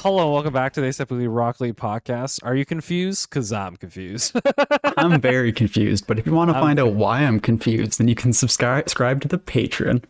Hello, 0.00 0.32
welcome 0.32 0.52
back 0.52 0.72
to 0.74 0.80
the 0.80 0.92
Simply 0.92 1.26
Rock 1.26 1.60
League 1.60 1.76
podcast. 1.76 2.38
Are 2.44 2.54
you 2.54 2.64
confused? 2.64 3.28
Because 3.28 3.52
I'm 3.52 3.76
confused. 3.76 4.36
I'm 4.96 5.20
very 5.20 5.52
confused, 5.52 6.06
but 6.06 6.18
if 6.18 6.26
you 6.26 6.32
want 6.32 6.50
to 6.50 6.54
find 6.54 6.78
out 6.78 6.92
why 6.94 7.20
I'm 7.22 7.40
confused, 7.40 7.98
then 7.98 8.06
you 8.06 8.14
can 8.14 8.32
subscribe 8.32 8.86
to 8.86 9.28
the 9.28 9.38
Patreon. 9.38 10.04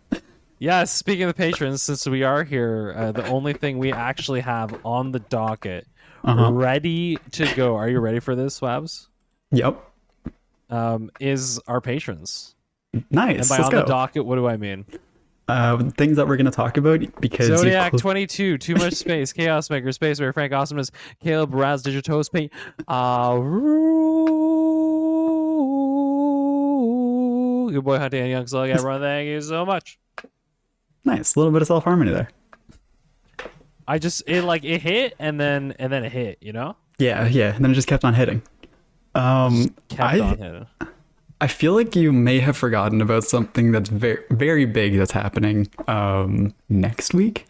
yes, 0.58 0.92
speaking 0.92 1.22
of 1.24 1.28
the 1.28 1.34
patrons, 1.34 1.82
since 1.82 2.06
we 2.06 2.22
are 2.22 2.44
here, 2.44 2.92
uh, 2.96 3.12
the 3.12 3.26
only 3.28 3.54
thing 3.54 3.78
we 3.78 3.90
actually 3.92 4.40
have 4.40 4.78
on 4.84 5.12
the 5.12 5.20
docket 5.20 5.86
Uh-huh. 6.24 6.52
ready 6.52 7.16
to 7.32 7.52
go. 7.54 7.76
Are 7.76 7.88
you 7.88 8.00
ready 8.00 8.20
for 8.20 8.34
this, 8.36 8.56
Swabs? 8.56 9.08
Yep. 9.52 9.82
Um, 10.68 11.10
is 11.18 11.58
our 11.66 11.80
patrons. 11.80 12.54
Nice. 13.10 13.38
And 13.40 13.48
by 13.48 13.56
Let's 13.56 13.60
on 13.66 13.70
go. 13.70 13.80
the 13.80 13.86
docket, 13.86 14.26
what 14.26 14.36
do 14.36 14.46
I 14.46 14.58
mean? 14.58 14.84
Uh, 15.48 15.78
things 15.96 16.16
that 16.16 16.28
we're 16.28 16.36
going 16.36 16.44
to 16.44 16.50
talk 16.52 16.76
about 16.76 17.00
because 17.22 17.46
Zodiak 17.46 17.90
clo- 17.92 17.98
22, 17.98 18.58
Too 18.58 18.74
Much 18.74 18.92
Space, 19.04 19.32
Chaos 19.32 19.70
Maker, 19.70 19.90
Space 19.92 20.18
Bear, 20.18 20.30
Franc 20.32 20.52
Awsomniss, 20.52 20.90
Caleb, 21.22 21.54
Razz, 21.54 21.82
Digitoes, 21.82 22.30
Paint, 22.30 22.52
uh, 22.86 23.38
Roo- 26.38 27.70
Good 27.72 27.84
boy, 27.84 27.98
Hunting 27.98 28.22
and 28.22 28.30
Yung 28.30 28.46
Slug. 28.46 28.68
Everyone, 28.74 29.00
thank 29.00 29.26
you 29.28 29.40
so 29.40 29.64
much. 29.66 29.98
nice. 31.04 31.34
A 31.34 31.38
little 31.38 31.52
bit 31.52 31.62
of 31.62 31.68
self 31.68 31.84
harmony 31.84 32.12
there. 32.12 32.28
I 33.86 33.98
just 33.98 34.22
it 34.26 34.42
like 34.42 34.64
it 34.64 34.82
hit 34.82 35.14
and 35.18 35.40
then 35.40 35.74
and 35.78 35.90
then 35.92 36.04
it 36.04 36.12
hit, 36.12 36.38
you 36.42 36.52
know? 36.52 36.76
Yeah, 36.98 37.26
yeah. 37.26 37.54
And 37.54 37.64
then 37.64 37.70
it 37.70 37.74
just 37.74 37.88
kept 37.88 38.04
on 38.04 38.12
hitting. 38.14 38.42
Um, 39.14 39.74
Kept 39.88 40.02
I, 40.02 40.20
on 40.20 40.36
hitting. 40.38 40.66
I 41.40 41.46
feel 41.46 41.74
like 41.74 41.94
you 41.94 42.12
may 42.12 42.40
have 42.40 42.56
forgotten 42.56 43.00
about 43.00 43.24
something 43.24 43.70
that's 43.70 43.88
very, 43.88 44.18
very 44.30 44.64
big 44.64 44.96
that's 44.96 45.12
happening 45.12 45.68
um, 45.86 46.52
next 46.68 47.14
week. 47.14 47.46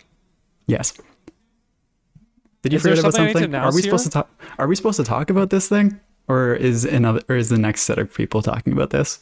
Yes. 0.66 0.92
Did 2.62 2.72
you 2.72 2.76
Is 2.76 2.82
forget 2.82 2.98
about 2.98 3.14
something 3.14 3.22
I 3.22 3.26
need 3.28 3.32
to 3.32 3.38
something? 3.40 3.54
Are 3.54 3.72
we 3.74 3.82
supposed 3.82 4.04
to 4.04 4.10
talk? 4.10 4.28
Are 4.58 4.66
we 4.66 4.74
supposed 4.76 4.98
to 4.98 5.04
talk 5.04 5.30
about 5.30 5.48
this 5.50 5.68
thing, 5.68 5.98
or 6.26 6.54
is 6.54 6.84
another, 6.84 7.22
or 7.28 7.36
is 7.36 7.48
the 7.48 7.56
next 7.58 7.82
set 7.82 7.98
of 7.98 8.12
people 8.12 8.42
talking 8.42 8.72
about 8.72 8.90
this? 8.90 9.20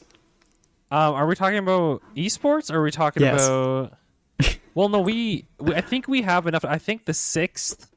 Um, 0.90 1.14
are 1.14 1.26
we 1.26 1.34
talking 1.34 1.58
about 1.58 2.02
esports 2.16 2.72
or 2.72 2.78
are 2.78 2.82
we 2.82 2.90
talking 2.92 3.22
Yes. 3.22 3.46
about 3.46 3.92
Well, 4.74 4.88
no, 4.88 5.00
we, 5.00 5.44
we 5.58 5.74
I 5.74 5.80
think 5.80 6.06
we 6.06 6.22
have 6.22 6.46
enough 6.46 6.64
I 6.64 6.78
think 6.78 7.06
the 7.06 7.12
6th 7.12 7.88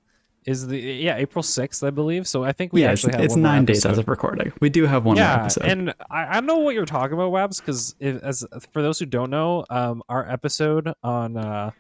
is 0.50 0.66
the 0.66 0.80
yeah, 0.80 1.16
April 1.18 1.44
6th, 1.44 1.86
I 1.86 1.92
believe. 1.92 2.28
So 2.28 2.44
I 2.44 2.52
think 2.52 2.74
we 2.74 2.82
yeah, 2.82 2.92
it's, 2.92 3.06
actually 3.06 3.18
have 3.18 3.26
it's 3.26 3.34
one 3.36 3.44
nine 3.44 3.66
days 3.66 3.86
as 3.86 4.00
of 4.00 4.08
recording. 4.08 4.52
We 4.60 4.70
do 4.70 4.86
have 4.86 5.06
one 5.06 5.16
more 5.16 5.24
yeah, 5.24 5.42
episode. 5.42 5.66
and 5.66 5.94
I, 6.10 6.38
I 6.38 6.40
know 6.40 6.58
what 6.58 6.74
you're 6.74 6.86
talking 6.86 7.14
about, 7.14 7.32
Wabs, 7.32 7.60
because 7.60 7.96
as 8.02 8.46
for 8.74 8.82
those 8.82 8.98
who 8.98 9.06
don't 9.06 9.30
know, 9.30 9.66
um, 9.70 10.02
our 10.10 10.28
episode 10.28 10.92
on 11.04 11.38
uh, 11.38 11.72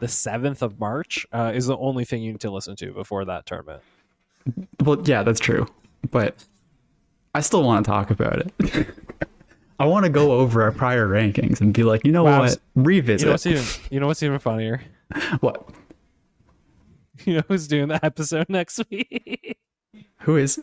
the 0.00 0.08
seventh 0.08 0.62
of 0.62 0.78
March 0.78 1.26
uh, 1.32 1.52
is 1.54 1.66
the 1.66 1.76
only 1.78 2.04
thing 2.04 2.22
you 2.22 2.32
need 2.32 2.40
to 2.40 2.50
listen 2.50 2.76
to 2.76 2.92
before 2.92 3.24
that 3.24 3.46
tournament. 3.46 3.82
well, 4.84 5.00
yeah, 5.04 5.22
that's 5.22 5.40
true, 5.40 5.66
but 6.10 6.44
I 7.34 7.40
still 7.40 7.62
want 7.62 7.86
to 7.86 7.90
talk 7.90 8.10
about 8.10 8.38
it. 8.60 8.86
I 9.78 9.86
want 9.86 10.04
to 10.04 10.10
go 10.10 10.32
over 10.32 10.62
our 10.62 10.72
prior 10.72 11.08
rankings 11.08 11.62
and 11.62 11.72
be 11.72 11.84
like, 11.84 12.04
you 12.04 12.12
know 12.12 12.24
Wow, 12.24 12.40
what? 12.40 12.58
Revisit 12.74 13.22
You 13.22 13.26
know 13.26 13.32
what's 13.32 13.46
even 13.46 13.64
you 13.90 13.98
know 13.98 14.06
what's 14.08 14.22
even 14.22 14.38
funnier? 14.38 14.82
what? 15.40 15.70
You 17.26 17.34
know 17.36 17.42
who's 17.48 17.68
doing 17.68 17.88
the 17.88 18.04
episode 18.04 18.46
next 18.50 18.80
week? 18.90 19.58
Who 20.20 20.36
is? 20.36 20.62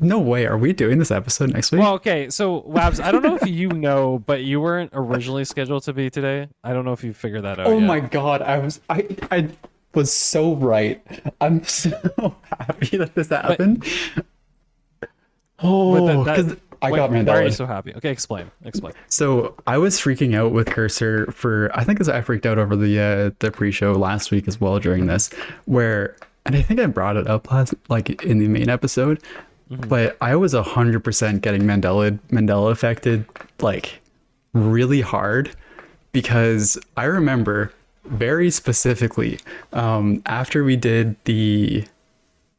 No 0.00 0.18
way. 0.18 0.46
Are 0.46 0.58
we 0.58 0.72
doing 0.74 0.98
this 0.98 1.10
episode 1.10 1.52
next 1.54 1.72
week? 1.72 1.80
well, 1.80 1.94
okay, 1.94 2.28
so 2.28 2.60
Wabs, 2.62 3.02
I 3.02 3.10
don't 3.10 3.22
know 3.22 3.36
if 3.36 3.46
you 3.48 3.68
know, 3.70 4.22
but 4.26 4.42
you 4.42 4.60
weren't 4.60 4.90
originally 4.92 5.44
scheduled 5.44 5.82
to 5.84 5.92
be 5.94 6.10
today. 6.10 6.48
I 6.62 6.72
don't 6.74 6.84
know 6.84 6.92
if 6.92 7.02
you 7.02 7.12
figured 7.14 7.44
that 7.44 7.58
out. 7.58 7.66
oh 7.66 7.78
yet. 7.78 7.86
my 7.86 8.00
god! 8.00 8.42
I 8.42 8.58
was 8.58 8.80
I 8.90 9.06
I 9.30 9.48
was 9.94 10.12
so 10.12 10.54
right. 10.56 11.02
I'm 11.40 11.64
so 11.80 11.90
happy 12.58 12.98
that 12.98 13.14
this 13.14 13.28
happened. 13.28 13.84
Oh, 15.60 16.06
But 16.06 16.24
that- 16.24 16.36
because 16.46 16.56
I 16.82 16.90
wait, 16.90 16.98
got 16.98 17.10
Why 17.10 17.16
are 17.16 17.42
you 17.42 17.48
Mandela. 17.48 17.52
so 17.54 17.66
happy? 17.66 17.94
Okay, 17.94 18.10
explain. 18.10 18.50
Explain. 18.64 18.92
So 19.08 19.54
I 19.66 19.78
was 19.78 19.98
freaking 19.98 20.34
out 20.34 20.52
with 20.52 20.66
Cursor 20.66 21.30
for 21.32 21.70
I 21.74 21.84
think 21.84 22.00
as 22.00 22.08
I 22.08 22.20
freaked 22.20 22.44
out 22.44 22.58
over 22.58 22.74
the 22.76 22.98
uh, 22.98 23.30
the 23.38 23.50
pre-show 23.50 23.92
last 23.92 24.30
week 24.30 24.48
as 24.48 24.60
well 24.60 24.78
during 24.78 25.06
this, 25.06 25.30
where 25.66 26.16
and 26.44 26.56
I 26.56 26.62
think 26.62 26.80
I 26.80 26.86
brought 26.86 27.16
it 27.16 27.26
up 27.28 27.50
last 27.50 27.74
like 27.88 28.22
in 28.24 28.38
the 28.38 28.48
main 28.48 28.68
episode, 28.68 29.22
but 29.70 30.16
I 30.20 30.34
was 30.36 30.54
hundred 30.54 31.04
percent 31.04 31.42
getting 31.42 31.62
Mandela 31.62 32.18
Mandela 32.30 32.70
affected 32.72 33.24
like 33.60 34.00
really 34.52 35.00
hard 35.00 35.54
because 36.10 36.78
I 36.96 37.04
remember 37.04 37.72
very 38.04 38.50
specifically 38.50 39.38
um, 39.72 40.22
after 40.26 40.64
we 40.64 40.76
did 40.76 41.14
the 41.24 41.84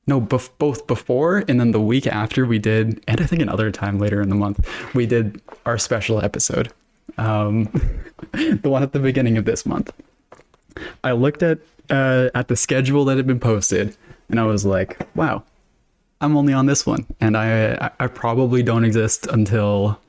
no 0.07 0.19
bef- 0.19 0.49
both 0.57 0.85
before 0.87 1.43
and 1.47 1.59
then 1.59 1.71
the 1.71 1.81
week 1.81 2.07
after 2.07 2.45
we 2.45 2.59
did 2.59 3.03
and 3.07 3.21
i 3.21 3.25
think 3.25 3.41
another 3.41 3.71
time 3.71 3.99
later 3.99 4.21
in 4.21 4.29
the 4.29 4.35
month 4.35 4.67
we 4.93 5.05
did 5.05 5.41
our 5.65 5.77
special 5.77 6.23
episode 6.23 6.71
um, 7.17 7.65
the 8.31 8.69
one 8.69 8.81
at 8.83 8.91
the 8.93 8.99
beginning 8.99 9.37
of 9.37 9.45
this 9.45 9.65
month. 9.65 9.91
I 11.03 11.11
looked 11.11 11.43
at 11.43 11.59
uh, 11.89 12.29
at 12.33 12.47
the 12.47 12.55
schedule 12.55 13.05
that 13.05 13.17
had 13.17 13.27
been 13.27 13.39
posted 13.39 13.95
and 14.29 14.39
i 14.39 14.43
was 14.43 14.65
like 14.65 15.05
wow 15.15 15.43
i'm 16.21 16.37
only 16.37 16.53
on 16.53 16.65
this 16.65 16.85
one 16.85 17.05
and 17.19 17.35
i 17.35 17.91
i, 17.99 18.07
probably 18.07 18.63
don't 18.63 18.85
exist 18.85 19.27
until 19.27 19.99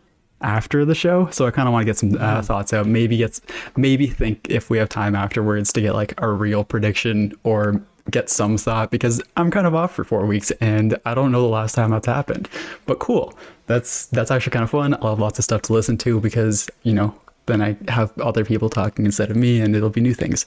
after 0.41 0.84
the 0.84 0.94
show 0.94 1.28
so 1.31 1.47
i 1.47 1.50
kind 1.50 1.66
of 1.66 1.72
want 1.72 1.83
to 1.83 1.87
get 1.87 1.97
some 1.97 2.16
uh, 2.21 2.43
thoughts 2.43 2.72
out. 2.72 2.87
Maybe 2.87 3.16
get 3.16 3.41
maybe 3.77 4.06
think 4.06 4.47
if 4.49 4.71
we 4.71 4.78
have 4.78 4.88
time 4.88 5.15
afterwards 5.15 5.72
to 5.72 5.81
get 5.81 5.94
like 5.94 6.15
a 6.19 6.31
real 6.31 6.65
prediction 6.65 7.33
or 7.43 7.83
get 8.10 8.28
some 8.28 8.59
thought 8.59 8.91
because 8.91 9.22
i'm 9.37 9.50
kind 9.50 9.66
of 9.66 9.75
off 9.75 9.94
for 9.94 10.04
four 10.04 10.26
weeks 10.26 10.50
and 10.60 10.98
i 11.06 11.15
don't 11.15 11.32
know 11.32 11.41
the 11.41 11.48
last 11.48 11.75
time 11.75 11.91
that's 11.91 12.06
happened 12.06 12.48
but 12.87 12.98
cool 12.98 13.32
that's 13.66 14.06
that's 14.06 14.31
actually 14.31 14.50
kind 14.50 14.62
of 14.62 14.70
fun 14.70 14.94
i'll 14.94 15.10
have 15.10 15.19
lots 15.19 15.38
of 15.38 15.44
stuff 15.44 15.62
to 15.62 15.72
listen 15.72 15.97
to 15.97 16.20
because 16.20 16.69
you 16.82 16.92
know 16.92 17.15
then 17.47 17.62
i 17.62 17.76
have 17.88 18.16
other 18.20 18.44
people 18.44 18.69
talking 18.69 19.04
instead 19.06 19.31
of 19.31 19.37
me 19.37 19.60
and 19.60 19.75
it'll 19.75 19.91
be 19.91 20.00
new 20.00 20.15
things 20.15 20.44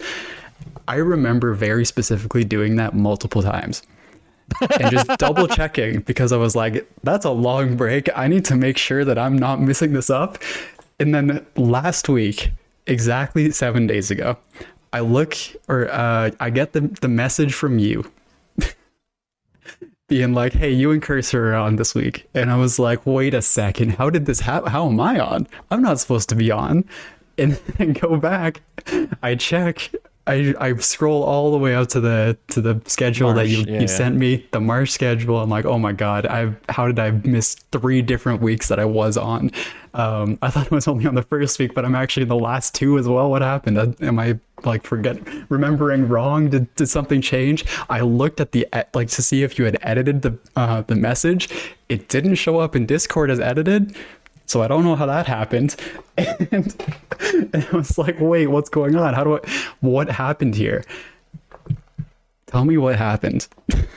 i 0.87 0.95
remember 0.95 1.53
very 1.53 1.83
specifically 1.83 2.43
doing 2.43 2.75
that 2.75 2.93
multiple 2.93 3.41
times 3.41 3.81
and 4.79 4.91
just 4.91 5.07
double 5.17 5.47
checking 5.47 6.01
because 6.01 6.31
I 6.31 6.37
was 6.37 6.55
like, 6.55 6.89
that's 7.03 7.25
a 7.25 7.31
long 7.31 7.75
break. 7.75 8.09
I 8.15 8.27
need 8.27 8.45
to 8.45 8.55
make 8.55 8.77
sure 8.77 9.03
that 9.05 9.17
I'm 9.17 9.37
not 9.37 9.61
missing 9.61 9.93
this 9.93 10.09
up. 10.09 10.37
And 10.99 11.13
then 11.13 11.45
last 11.55 12.09
week, 12.09 12.51
exactly 12.87 13.51
seven 13.51 13.87
days 13.87 14.09
ago, 14.09 14.37
I 14.93 15.01
look 15.01 15.35
or 15.67 15.89
uh, 15.89 16.31
I 16.39 16.49
get 16.49 16.73
the, 16.73 16.81
the 17.01 17.07
message 17.07 17.53
from 17.53 17.79
you 17.79 18.09
being 20.07 20.33
like, 20.33 20.53
hey, 20.53 20.71
you 20.71 20.91
and 20.91 21.01
Cursor 21.01 21.51
are 21.51 21.55
on 21.55 21.75
this 21.75 21.93
week. 21.93 22.27
And 22.33 22.49
I 22.51 22.55
was 22.57 22.79
like, 22.79 23.05
wait 23.05 23.33
a 23.33 23.41
second, 23.41 23.91
how 23.91 24.09
did 24.09 24.25
this 24.25 24.39
happen? 24.39 24.71
How 24.71 24.87
am 24.87 24.99
I 24.99 25.19
on? 25.19 25.47
I'm 25.71 25.81
not 25.81 25.99
supposed 25.99 26.29
to 26.29 26.35
be 26.35 26.51
on. 26.51 26.85
And 27.37 27.53
then 27.77 27.93
go 27.93 28.17
back, 28.17 28.61
I 29.21 29.35
check. 29.35 29.91
I, 30.27 30.53
I 30.59 30.75
scroll 30.77 31.23
all 31.23 31.51
the 31.51 31.57
way 31.57 31.73
up 31.73 31.87
to 31.89 31.99
the 31.99 32.37
to 32.49 32.61
the 32.61 32.81
schedule 32.85 33.33
that 33.33 33.47
you, 33.47 33.63
yeah, 33.67 33.81
you 33.81 33.87
sent 33.87 34.15
me, 34.15 34.45
the 34.51 34.59
March 34.59 34.91
schedule. 34.91 35.39
I'm 35.39 35.49
like, 35.49 35.65
oh 35.65 35.79
my 35.79 35.93
god, 35.93 36.25
I 36.25 36.53
how 36.69 36.87
did 36.87 36.99
I 36.99 37.11
miss 37.11 37.55
three 37.71 38.01
different 38.01 38.41
weeks 38.41 38.67
that 38.67 38.79
I 38.79 38.85
was 38.85 39.17
on? 39.17 39.51
Um, 39.93 40.37
I 40.41 40.49
thought 40.49 40.67
it 40.67 40.71
was 40.71 40.87
only 40.87 41.07
on 41.07 41.15
the 41.15 41.23
first 41.23 41.57
week, 41.57 41.73
but 41.73 41.85
I'm 41.85 41.95
actually 41.95 42.23
in 42.23 42.29
the 42.29 42.35
last 42.35 42.75
two 42.75 42.99
as 42.99 43.07
well. 43.07 43.31
What 43.31 43.41
happened? 43.41 43.77
Uh, 43.77 43.93
Am 44.01 44.19
I 44.19 44.39
like 44.63 44.83
forget 44.83 45.17
remembering 45.49 46.07
wrong? 46.07 46.49
Did, 46.49 46.73
did 46.75 46.87
something 46.87 47.21
change? 47.21 47.65
I 47.89 48.01
looked 48.01 48.39
at 48.39 48.51
the 48.51 48.67
like 48.93 49.09
to 49.09 49.21
see 49.21 49.43
if 49.43 49.57
you 49.57 49.65
had 49.65 49.77
edited 49.81 50.21
the 50.21 50.37
uh, 50.55 50.81
the 50.81 50.95
message. 50.95 51.49
It 51.89 52.09
didn't 52.09 52.35
show 52.35 52.59
up 52.59 52.75
in 52.75 52.85
Discord 52.85 53.31
as 53.31 53.39
edited. 53.39 53.95
So 54.47 54.61
I 54.63 54.67
don't 54.67 54.83
know 54.83 54.95
how 54.95 55.05
that 55.05 55.27
happened. 55.27 55.75
And, 56.17 56.75
and 57.53 57.67
I 57.71 57.75
was 57.75 57.97
like, 57.97 58.15
wait, 58.19 58.47
what's 58.47 58.69
going 58.69 58.95
on? 58.95 59.13
How 59.13 59.23
do 59.23 59.35
I 59.37 59.39
what 59.81 60.09
happened 60.09 60.55
here? 60.55 60.83
Tell 62.47 62.65
me 62.65 62.77
what 62.77 62.95
happened. 62.95 63.47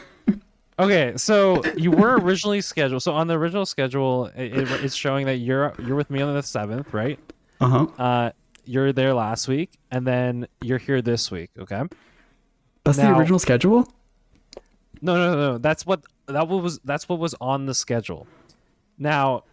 Okay, 0.79 1.13
so 1.17 1.63
you 1.77 1.91
were 1.91 2.17
originally 2.17 2.63
scheduled. 2.63 3.03
So 3.03 3.13
on 3.13 3.27
the 3.27 3.35
original 3.35 3.67
schedule, 3.67 4.29
it, 4.35 4.57
it- 4.57 4.83
it's 4.83 4.95
showing 4.95 5.27
that 5.27 5.37
you're 5.37 5.75
you're 5.79 5.95
with 5.95 6.09
me 6.09 6.23
on 6.23 6.33
the 6.33 6.43
seventh, 6.43 6.95
right? 6.95 7.19
Uh-huh. 7.61 7.87
Uh, 8.03 8.31
you're 8.65 8.91
there 8.91 9.13
last 9.13 9.47
week, 9.47 9.73
and 9.91 10.07
then 10.07 10.49
you're 10.63 10.79
here 10.79 11.03
this 11.03 11.31
week. 11.31 11.51
Okay. 11.59 11.83
That's 12.85 12.97
the 12.97 13.15
original 13.15 13.39
schedule? 13.39 13.93
No, 15.03 15.17
no, 15.17 15.35
no, 15.35 15.53
no. 15.53 15.59
That's 15.59 15.85
what 15.85 16.03
that 16.29 16.49
was. 16.49 16.79
That's 16.83 17.11
what 17.11 17.19
was 17.19 17.35
on 17.43 17.67
the 17.67 17.75
schedule. 17.75 18.27
Now, 18.97 19.45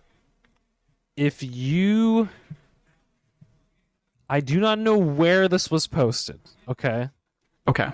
if 1.18 1.44
you, 1.44 2.30
I 4.30 4.40
do 4.40 4.60
not 4.60 4.80
know 4.80 4.98
where 4.98 5.48
this 5.50 5.70
was 5.70 5.88
posted. 5.88 6.40
Okay. 6.70 7.10
Okay. 7.68 7.90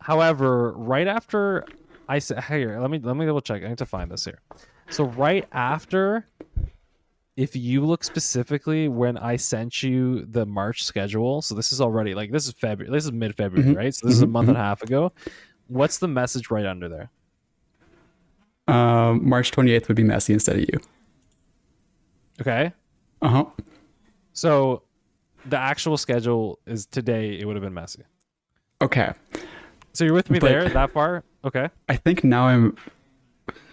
However, 0.00 0.72
right 0.72 1.06
after 1.06 1.64
I 2.08 2.20
said, 2.20 2.42
here, 2.44 2.78
let 2.80 2.90
me 2.90 2.98
let 2.98 3.16
me 3.16 3.26
double 3.26 3.42
check. 3.42 3.62
I 3.62 3.68
need 3.68 3.78
to 3.78 3.86
find 3.86 4.10
this 4.10 4.24
here. 4.24 4.40
So 4.88 5.04
right 5.04 5.44
after, 5.52 6.26
if 7.36 7.54
you 7.54 7.84
look 7.84 8.02
specifically 8.04 8.88
when 8.88 9.18
I 9.18 9.36
sent 9.36 9.82
you 9.82 10.24
the 10.24 10.46
March 10.46 10.84
schedule, 10.84 11.42
so 11.42 11.54
this 11.54 11.72
is 11.72 11.80
already 11.82 12.14
like 12.14 12.30
this 12.32 12.46
is 12.46 12.52
February, 12.54 12.90
this 12.90 13.04
is 13.04 13.12
mid 13.12 13.36
February, 13.36 13.74
Mhm. 13.74 13.76
right? 13.76 13.94
So 13.94 14.06
this 14.06 14.16
is 14.16 14.22
a 14.22 14.26
Mhm, 14.26 14.30
month 14.30 14.48
and 14.48 14.56
a 14.56 14.60
half 14.60 14.82
ago. 14.82 15.12
What's 15.66 15.98
the 15.98 16.08
message 16.08 16.50
right 16.50 16.64
under 16.64 16.88
there? 16.88 17.10
Um, 18.66 19.28
March 19.28 19.50
28th 19.50 19.88
would 19.88 19.96
be 19.96 20.04
Messi 20.04 20.30
instead 20.30 20.56
of 20.56 20.62
you. 20.62 20.80
Okay, 22.40 22.72
Uh 23.22 23.28
huh. 23.28 23.44
so 24.32 24.82
the 25.46 25.58
actual 25.58 25.96
schedule 25.96 26.58
is 26.66 26.86
today. 26.86 27.38
It 27.38 27.44
would 27.46 27.56
have 27.56 27.62
been 27.62 27.74
Messi. 27.74 28.02
Okay. 28.82 29.12
So 29.92 30.04
you're 30.04 30.14
with 30.14 30.30
me 30.30 30.38
But- 30.38 30.48
there 30.50 30.68
that 30.68 30.90
far? 30.92 31.24
Okay. 31.44 31.68
I 31.88 31.96
think 31.96 32.22
now 32.24 32.44
I'm 32.46 32.76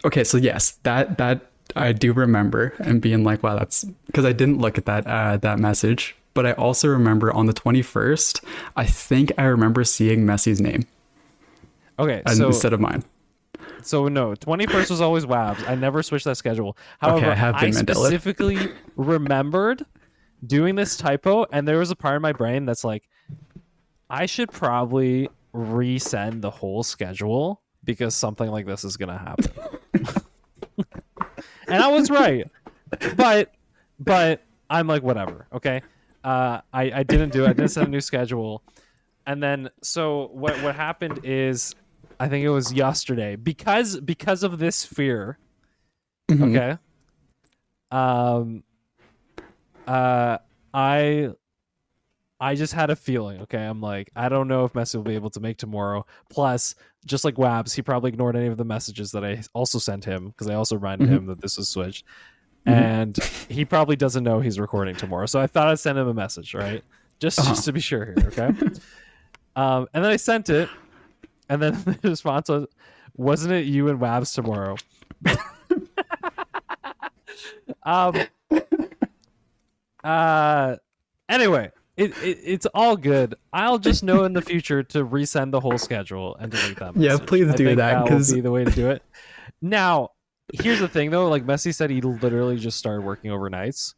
okay. 0.06 0.23
So 0.23 0.38
yes, 0.38 0.71
that 0.83 1.17
that 1.17 1.51
I 1.75 1.91
do 1.91 2.13
remember 2.13 2.73
and 2.79 3.01
being 3.01 3.23
like, 3.23 3.44
wow, 3.44 3.57
that's 3.57 3.83
because 4.07 4.25
I 4.25 4.31
didn't 4.31 4.59
look 4.59 4.77
at 4.77 4.85
that 4.85 5.06
uh, 5.07 5.38
that 5.38 5.59
message. 5.59 6.15
But 6.33 6.45
I 6.45 6.51
also 6.53 6.88
remember 6.89 7.31
on 7.33 7.45
the 7.45 7.53
21st, 7.53 8.44
I 8.75 8.85
think 8.85 9.31
I 9.38 9.44
remember 9.44 9.83
seeing 9.85 10.25
Messi's 10.25 10.59
name 10.59 10.85
Okay. 11.97 12.21
So 12.33 12.47
instead 12.47 12.73
of 12.73 12.79
mine. 12.81 13.03
So 13.86 14.08
no, 14.08 14.34
twenty 14.34 14.66
first 14.66 14.90
was 14.90 15.00
always 15.00 15.26
Wabs. 15.28 15.68
I 15.70 15.76
never 15.76 16.02
switched 16.02 16.26
that 16.26 16.38
schedule. 16.38 16.76
However, 17.00 17.28
I 17.28 17.36
have 17.36 17.60
been 17.60 17.70
Mandela. 17.70 17.94
specifically 17.94 18.72
remembered 18.96 19.86
doing 20.46 20.74
this 20.74 20.98
typo, 20.98 21.46
and 21.52 21.68
there 21.68 21.78
was 21.78 21.92
a 21.92 21.96
part 21.96 22.16
of 22.16 22.24
my 22.24 22.34
brain 22.34 22.66
that's 22.66 22.84
like, 22.84 23.08
I 24.10 24.26
should 24.26 24.52
probably 24.52 25.30
resend 25.54 26.42
the 26.42 26.50
whole 26.50 26.82
schedule 26.82 27.62
because 27.84 28.16
something 28.16 28.50
like 28.50 28.66
this 28.66 28.84
is 28.84 28.98
gonna 28.98 29.20
happen. 29.20 29.52
and 31.68 31.84
I 31.84 31.88
was 31.88 32.10
right, 32.10 32.50
but 33.16 33.52
but 34.00 34.42
I'm 34.68 34.88
like 34.88 35.04
whatever. 35.04 35.46
Okay, 35.54 35.84
uh, 36.24 36.62
I 36.74 36.92
I 36.92 37.04
didn't 37.04 37.34
do 37.34 37.44
it. 37.44 37.50
I 37.50 37.54
didn't 37.54 37.70
send 37.70 37.88
a 37.88 37.92
new 37.92 38.02
schedule, 38.02 38.64
and 39.28 39.44
then 39.44 39.70
so 39.84 40.32
what 40.34 40.60
what 40.64 40.76
happened 40.76 41.20
is 41.24 41.76
I 42.19 42.28
think 42.28 42.44
it 42.46 42.50
was 42.50 42.74
yesterday 42.74 43.36
because 43.36 44.00
because 44.00 44.44
of 44.44 44.60
this 44.60 44.86
fear. 44.86 45.38
Mhm. 46.30 46.56
Okay. 46.56 46.78
Um. 47.92 48.63
Uh, 49.88 50.38
I. 50.74 51.30
I 52.38 52.56
just 52.56 52.74
had 52.74 52.90
a 52.90 52.98
feeling. 52.98 53.42
Okay, 53.44 53.63
I'm 53.63 53.80
like, 53.80 54.12
I 54.13 54.28
don't 54.28 54.50
know 54.50 54.66
if 54.66 54.74
Messi 54.74 54.96
will 54.96 55.04
be 55.04 55.16
able 55.16 55.30
to 55.31 55.40
make 55.40 55.56
tomorrow. 55.57 56.06
Plus, 56.30 56.75
just 57.06 57.24
like 57.24 57.36
Wabs, 57.36 57.74
he 57.74 57.81
probably 57.81 58.10
ignored 58.10 58.36
any 58.36 58.48
of 58.48 58.58
the 58.58 58.66
messages 58.66 59.12
that 59.13 59.24
I 59.24 59.42
also 59.54 59.80
sent 59.80 60.04
him 60.04 60.28
because 60.28 60.50
I 60.50 60.56
also 60.56 60.75
reminded 60.75 61.08
Mhm. 61.08 61.12
him 61.13 61.25
that 61.28 61.40
this 61.42 61.58
was 61.58 61.69
switched, 61.69 62.04
Mhm. 62.68 62.72
and 62.74 63.18
he 63.48 63.63
probably 63.63 63.96
doesn't 63.96 64.25
know 64.25 64.42
he's 64.42 64.60
recording 64.60 64.98
tomorrow. 64.98 65.28
So 65.28 65.40
I 65.40 65.48
thought 65.48 65.69
I'd 65.69 65.80
send 65.80 65.98
him 65.98 66.10
a 66.10 66.13
message, 66.13 66.54
right? 66.54 66.84
Just 67.19 67.40
Uh-huh. 67.40 67.50
just 67.51 67.63
to 67.66 67.72
be 67.74 67.80
sure 67.80 68.06
here. 68.06 68.16
Okay. 68.28 68.48
um, 69.56 69.88
and 69.94 70.04
then 70.04 70.12
I 70.12 70.18
sent 70.18 70.50
it, 70.50 70.68
and 71.50 71.62
then 71.62 71.74
the 72.01 72.09
response 72.09 72.50
was, 72.50 72.68
"Wasn't 73.15 73.53
it 73.53 73.65
you 73.65 73.88
and 73.89 74.00
Wabs 74.00 74.33
tomorrow?" 74.33 74.75
um. 77.83 78.15
Uh. 80.03 80.75
Anyway, 81.27 81.71
it, 81.97 82.12
it 82.24 82.38
it's 82.44 82.65
all 82.68 82.95
good. 82.95 83.33
I'll 83.51 83.80
just 83.80 84.03
know 84.03 84.24
in 84.25 84.33
the 84.33 84.42
future 84.42 84.83
to 84.83 85.03
resend 85.06 85.51
the 85.51 85.59
whole 85.59 85.77
schedule 85.80 86.36
and 86.39 86.51
delete 86.51 86.77
that. 86.77 86.95
Yeah, 86.95 87.18
please 87.18 87.51
do 87.56 87.75
that, 87.75 88.01
will 88.03 88.09
'cause- 88.09 88.31
be 88.33 88.41
the 88.41 88.51
way 88.51 88.63
to 88.63 88.71
do 88.71 88.89
it. 88.91 89.01
Now, 89.62 90.09
here's 90.53 90.80
the 90.80 90.88
thing 90.88 91.09
though. 91.09 91.27
Like 91.30 91.45
Messi 91.45 91.74
said, 91.74 91.89
he 91.89 92.01
literally 92.01 92.57
just 92.57 92.77
started 92.77 93.03
working 93.03 93.31
overnights. 93.31 93.95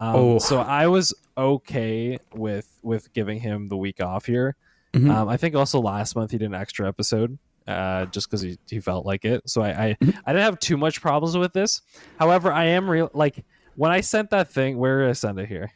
Um, 0.00 0.16
Oh. 0.16 0.38
So 0.38 0.60
I 0.60 0.86
was 0.86 1.12
okay 1.36 2.18
with 2.34 2.78
with 2.82 3.12
giving 3.12 3.38
him 3.40 3.68
the 3.68 3.76
week 3.76 4.02
off 4.02 4.24
here. 4.24 4.56
Mhm. 4.92 5.10
Um, 5.10 5.28
I 5.28 5.36
think 5.36 5.54
also 5.54 5.80
last 5.80 6.14
month 6.16 6.30
he 6.32 6.38
did 6.38 6.46
an 6.46 6.54
extra 6.54 6.86
episode 6.86 7.38
uh, 7.66 8.04
just 8.06 8.28
because 8.28 8.40
he, 8.42 8.58
he 8.68 8.80
felt 8.80 9.06
like 9.06 9.24
it. 9.24 9.48
So 9.48 9.62
I, 9.62 9.68
I 9.86 9.96
Mhm. 10.02 10.14
I 10.26 10.32
didn't 10.32 10.44
have 10.44 10.58
too 10.58 10.76
much 10.76 11.00
problems 11.00 11.36
with 11.36 11.52
this. 11.52 11.80
However, 12.18 12.52
I 12.52 12.64
am 12.66 12.90
real 12.90 13.10
like 13.14 13.44
when 13.76 13.90
I 13.90 14.00
sent 14.02 14.30
that 14.30 14.50
thing. 14.50 14.76
Where 14.78 15.00
did 15.02 15.08
I 15.10 15.12
send 15.12 15.38
it 15.38 15.48
here? 15.48 15.70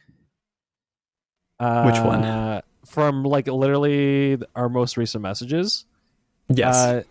Uh, 1.59 1.83
Which 1.83 1.99
one? 1.99 2.61
From 2.85 3.23
like 3.23 3.47
literally 3.47 4.37
our 4.55 4.69
most 4.69 4.95
recent 4.97 5.21
messages. 5.23 5.85
Yes. 6.49 6.75
Uh, 6.75 7.03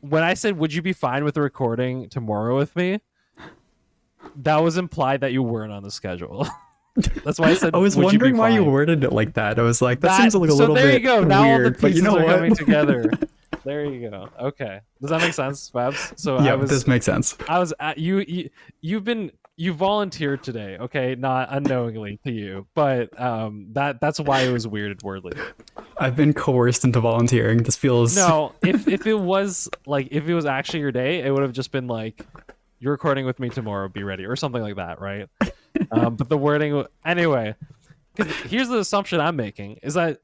when 0.00 0.22
I 0.24 0.34
said, 0.34 0.58
"Would 0.58 0.74
you 0.74 0.82
be 0.82 0.92
fine 0.92 1.24
with 1.24 1.34
the 1.34 1.40
recording 1.42 2.08
tomorrow 2.08 2.56
with 2.56 2.74
me?" 2.74 3.00
That 4.36 4.56
was 4.62 4.76
implied 4.76 5.20
that 5.20 5.32
you 5.32 5.42
weren't 5.42 5.72
on 5.72 5.82
the 5.84 5.90
schedule. 5.90 6.46
That's 7.24 7.38
why 7.38 7.50
I 7.50 7.54
said. 7.54 7.74
I 7.74 7.78
was 7.78 7.96
"Would 7.96 8.12
you 8.12 8.18
be 8.18 8.32
wondering 8.32 8.36
why 8.36 8.48
you 8.50 8.64
worded 8.64 9.04
it 9.04 9.12
like 9.12 9.34
that. 9.34 9.58
I 9.58 9.62
was 9.62 9.80
like, 9.80 10.00
that, 10.00 10.08
That- 10.08 10.20
seems 10.20 10.34
like 10.34 10.48
a 10.48 10.52
so 10.52 10.58
little 10.58 10.74
bit. 10.74 10.82
So 10.82 10.86
there 10.86 10.98
you 10.98 11.04
go. 11.04 11.24
Now 11.24 11.50
all 11.50 11.62
the 11.62 11.72
pieces 11.72 11.96
you 11.96 12.02
know 12.02 12.18
are 12.18 12.24
what? 12.24 12.36
coming 12.36 12.54
together. 12.54 13.10
there 13.64 13.84
you 13.84 14.10
go. 14.10 14.28
Okay, 14.40 14.80
does 15.00 15.10
that 15.10 15.20
make 15.20 15.34
sense, 15.34 15.70
Wabs? 15.70 16.18
So 16.18 16.36
I 16.36 16.44
yeah, 16.44 16.54
was, 16.54 16.70
this 16.70 16.86
makes 16.86 17.06
sense. 17.06 17.36
I 17.48 17.58
was 17.58 17.72
at 17.80 17.98
you, 17.98 18.18
you. 18.20 18.50
You've 18.80 19.04
been 19.04 19.30
you 19.56 19.72
volunteered 19.72 20.42
today, 20.42 20.76
okay? 20.80 21.14
Not 21.14 21.48
unknowingly 21.50 22.18
to 22.24 22.32
you, 22.32 22.66
but 22.74 23.18
um, 23.20 23.68
that 23.72 24.00
that's 24.00 24.18
why 24.18 24.40
it 24.40 24.52
was 24.52 24.66
weird 24.66 25.02
wordly. 25.02 25.38
I've 25.98 26.16
been 26.16 26.32
coerced 26.32 26.84
into 26.84 27.00
volunteering. 27.00 27.62
This 27.62 27.76
feels 27.76 28.16
No, 28.16 28.54
if 28.62 28.88
if 28.88 29.06
it 29.06 29.14
was 29.14 29.68
like 29.86 30.08
if 30.10 30.28
it 30.28 30.34
was 30.34 30.46
actually 30.46 30.80
your 30.80 30.92
day, 30.92 31.22
it 31.22 31.30
would 31.30 31.42
have 31.42 31.52
just 31.52 31.70
been 31.70 31.86
like 31.86 32.26
you're 32.80 32.92
recording 32.92 33.26
with 33.26 33.38
me 33.38 33.50
tomorrow. 33.50 33.88
Be 33.88 34.02
ready 34.02 34.24
or 34.24 34.36
something 34.36 34.62
like 34.62 34.76
that, 34.76 35.00
right? 35.00 35.28
Um, 35.90 36.16
but 36.16 36.28
the 36.28 36.38
wording 36.38 36.84
anyway. 37.04 37.54
Here's 38.44 38.68
the 38.68 38.78
assumption 38.78 39.20
I'm 39.20 39.36
making 39.36 39.78
is 39.82 39.94
that 39.94 40.18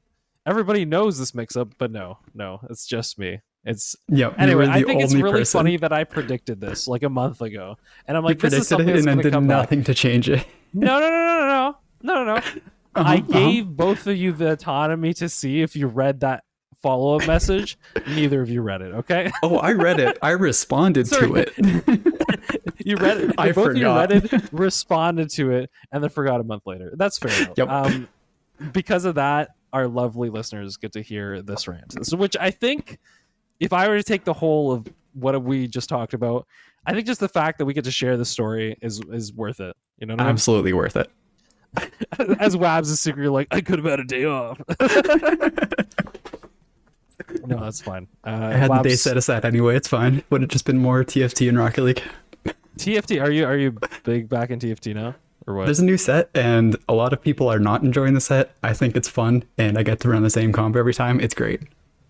everybody 0.45 0.85
knows 0.85 1.17
this 1.17 1.33
mix-up, 1.33 1.69
but 1.77 1.91
no, 1.91 2.19
no, 2.33 2.59
it's 2.69 2.85
just 2.85 3.17
me. 3.17 3.41
It's 3.65 3.95
Yeah. 4.07 4.33
anyway. 4.37 4.67
I 4.67 4.83
think 4.83 5.01
it's 5.01 5.13
really 5.13 5.39
person. 5.39 5.59
funny 5.59 5.77
that 5.77 5.91
I 5.91 6.03
predicted 6.03 6.61
this 6.61 6.87
like 6.87 7.03
a 7.03 7.09
month 7.09 7.41
ago, 7.41 7.77
and 8.07 8.15
I'm 8.15 8.23
You 8.23 8.29
like, 8.29 8.39
this 8.39 8.53
is 8.53 8.67
predicted 8.67 8.67
something 8.67 8.89
it 8.89 8.97
and 8.99 9.07
then 9.07 9.17
did 9.17 9.33
come 9.33 9.47
back. 9.47 9.57
nothing 9.57 9.83
to 9.85 9.93
change 9.93 10.29
it. 10.29 10.45
No, 10.73 10.99
no, 10.99 11.09
no, 11.09 11.09
no, 11.09 11.47
no, 11.47 11.75
no, 12.03 12.23
no, 12.23 12.35
no. 12.35 12.41
Uh-huh, 12.95 13.07
I 13.07 13.17
uh-huh. 13.17 13.31
gave 13.31 13.67
both 13.67 14.07
of 14.07 14.17
you 14.17 14.31
the 14.31 14.51
autonomy 14.51 15.13
to 15.13 15.29
see 15.29 15.61
if 15.61 15.75
you 15.75 15.85
read 15.85 16.21
that 16.21 16.43
follow-up 16.81 17.27
message. 17.27 17.77
Neither 18.07 18.41
of 18.41 18.49
you 18.49 18.61
read 18.61 18.81
it. 18.81 18.93
Okay, 18.93 19.31
Oh, 19.43 19.57
I 19.57 19.73
read 19.73 19.99
it. 19.99 20.17
I 20.21 20.31
responded 20.31 21.05
to 21.07 21.15
Sorry. 21.15 21.45
it. 21.47 22.75
you 22.85 22.95
read 22.97 23.17
it. 23.17 23.35
I 23.37 23.51
both 23.51 23.65
forgot. 23.73 24.11
of 24.11 24.23
you 24.23 24.29
read 24.29 24.43
it, 24.43 24.49
responded 24.53 25.29
to 25.31 25.51
it, 25.51 25.69
and 25.91 26.03
then 26.03 26.09
forgot 26.09 26.39
a 26.41 26.43
month 26.43 26.63
later. 26.65 26.93
That's 26.95 27.17
fair. 27.17 27.31
though. 27.45 27.53
Yep. 27.57 27.69
Um, 27.69 28.07
because 28.71 29.05
of 29.05 29.15
that, 29.15 29.49
our 29.73 29.87
lovely 29.87 30.29
listeners 30.29 30.77
get 30.77 30.91
to 30.93 31.01
hear 31.01 31.41
this 31.41 31.67
rant, 31.67 32.05
so, 32.05 32.17
which 32.17 32.35
I 32.39 32.49
think, 32.51 32.97
if 33.59 33.71
I 33.73 33.87
were 33.87 33.97
to 33.97 34.03
take 34.03 34.23
the 34.23 34.33
whole 34.33 34.71
of 34.71 34.87
what 35.13 35.41
we 35.43 35.67
just 35.67 35.89
talked 35.89 36.13
about, 36.13 36.47
I 36.85 36.93
think 36.93 37.05
just 37.05 37.19
the 37.19 37.29
fact 37.29 37.57
that 37.59 37.65
we 37.65 37.73
get 37.73 37.83
to 37.83 37.91
share 37.91 38.17
this 38.17 38.29
story 38.29 38.77
is 38.81 38.99
is 39.11 39.31
worth 39.33 39.59
it. 39.59 39.75
You 39.99 40.07
know 40.07 40.13
what 40.15 40.21
I 40.21 40.23
mean? 40.23 40.31
Absolutely 40.31 40.73
worth 40.73 40.95
it. 40.95 41.09
As 42.39 42.55
Wabs 42.57 42.89
is 42.89 42.99
secretly 42.99 43.29
like, 43.29 43.47
I 43.51 43.61
could 43.61 43.77
have 43.79 43.85
had 43.85 43.99
a 43.99 44.03
day 44.03 44.25
off. 44.25 44.59
No, 47.45 47.59
that's 47.59 47.81
fine. 47.81 48.07
Uh, 48.25 48.29
I 48.29 48.53
had 48.53 48.71
the 48.71 48.81
day 48.81 48.95
set 48.95 49.17
aside 49.17 49.45
anyway. 49.45 49.75
It's 49.75 49.87
fine. 49.87 50.23
Would 50.29 50.41
have 50.41 50.49
just 50.49 50.65
been 50.65 50.77
more 50.77 51.03
TFT 51.03 51.49
and 51.49 51.57
Rocket 51.57 51.83
League. 51.83 52.03
TFT. 52.77 53.21
Are 53.21 53.31
you 53.31 53.45
are 53.45 53.57
you 53.57 53.77
big 54.03 54.29
back 54.29 54.49
in 54.49 54.59
TFT 54.59 54.95
now 54.95 55.15
or 55.47 55.55
what? 55.55 55.65
There's 55.65 55.79
a 55.79 55.85
new 55.85 55.97
set, 55.97 56.29
and 56.33 56.75
a 56.87 56.93
lot 56.93 57.13
of 57.13 57.21
people 57.21 57.51
are 57.51 57.59
not 57.59 57.83
enjoying 57.83 58.13
the 58.13 58.21
set. 58.21 58.55
I 58.63 58.73
think 58.73 58.95
it's 58.95 59.09
fun, 59.09 59.43
and 59.57 59.77
I 59.77 59.83
get 59.83 59.99
to 60.01 60.09
run 60.09 60.23
the 60.23 60.29
same 60.29 60.51
comp 60.51 60.75
every 60.75 60.93
time. 60.93 61.19
It's 61.19 61.33
great. 61.33 61.61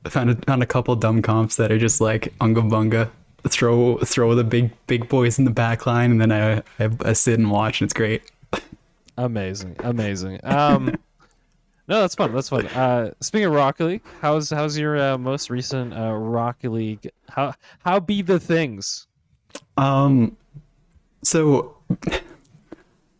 I 0.06 0.10
found 0.10 0.30
a, 0.30 0.36
found 0.36 0.64
a 0.64 0.66
couple 0.66 0.96
dumb 0.96 1.22
comps 1.22 1.56
that 1.58 1.72
are 1.72 1.80
just 1.80 2.00
like 2.00 2.34
unga 2.40 2.62
bunga. 2.62 3.10
Throw 3.48 3.98
throw 4.00 4.36
the 4.36 4.44
big 4.44 4.72
big 4.88 5.08
boys 5.08 5.40
in 5.40 5.46
the 5.46 5.52
back 5.52 5.86
line, 5.86 6.12
and 6.12 6.22
then 6.22 6.32
I, 6.32 6.58
I, 6.80 6.90
I 7.06 7.14
sit 7.14 7.40
and 7.40 7.50
watch, 7.50 7.82
and 7.82 7.88
it's 7.88 7.94
great. 7.94 8.22
Amazing, 9.18 9.76
amazing. 9.80 10.40
Um, 10.46 10.98
no, 11.89 12.01
that's 12.01 12.15
fun. 12.15 12.34
That's 12.34 12.50
fun. 12.50 12.67
Uh, 12.67 13.12
speaking 13.19 13.48
of 13.48 13.53
Rocket 13.53 13.86
League, 13.86 14.01
how's 14.22 14.50
how's 14.50 14.77
your 14.77 14.98
uh, 14.98 15.17
most 15.17 15.50
recent 15.50 15.93
uh, 15.93 16.13
Rocket 16.13 16.72
League? 16.72 17.10
How 17.29 17.53
how 17.79 18.00
be 18.00 18.22
the 18.22 18.39
things? 18.39 19.08
Um, 19.75 20.38
so 21.24 21.75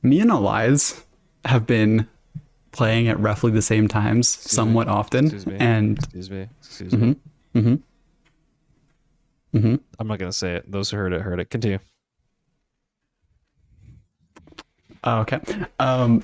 me 0.04 0.20
and 0.20 0.30
Allize 0.32 1.04
have 1.46 1.66
been 1.66 2.08
playing 2.72 3.08
at 3.08 3.20
roughly 3.20 3.52
the 3.52 3.62
same 3.62 3.88
times, 3.88 4.28
somewhat 4.28 4.88
often, 4.88 5.26
Excuse 5.26 5.48
me. 5.48 5.58
and 5.60 5.98
Excuse 5.98 6.30
me. 6.30 6.48
Excuse 6.62 6.94
me. 6.94 7.16
hmm 7.54 7.76
hmm 9.52 9.76
I'm 9.98 10.08
not 10.08 10.20
gonna 10.20 10.32
say 10.32 10.56
it. 10.56 10.72
Those 10.72 10.92
who 10.92 10.98
heard 10.98 11.12
it 11.14 11.22
heard 11.22 11.40
it. 11.40 11.50
Continue. 11.50 11.80
Oh, 15.04 15.20
okay. 15.22 15.40
Um, 15.80 16.22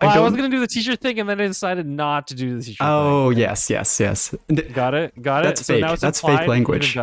Well, 0.00 0.10
I, 0.10 0.14
don't- 0.14 0.24
was 0.24 0.34
gonna 0.34 0.48
do 0.48 0.60
the 0.60 0.66
teacher 0.66 0.94
thing, 0.96 1.18
and 1.20 1.28
then 1.28 1.40
I 1.40 1.46
decided 1.46 1.86
not 1.86 2.28
to 2.28 2.34
do 2.34 2.58
the 2.58 2.62
teacher 2.64 2.78
thing. 2.78 2.86
oh 2.88 3.30
yes, 3.30 3.70
yes, 3.70 3.98
yes. 4.00 4.34
Got 4.72 4.94
it? 4.94 5.22
Got 5.22 5.44
it? 5.44 5.48
That's 5.48 5.66
so 5.66 5.74
fake. 5.74 5.80
now 5.82 5.96
That's 5.96 6.20
fake 6.20 6.30
implied, 6.30 6.48
language. 6.48 6.98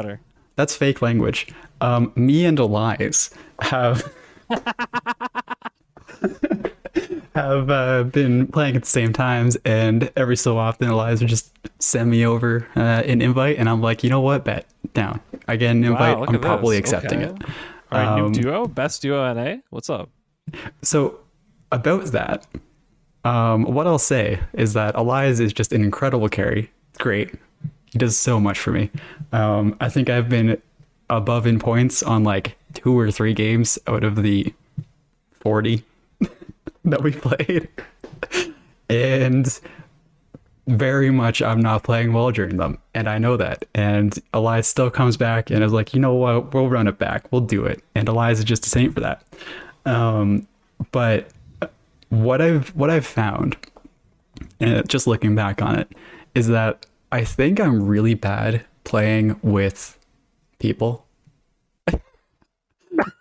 That's 0.55 0.75
fake 0.75 1.01
language. 1.01 1.47
Um, 1.81 2.11
me 2.15 2.45
and 2.45 2.57
Allize 2.59 3.33
have 3.61 4.13
have 7.35 7.69
uh, 7.69 8.03
been 8.03 8.47
playing 8.47 8.75
at 8.75 8.83
the 8.83 8.89
same 8.89 9.11
times, 9.13 9.57
and 9.65 10.11
every 10.15 10.37
so 10.37 10.57
often 10.57 10.89
Allize 10.89 11.19
would 11.19 11.29
just 11.29 11.51
send 11.79 12.09
me 12.11 12.25
over 12.25 12.67
uh, 12.75 12.79
an 12.79 13.21
invite, 13.21 13.57
and 13.57 13.67
I'm 13.69 13.81
like, 13.81 14.03
you 14.03 14.09
know 14.09 14.21
what, 14.21 14.45
bet 14.45 14.65
down. 14.93 15.19
I 15.47 15.55
get 15.55 15.71
an 15.71 15.83
invite. 15.83 16.19
Wow, 16.19 16.25
I'm 16.27 16.39
probably 16.39 16.79
this. 16.79 16.91
accepting 16.93 17.23
Okay. 17.23 17.33
it. 17.33 17.49
All 17.91 17.99
right, 17.99 18.07
Um, 18.21 18.31
new 18.31 18.41
duo, 18.41 18.65
best 18.65 19.01
duo 19.01 19.33
NA. 19.33 19.57
What's 19.69 19.89
up? 19.89 20.09
So 20.81 21.19
about 21.71 22.05
that, 22.07 22.45
um, 23.23 23.63
what 23.63 23.87
I'll 23.87 23.99
say 23.99 24.39
is 24.53 24.73
that 24.73 24.95
Allize 24.95 25.39
is 25.39 25.53
just 25.53 25.71
an 25.71 25.83
incredible 25.83 26.29
carry. 26.29 26.71
Great. 26.99 27.33
He 27.91 27.99
does 27.99 28.17
so 28.17 28.39
much 28.39 28.59
for 28.59 28.71
me. 28.71 28.89
Um, 29.31 29.75
I 29.79 29.89
think 29.89 30.09
I've 30.09 30.29
been 30.29 30.61
above 31.09 31.45
in 31.45 31.59
points 31.59 32.03
on 32.03 32.23
like 32.23 32.57
two 32.73 32.97
or 32.97 33.11
three 33.11 33.33
games 33.33 33.77
out 33.87 34.03
of 34.03 34.23
the 34.23 34.53
40 35.41 35.83
that 36.85 37.03
we 37.03 37.11
played. 37.11 37.67
And 38.89 39.59
very 40.67 41.11
much 41.11 41.41
I'm 41.41 41.61
not 41.61 41.83
playing 41.83 42.13
well 42.13 42.31
during 42.31 42.57
them. 42.57 42.77
And 42.93 43.09
I 43.09 43.17
know 43.17 43.37
that. 43.37 43.65
And 43.75 44.11
Allize 44.33 44.65
still 44.65 44.89
comes 44.89 45.17
back 45.17 45.49
and 45.49 45.63
is 45.63 45.73
like, 45.73 45.93
you 45.93 45.99
know 45.99 46.13
what? 46.13 46.53
We'll 46.53 46.69
run 46.69 46.87
it 46.87 46.97
back. 46.97 47.31
We'll 47.31 47.41
do 47.41 47.65
it. 47.65 47.83
And 47.95 48.07
Allize 48.07 48.33
is 48.33 48.43
just 48.43 48.65
a 48.65 48.69
saint 48.69 48.93
for 48.93 49.01
that. 49.01 49.23
Um, 49.85 50.47
but 50.91 51.29
what 52.13 52.41
I've 52.41 52.69
what 52.75 52.89
I've 52.89 53.05
found, 53.05 53.57
and 54.59 54.87
just 54.89 55.07
looking 55.07 55.35
back 55.35 55.61
on 55.61 55.79
it, 55.79 55.91
is 56.35 56.47
that 56.47 56.85
I 57.11 57.23
think 57.23 57.59
I'm 57.59 57.87
really 57.87 58.13
bad 58.13 58.63
playing 58.83 59.39
with 59.41 59.97
people 60.59 61.05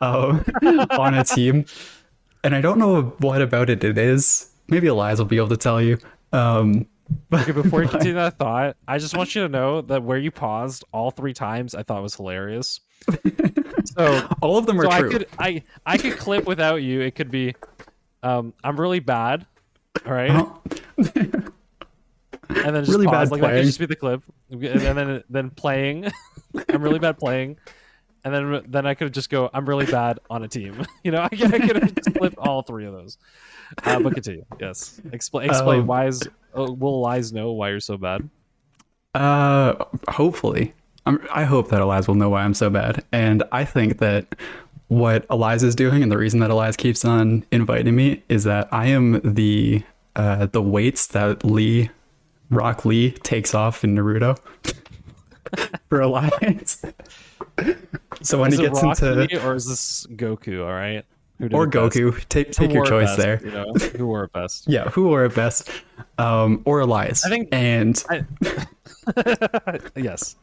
um, 0.00 0.44
on 0.90 1.14
a 1.14 1.24
team, 1.24 1.64
and 2.44 2.54
I 2.54 2.60
don't 2.60 2.78
know 2.78 3.02
what 3.18 3.40
about 3.42 3.70
it 3.70 3.82
it 3.82 3.98
is. 3.98 4.50
Maybe 4.68 4.86
Allize 4.88 5.18
will 5.18 5.24
be 5.24 5.36
able 5.36 5.48
to 5.48 5.56
tell 5.56 5.80
you. 5.80 5.98
Um, 6.32 6.86
but 7.28 7.40
Okay, 7.48 7.52
before 7.52 7.82
you 7.82 7.88
continue 7.88 8.14
that 8.14 8.38
thought, 8.38 8.76
I 8.86 8.98
just 8.98 9.16
want 9.16 9.34
you 9.34 9.42
to 9.42 9.48
know 9.48 9.82
that 9.82 10.02
where 10.02 10.18
you 10.18 10.30
paused 10.30 10.84
all 10.92 11.10
three 11.10 11.34
times, 11.34 11.74
I 11.74 11.82
thought 11.82 12.02
was 12.02 12.14
hilarious. 12.14 12.80
So, 13.84 14.28
all 14.40 14.58
of 14.58 14.66
them 14.66 14.80
are 14.80 14.84
so 14.84 14.90
I 14.90 15.00
true. 15.00 15.10
could 15.10 15.28
I 15.38 15.62
I 15.84 15.98
could 15.98 16.16
clip 16.16 16.46
without 16.46 16.76
you. 16.76 17.00
It 17.00 17.14
could 17.14 17.30
be, 17.30 17.54
um, 18.22 18.54
I'm 18.62 18.78
really 18.80 19.00
bad. 19.00 19.46
All 20.06 20.12
right. 20.12 20.30
Oh, 20.30 20.60
and 22.48 22.76
then 22.76 22.84
just 22.84 22.90
Really 22.90 23.06
pause, 23.06 23.30
bad 23.30 23.32
like 23.32 23.40
that 23.40 23.46
playing. 23.48 23.56
could 23.62 23.66
just 23.66 23.78
be 23.78 23.86
the 23.86 23.96
clip, 23.96 24.22
and 24.50 24.60
then 24.62 25.22
then 25.28 25.50
playing. 25.50 26.10
I'm 26.68 26.82
really 26.82 26.98
bad 26.98 27.18
playing, 27.18 27.56
and 28.24 28.34
then 28.34 28.62
then 28.68 28.86
I 28.86 28.94
could 28.94 29.12
just 29.14 29.30
go. 29.30 29.48
I'm 29.52 29.66
really 29.68 29.86
bad 29.86 30.18
on 30.30 30.42
a 30.42 30.48
team. 30.48 30.84
You 31.04 31.10
know, 31.12 31.22
I 31.22 31.28
could, 31.30 31.52
I 31.52 31.58
could 31.58 31.82
have 31.82 31.94
just 31.96 32.14
clipped 32.16 32.38
all 32.38 32.62
three 32.62 32.86
of 32.86 32.92
those. 32.92 33.18
Uh, 33.84 33.98
but 34.00 34.14
continue. 34.14 34.44
Yes, 34.60 35.00
explain. 35.12 35.48
Explain 35.50 35.80
Um, 35.80 35.86
why 35.86 36.06
is 36.06 36.22
uh, 36.54 36.58
Allize 36.58 37.32
know 37.32 37.52
why 37.52 37.70
you're 37.70 37.80
so 37.80 37.96
bad? 37.96 38.28
Uh, 39.14 39.84
hopefully. 40.08 40.74
I'm, 41.04 41.18
I 41.34 41.42
hope 41.44 41.68
that 41.70 41.80
Allize 41.80 42.06
will 42.06 42.14
know 42.14 42.28
why 42.30 42.42
I'm 42.44 42.54
so 42.54 42.70
bad. 42.70 43.04
And 43.10 43.42
I 43.50 43.64
think 43.64 43.98
that 43.98 44.36
what 44.92 45.26
Allize 45.28 45.62
is 45.62 45.74
doing, 45.74 46.02
and 46.02 46.12
the 46.12 46.18
reason 46.18 46.40
that 46.40 46.50
Allize 46.50 46.76
keeps 46.76 47.02
on 47.04 47.46
inviting 47.50 47.96
me, 47.96 48.22
is 48.28 48.44
that 48.44 48.68
I 48.72 48.86
am 48.88 49.20
the 49.24 49.82
uh, 50.16 50.46
the 50.46 50.60
weights 50.60 51.06
that 51.08 51.42
Lee, 51.44 51.88
Rock 52.50 52.84
Lee, 52.84 53.12
takes 53.12 53.54
off 53.54 53.84
in 53.84 53.94
Naruto 53.96 54.38
for 55.88 56.00
Allize. 56.00 56.92
so 58.22 58.38
when 58.38 58.52
Is 58.52 58.58
he 58.58 58.66
gets 58.66 58.82
Rock 58.82 59.00
into 59.02 59.14
Lee 59.14 59.38
or 59.38 59.54
is 59.54 59.66
this 59.66 60.06
Goku? 60.08 60.60
All 60.62 60.72
right, 60.72 61.04
Who 61.38 61.48
or 61.52 61.64
it 61.64 61.70
best? 61.70 61.96
Goku, 61.96 62.28
take 62.28 62.54
Who 62.56 62.68
your 62.70 62.84
choice 62.84 63.16
best, 63.16 63.18
there. 63.18 63.40
You 63.42 63.50
know, 63.50 63.72
who 63.96 64.06
wore 64.06 64.24
it 64.24 64.32
best? 64.34 64.68
Yeah, 64.68 64.90
who 64.90 65.04
wore 65.08 65.24
it 65.24 65.34
best? 65.34 65.70
Um, 66.18 66.60
or 66.66 66.80
Allize. 66.82 67.24
I 67.24 67.30
think- 67.30 67.48
and 67.50 68.04
I... 68.10 69.78
yes. 69.96 70.36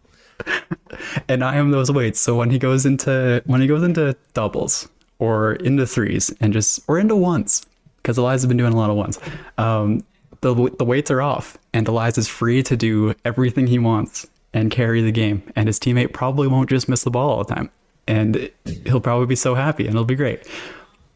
And 1.27 1.43
I 1.43 1.55
am 1.55 1.71
those 1.71 1.91
weights. 1.91 2.19
So 2.19 2.35
when 2.35 2.49
he 2.49 2.59
goes 2.59 2.85
into 2.85 3.41
when 3.45 3.61
he 3.61 3.67
goes 3.67 3.83
into 3.83 4.15
doubles 4.33 4.89
or 5.19 5.53
into 5.53 5.85
threes 5.85 6.33
and 6.39 6.53
just 6.53 6.81
or 6.87 6.99
into 6.99 7.15
ones, 7.15 7.65
because 7.97 8.17
Allize 8.17 8.31
has 8.33 8.45
been 8.45 8.57
doing 8.57 8.73
a 8.73 8.77
lot 8.77 8.89
of 8.89 8.95
ones, 8.95 9.19
um, 9.57 10.03
the 10.41 10.53
the 10.77 10.85
weights 10.85 11.11
are 11.11 11.21
off, 11.21 11.57
and 11.73 11.85
Allize 11.87 12.17
is 12.17 12.27
free 12.27 12.63
to 12.63 12.75
do 12.77 13.13
everything 13.25 13.67
he 13.67 13.79
wants 13.79 14.27
and 14.53 14.71
carry 14.71 15.01
the 15.01 15.11
game, 15.11 15.43
and 15.55 15.67
his 15.67 15.79
teammate 15.79 16.13
probably 16.13 16.47
won't 16.47 16.69
just 16.69 16.89
miss 16.89 17.03
the 17.03 17.11
ball 17.11 17.29
all 17.29 17.43
the 17.43 17.53
time, 17.53 17.69
and 18.07 18.49
he'll 18.85 19.01
probably 19.01 19.27
be 19.27 19.35
so 19.35 19.55
happy, 19.55 19.85
and 19.85 19.95
it'll 19.95 20.05
be 20.05 20.15
great. 20.15 20.47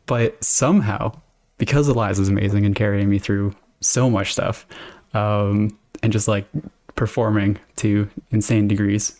But 0.05 0.43
somehow, 0.43 1.13
because 1.57 1.89
Allize 1.89 2.19
is 2.19 2.29
amazing 2.29 2.65
and 2.65 2.75
carrying 2.75 3.09
me 3.09 3.19
through 3.19 3.55
so 3.79 4.09
much 4.09 4.33
stuff, 4.33 4.67
um, 5.13 5.77
and 6.01 6.11
just 6.11 6.27
like 6.27 6.45
performing 6.95 7.57
to 7.77 8.09
insane 8.31 8.67
degrees, 8.67 9.19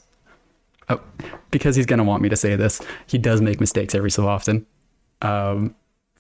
oh, 0.90 1.00
because 1.52 1.76
he's 1.76 1.86
gonna 1.86 2.04
want 2.04 2.22
me 2.22 2.30
to 2.30 2.36
say 2.36 2.56
this, 2.56 2.82
he 3.08 3.18
does 3.18 3.42
make 3.42 3.60
mistakes 3.60 3.96
every 3.96 4.12
so 4.12 4.28
often, 4.28 4.66
um, 5.22 5.76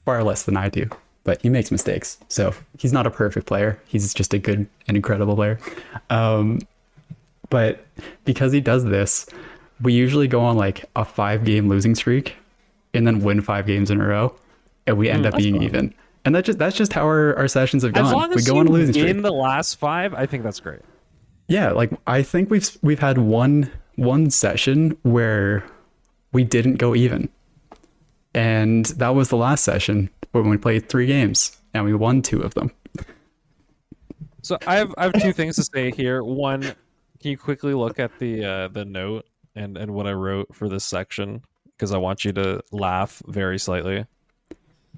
far 0.05 0.23
less 0.23 0.43
than 0.43 0.57
I 0.57 0.69
do, 0.69 0.89
but 1.23 1.41
he 1.41 1.49
makes 1.49 1.71
mistakes. 1.71 2.17
So 2.27 2.53
he's 2.77 2.93
not 2.93 3.07
a 3.07 3.11
perfect 3.11 3.45
player. 3.47 3.79
He's 3.85 4.13
just 4.13 4.33
a 4.33 4.39
good 4.39 4.67
and 4.87 4.97
incredible 4.97 5.35
player. 5.35 5.59
Um, 6.09 6.59
but 7.49 7.85
because 8.25 8.51
he 8.51 8.61
does 8.61 8.83
this, 8.85 9.27
we 9.81 9.93
usually 9.93 10.27
go 10.27 10.41
on 10.41 10.57
like 10.57 10.85
a 10.95 11.05
five 11.05 11.43
game 11.45 11.67
losing 11.69 11.95
streak, 11.95 12.35
and 12.93 13.05
then 13.07 13.19
win 13.21 13.41
five 13.41 13.65
games 13.65 13.89
in 13.91 13.99
a 13.99 14.07
row, 14.07 14.35
and 14.87 14.97
we 14.97 15.09
end 15.09 15.25
up 15.25 15.35
being 15.35 15.61
even. 15.63 15.93
And 16.25 16.33
that 16.35 16.45
just 16.45 16.57
that's 16.57 16.75
just 16.75 16.93
how 16.93 17.03
our, 17.03 17.35
our 17.35 17.47
sessions 17.47 17.83
have 17.83 17.95
As 17.97 18.03
gone. 18.03 18.13
long 18.13 18.29
We 18.33 18.43
go 18.43 18.53
you 18.53 18.59
on 18.61 18.67
a 18.67 18.71
losing 18.71 18.93
streak. 18.93 19.09
in 19.09 19.21
the 19.23 19.31
last 19.33 19.75
five, 19.75 20.13
I 20.13 20.25
think 20.25 20.43
that's 20.43 20.59
great. 20.59 20.79
Yeah, 21.53 21.69
like 21.69 21.91
I 22.07 22.23
think 22.23 22.49
we've 22.49 22.67
we've 22.81 22.97
had 22.97 23.19
one 23.19 23.69
one 23.93 24.31
session 24.31 24.97
where 25.03 25.63
we 26.31 26.43
didn't 26.43 26.77
go 26.77 26.95
even. 26.95 27.29
And 28.33 28.87
that 28.97 29.09
was 29.09 29.29
the 29.29 29.37
last 29.37 29.63
session 29.63 30.09
when 30.31 30.49
we 30.49 30.57
played 30.57 30.89
3 30.89 31.05
games 31.05 31.55
and 31.75 31.85
we 31.85 31.93
won 31.93 32.23
2 32.23 32.41
of 32.41 32.55
them. 32.55 32.71
So 34.41 34.57
I 34.65 34.77
have 34.77 34.95
I 34.97 35.03
have 35.03 35.13
two 35.21 35.31
things 35.31 35.57
to 35.57 35.63
say 35.63 35.91
here. 35.91 36.23
One, 36.23 36.61
can 36.63 37.29
you 37.29 37.37
quickly 37.37 37.75
look 37.75 37.99
at 37.99 38.17
the 38.17 38.43
uh, 38.43 38.67
the 38.69 38.83
note 38.83 39.27
and 39.55 39.77
and 39.77 39.93
what 39.93 40.07
I 40.07 40.13
wrote 40.13 40.55
for 40.55 40.67
this 40.67 40.83
section 40.83 41.43
because 41.77 41.91
I 41.91 41.99
want 41.99 42.25
you 42.25 42.33
to 42.33 42.63
laugh 42.71 43.21
very 43.27 43.59
slightly. 43.59 44.07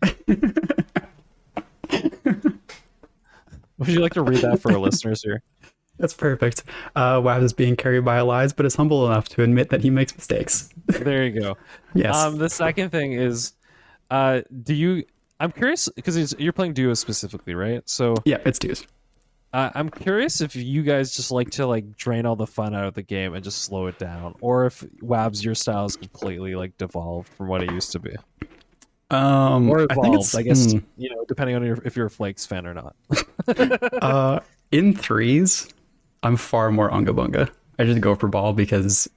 Would 3.77 3.89
you 3.89 3.99
like 3.99 4.13
to 4.13 4.23
read 4.23 4.39
that 4.39 4.61
for 4.61 4.71
our 4.71 4.79
listeners 4.79 5.21
here? 5.21 5.43
That's 5.97 6.13
perfect. 6.13 6.63
Uh 6.95 7.21
Wab 7.23 7.41
is 7.43 7.53
being 7.53 7.75
carried 7.75 8.03
by 8.05 8.17
Allize 8.19 8.55
but 8.55 8.65
is 8.65 8.75
humble 8.75 9.05
enough 9.07 9.29
to 9.29 9.43
admit 9.43 9.69
that 9.69 9.81
he 9.81 9.89
makes 9.89 10.15
mistakes. 10.15 10.69
There 10.87 11.25
you 11.25 11.39
go. 11.41 11.57
Yes. 11.93 12.15
Um, 12.15 12.37
the 12.37 12.49
second 12.49 12.91
thing 12.91 13.13
is, 13.13 13.53
uh, 14.11 14.41
do 14.63 14.73
you? 14.73 15.03
I'm 15.39 15.51
curious 15.51 15.89
because 15.89 16.35
you're 16.39 16.53
playing 16.53 16.73
duo 16.73 16.93
specifically, 16.93 17.55
right? 17.55 17.81
So 17.89 18.15
yeah, 18.25 18.37
it's 18.45 18.59
dues. 18.59 18.85
uh, 19.53 19.69
I'm 19.73 19.89
curious 19.89 20.41
if 20.41 20.55
you 20.55 20.83
guys 20.83 21.15
just 21.15 21.31
like 21.31 21.49
to 21.51 21.65
like 21.67 21.95
drain 21.97 22.25
all 22.25 22.35
the 22.35 22.47
fun 22.47 22.75
out 22.75 22.85
of 22.85 22.93
the 22.93 23.01
game 23.03 23.33
and 23.33 23.43
just 23.43 23.63
slow 23.63 23.87
it 23.87 23.97
down, 23.97 24.35
or 24.41 24.65
if 24.67 24.81
Wabs 25.01 25.43
your 25.43 25.55
style 25.55 25.85
is 25.85 25.95
completely 25.97 26.55
like 26.55 26.77
devolved 26.77 27.29
from 27.29 27.47
what 27.47 27.63
it 27.63 27.69
used 27.71 27.91
to 27.93 27.99
be, 27.99 28.15
Um 29.09 29.69
or 29.69 29.81
I 29.89 29.93
evolved. 29.93 30.01
think 30.01 30.15
it's 30.15 30.35
I 30.35 30.41
guess 30.43 30.71
hmm. 30.71 30.79
you 30.97 31.09
know, 31.09 31.25
depending 31.27 31.55
on 31.55 31.63
your, 31.65 31.77
if 31.85 31.95
you're 31.95 32.07
a 32.07 32.11
Flakes 32.11 32.45
fan 32.45 32.65
or 32.67 32.73
not. 32.73 32.95
Uh, 34.01 34.39
in 34.71 34.95
threes, 34.95 35.67
I'm 36.25 36.37
far 36.37 36.71
more 36.71 36.91
unga 36.93 37.13
bunga. 37.13 37.49
I 37.77 37.83
just 37.85 38.01
go 38.01 38.15
for 38.15 38.27
ball 38.27 38.53
because 38.53 39.09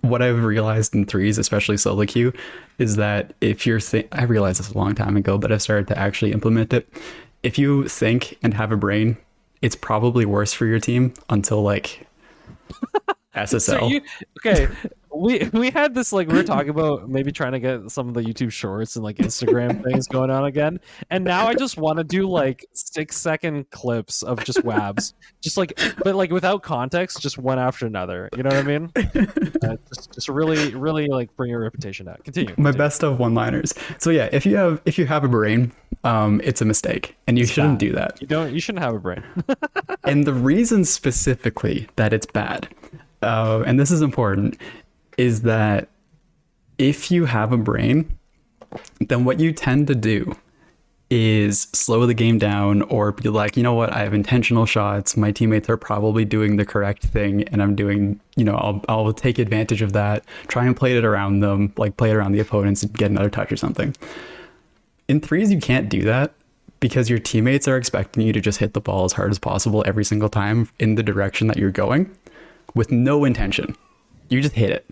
what 0.00 0.22
I've 0.22 0.44
realized 0.44 0.94
in 0.94 1.04
threes, 1.04 1.38
especially 1.38 1.76
solo 1.76 2.06
queue, 2.06 2.32
is 2.78 2.96
that 2.96 3.34
if 3.40 3.66
you're 3.66 3.80
th- 3.80 4.08
I 4.12 4.24
realized 4.24 4.60
this 4.60 4.70
a 4.70 4.78
long 4.78 4.94
time 4.94 5.16
ago, 5.16 5.38
but 5.38 5.52
I've 5.52 5.62
started 5.62 5.88
to 5.88 5.98
actually 5.98 6.32
implement 6.32 6.72
it. 6.72 6.88
If 7.42 7.58
you 7.58 7.88
think 7.88 8.38
and 8.42 8.54
have 8.54 8.72
a 8.72 8.76
brain, 8.76 9.16
it's 9.60 9.76
probably 9.76 10.24
worse 10.24 10.52
for 10.52 10.66
your 10.66 10.78
team 10.78 11.12
until 11.28 11.62
like 11.62 12.06
SSL. 13.34 13.60
So 13.60 13.88
you 13.88 14.00
okay? 14.38 14.68
We 15.14 15.48
we 15.52 15.70
had 15.70 15.94
this 15.94 16.12
like 16.12 16.28
we 16.28 16.34
were 16.34 16.42
talking 16.42 16.70
about 16.70 17.08
maybe 17.08 17.32
trying 17.32 17.52
to 17.52 17.60
get 17.60 17.90
some 17.90 18.08
of 18.08 18.14
the 18.14 18.22
YouTube 18.22 18.52
shorts 18.52 18.96
and 18.96 19.04
like 19.04 19.16
Instagram 19.16 19.82
things 19.90 20.06
going 20.06 20.30
on 20.30 20.44
again, 20.44 20.80
and 21.10 21.24
now 21.24 21.46
I 21.46 21.54
just 21.54 21.76
want 21.76 21.98
to 21.98 22.04
do 22.04 22.28
like 22.28 22.64
six 22.72 23.16
second 23.16 23.70
clips 23.70 24.22
of 24.22 24.42
just 24.44 24.64
wabs, 24.64 25.14
just 25.40 25.56
like 25.56 25.78
but 26.02 26.14
like 26.14 26.30
without 26.30 26.62
context, 26.62 27.20
just 27.20 27.38
one 27.38 27.58
after 27.58 27.86
another. 27.86 28.28
You 28.36 28.42
know 28.42 28.50
what 28.50 28.58
I 28.58 28.62
mean? 28.62 28.92
Uh, 29.62 29.76
just 29.94 30.12
just 30.12 30.28
really 30.28 30.74
really 30.74 31.06
like 31.06 31.34
bring 31.36 31.48
your 31.48 31.60
reputation 31.60 32.08
out. 32.08 32.24
Continue. 32.24 32.52
My 32.58 32.72
best 32.72 33.04
of 33.04 33.20
one-liners. 33.20 33.72
So 33.98 34.10
yeah, 34.10 34.28
if 34.32 34.44
you 34.44 34.56
have 34.56 34.80
if 34.84 34.98
you 34.98 35.06
have 35.06 35.22
a 35.22 35.28
brain, 35.28 35.70
um, 36.04 36.40
it's 36.42 36.60
a 36.60 36.64
mistake, 36.64 37.16
and 37.28 37.38
you 37.38 37.46
shouldn't 37.46 37.74
bad. 37.74 37.78
do 37.78 37.92
that. 37.92 38.20
You 38.20 38.26
don't. 38.26 38.52
You 38.52 38.60
shouldn't 38.60 38.82
have 38.82 38.94
a 38.94 38.98
brain. 38.98 39.22
and 40.04 40.26
the 40.26 40.32
reason 40.32 40.84
specifically 40.84 41.88
that 41.94 42.12
it's 42.12 42.26
bad, 42.26 42.68
uh, 43.22 43.62
and 43.64 43.78
this 43.78 43.90
is 43.90 44.02
important, 44.02 44.58
is 45.22 45.42
that 45.42 45.88
if 46.78 47.12
you 47.12 47.26
have 47.26 47.52
a 47.52 47.56
brain, 47.56 48.18
then 48.98 49.24
what 49.24 49.38
you 49.38 49.52
tend 49.52 49.86
to 49.86 49.94
do 49.94 50.34
is 51.10 51.68
slow 51.72 52.06
the 52.06 52.14
game 52.14 52.38
down 52.38 52.82
or 52.82 53.12
be 53.12 53.28
like, 53.28 53.56
you 53.56 53.62
know 53.62 53.72
what, 53.72 53.92
I 53.92 54.00
have 54.00 54.14
intentional 54.14 54.66
shots. 54.66 55.16
My 55.16 55.30
teammates 55.30 55.68
are 55.68 55.76
probably 55.76 56.24
doing 56.24 56.56
the 56.56 56.64
correct 56.64 57.04
thing, 57.04 57.44
and 57.44 57.62
I'm 57.62 57.76
doing, 57.76 58.18
you 58.34 58.44
know, 58.44 58.56
I'll, 58.56 58.84
I'll 58.88 59.12
take 59.12 59.38
advantage 59.38 59.80
of 59.80 59.92
that, 59.92 60.24
try 60.48 60.66
and 60.66 60.76
play 60.76 60.96
it 60.96 61.04
around 61.04 61.38
them, 61.38 61.72
like 61.76 61.96
play 61.96 62.10
it 62.10 62.16
around 62.16 62.32
the 62.32 62.40
opponents 62.40 62.82
and 62.82 62.92
get 62.92 63.12
another 63.12 63.30
touch 63.30 63.52
or 63.52 63.56
something. 63.56 63.94
In 65.06 65.20
threes, 65.20 65.52
you 65.52 65.60
can't 65.60 65.88
do 65.88 66.02
that 66.02 66.32
because 66.80 67.08
your 67.08 67.20
teammates 67.20 67.68
are 67.68 67.76
expecting 67.76 68.26
you 68.26 68.32
to 68.32 68.40
just 68.40 68.58
hit 68.58 68.74
the 68.74 68.80
ball 68.80 69.04
as 69.04 69.12
hard 69.12 69.30
as 69.30 69.38
possible 69.38 69.84
every 69.86 70.04
single 70.04 70.28
time 70.28 70.68
in 70.80 70.96
the 70.96 71.02
direction 71.04 71.46
that 71.46 71.58
you're 71.58 71.70
going 71.70 72.10
with 72.74 72.90
no 72.90 73.24
intention. 73.24 73.76
You 74.30 74.40
just 74.40 74.54
hit 74.56 74.70
it. 74.70 74.86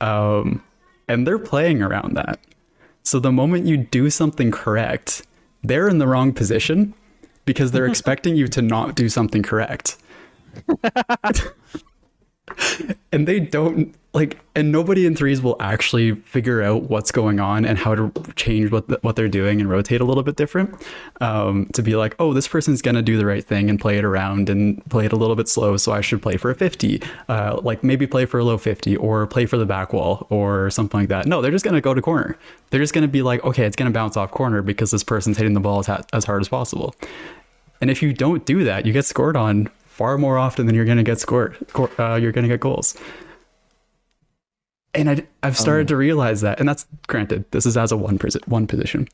Um, 0.00 0.62
and 1.08 1.26
they're 1.26 1.38
playing 1.38 1.82
around 1.82 2.16
that. 2.16 2.38
So 3.02 3.18
the 3.18 3.32
moment 3.32 3.66
you 3.66 3.76
do 3.76 4.10
something 4.10 4.50
correct, 4.50 5.22
they're 5.62 5.88
in 5.88 5.98
the 5.98 6.06
wrong 6.06 6.32
position 6.32 6.94
because 7.44 7.72
they're 7.72 7.86
expecting 7.88 8.36
you 8.36 8.46
to 8.48 8.62
not 8.62 8.94
do 8.94 9.08
something 9.08 9.42
correct. 9.42 9.96
and 13.12 13.26
they 13.26 13.40
don't 13.40 13.94
like 14.12 14.40
and 14.56 14.72
nobody 14.72 15.06
in 15.06 15.14
threes 15.14 15.40
will 15.40 15.56
actually 15.60 16.14
figure 16.22 16.62
out 16.62 16.84
what's 16.84 17.12
going 17.12 17.38
on 17.38 17.64
and 17.64 17.78
how 17.78 17.94
to 17.94 18.12
change 18.34 18.70
what 18.72 18.88
the, 18.88 18.98
what 19.02 19.14
they're 19.14 19.28
doing 19.28 19.60
and 19.60 19.70
rotate 19.70 20.00
a 20.00 20.04
little 20.04 20.24
bit 20.24 20.34
different 20.34 20.74
um, 21.20 21.66
to 21.74 21.82
be 21.82 21.94
like 21.94 22.16
oh 22.18 22.32
this 22.32 22.48
person's 22.48 22.82
gonna 22.82 23.02
do 23.02 23.16
the 23.16 23.24
right 23.24 23.44
thing 23.44 23.70
and 23.70 23.80
play 23.80 23.98
it 23.98 24.04
around 24.04 24.50
and 24.50 24.84
play 24.90 25.06
it 25.06 25.12
a 25.12 25.16
little 25.16 25.36
bit 25.36 25.48
slow 25.48 25.76
so 25.76 25.92
i 25.92 26.00
should 26.00 26.20
play 26.20 26.36
for 26.36 26.50
a 26.50 26.54
50 26.54 27.02
uh, 27.28 27.60
like 27.62 27.84
maybe 27.84 28.06
play 28.06 28.26
for 28.26 28.40
a 28.40 28.44
low 28.44 28.58
50 28.58 28.96
or 28.96 29.26
play 29.26 29.46
for 29.46 29.56
the 29.56 29.66
back 29.66 29.92
wall 29.92 30.26
or 30.28 30.70
something 30.70 31.00
like 31.00 31.08
that 31.08 31.26
no 31.26 31.40
they're 31.40 31.52
just 31.52 31.64
gonna 31.64 31.80
go 31.80 31.94
to 31.94 32.02
corner 32.02 32.36
they're 32.70 32.80
just 32.80 32.94
gonna 32.94 33.08
be 33.08 33.22
like 33.22 33.44
okay 33.44 33.64
it's 33.64 33.76
gonna 33.76 33.90
bounce 33.90 34.16
off 34.16 34.32
corner 34.32 34.60
because 34.60 34.90
this 34.90 35.04
person's 35.04 35.36
hitting 35.36 35.54
the 35.54 35.60
ball 35.60 35.78
as, 35.78 35.86
ha- 35.86 36.02
as 36.12 36.24
hard 36.24 36.40
as 36.40 36.48
possible 36.48 36.94
and 37.80 37.90
if 37.90 38.02
you 38.02 38.12
don't 38.12 38.44
do 38.44 38.64
that 38.64 38.86
you 38.86 38.92
get 38.92 39.04
scored 39.04 39.36
on 39.36 39.68
far 39.86 40.16
more 40.16 40.38
often 40.38 40.64
than 40.64 40.74
you're 40.74 40.86
to 40.86 41.02
get 41.02 41.20
scored. 41.20 41.58
Uh, 41.98 42.14
you're 42.14 42.32
to 42.32 42.48
get 42.48 42.58
goals. 42.58 42.96
And 44.92 45.08
I, 45.08 45.26
I've 45.44 45.56
started 45.56 45.82
um, 45.82 45.86
to 45.88 45.96
realize 45.96 46.40
that, 46.40 46.58
and 46.58 46.68
that's 46.68 46.84
granted. 47.06 47.44
This 47.52 47.64
is 47.64 47.76
as 47.76 47.92
a 47.92 47.96
one 47.96 48.18
person, 48.18 48.40
one 48.46 48.66
position. 48.66 49.06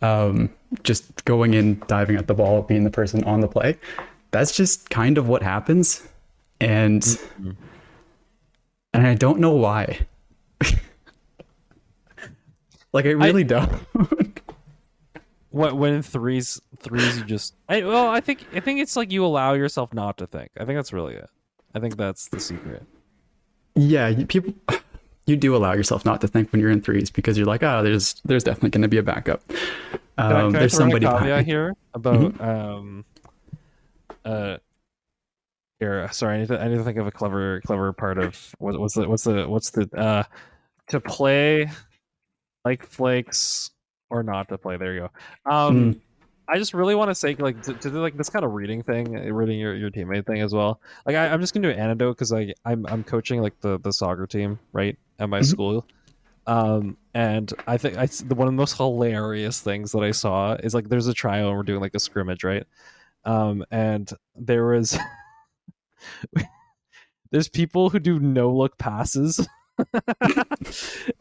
Um, 0.00 0.50
just 0.84 1.24
going 1.24 1.54
in, 1.54 1.82
diving 1.88 2.16
at 2.16 2.28
the 2.28 2.34
ball, 2.34 2.62
being 2.62 2.84
the 2.84 2.90
person 2.90 3.24
on 3.24 3.40
the 3.40 3.48
play. 3.48 3.76
That's 4.30 4.54
just 4.56 4.88
kind 4.90 5.18
of 5.18 5.26
what 5.28 5.42
happens, 5.42 6.06
and 6.60 7.02
mm-hmm. 7.02 7.50
and 8.94 9.06
I 9.06 9.14
don't 9.14 9.40
know 9.40 9.50
why. 9.50 10.06
like 12.92 13.06
I 13.06 13.10
really 13.10 13.42
I, 13.42 13.46
don't. 13.46 13.82
What 15.56 15.74
when 15.74 16.02
threes 16.02 16.60
threes 16.80 17.16
you 17.16 17.24
just 17.24 17.54
I, 17.66 17.82
well 17.82 18.08
I 18.08 18.20
think 18.20 18.44
I 18.52 18.60
think 18.60 18.78
it's 18.78 18.94
like 18.94 19.10
you 19.10 19.24
allow 19.24 19.54
yourself 19.54 19.94
not 19.94 20.18
to 20.18 20.26
think. 20.26 20.50
I 20.58 20.66
think 20.66 20.76
that's 20.76 20.92
really 20.92 21.14
it. 21.14 21.30
I 21.74 21.80
think 21.80 21.96
that's 21.96 22.28
the 22.28 22.38
secret. 22.38 22.82
Yeah, 23.74 24.12
people 24.28 24.52
you 25.26 25.36
do 25.36 25.54
allow 25.56 25.72
yourself 25.72 26.04
not 26.04 26.20
to 26.20 26.28
think 26.28 26.52
when 26.52 26.60
you're 26.60 26.70
in 26.70 26.80
threes 26.80 27.10
because 27.10 27.36
you're 27.36 27.46
like, 27.46 27.62
oh, 27.62 27.82
there's 27.82 28.14
there's 28.24 28.44
definitely 28.44 28.70
going 28.70 28.82
to 28.82 28.88
be 28.88 28.98
a 28.98 29.02
backup. 29.02 29.42
Um, 30.18 30.28
can 30.28 30.36
I, 30.36 30.40
can 30.40 30.52
there's 30.52 30.76
somebody 30.76 31.06
behind 31.06 31.46
here 31.46 31.74
about 31.94 32.34
mm-hmm. 32.34 32.42
um 32.42 33.04
uh 34.24 34.56
here. 35.80 36.08
Sorry, 36.12 36.36
I 36.36 36.38
need 36.40 36.48
to 36.48 36.60
I 36.60 36.68
need 36.68 36.76
to 36.76 36.84
think 36.84 36.98
of 36.98 37.06
a 37.06 37.10
clever 37.10 37.60
clever 37.62 37.92
part 37.92 38.18
of 38.18 38.54
what, 38.58 38.78
what's 38.78 38.94
the 38.94 39.08
what's 39.08 39.24
the 39.24 39.48
what's 39.48 39.70
the 39.70 39.88
uh 39.96 40.22
to 40.88 41.00
play 41.00 41.68
like 42.64 42.84
flakes 42.86 43.70
or 44.10 44.22
not 44.22 44.48
to 44.48 44.58
play. 44.58 44.76
There 44.76 44.94
you 44.94 45.00
go. 45.00 45.50
Um, 45.50 45.94
mm. 45.94 46.00
I 46.48 46.58
just 46.58 46.74
really 46.74 46.94
want 46.94 47.10
to 47.10 47.14
say 47.14 47.34
like 47.34 47.60
to, 47.62 47.74
to, 47.74 47.90
do 47.90 48.00
like 48.00 48.16
this 48.16 48.28
kind 48.28 48.44
of 48.44 48.52
reading 48.52 48.80
thing, 48.82 49.12
reading 49.34 49.58
your, 49.58 49.74
your 49.74 49.90
teammate 49.90 50.26
thing 50.26 50.40
as 50.42 50.54
well. 50.54 50.80
Like 51.04 51.16
I, 51.16 51.26
am 51.26 51.40
just 51.40 51.52
gonna 51.52 51.68
do 51.68 51.74
an 51.74 51.80
anecdote 51.80 52.12
because 52.12 52.30
like 52.30 52.54
I'm 52.64 52.86
I'm 52.86 53.02
coaching 53.02 53.42
like 53.42 53.60
the 53.60 53.80
the 53.80 53.92
soccer 53.92 54.28
team 54.28 54.60
right 54.72 54.96
at 55.18 55.28
my 55.28 55.40
mm-hmm. 55.40 55.44
school. 55.44 55.86
Um, 56.46 56.96
and 57.12 57.52
I 57.66 57.76
think 57.76 57.96
I 57.96 58.06
the 58.06 58.34
one 58.34 58.46
of 58.46 58.54
the 58.54 58.58
most 58.58 58.76
hilarious 58.76 59.60
things 59.60 59.92
that 59.92 60.04
I 60.04 60.12
saw 60.12 60.54
is 60.54 60.74
like 60.74 60.88
there's 60.88 61.08
a 61.08 61.14
trial 61.14 61.48
and 61.48 61.56
we're 61.56 61.64
doing 61.64 61.80
like 61.80 61.94
a 61.94 61.98
scrimmage 61.98 62.44
right, 62.44 62.64
um, 63.24 63.64
and 63.70 64.08
there 64.36 64.66
was 64.66 64.96
there's 67.30 67.48
people 67.48 67.90
who 67.90 67.98
do 67.98 68.20
no 68.20 68.52
look 68.52 68.78
passes. 68.78 69.46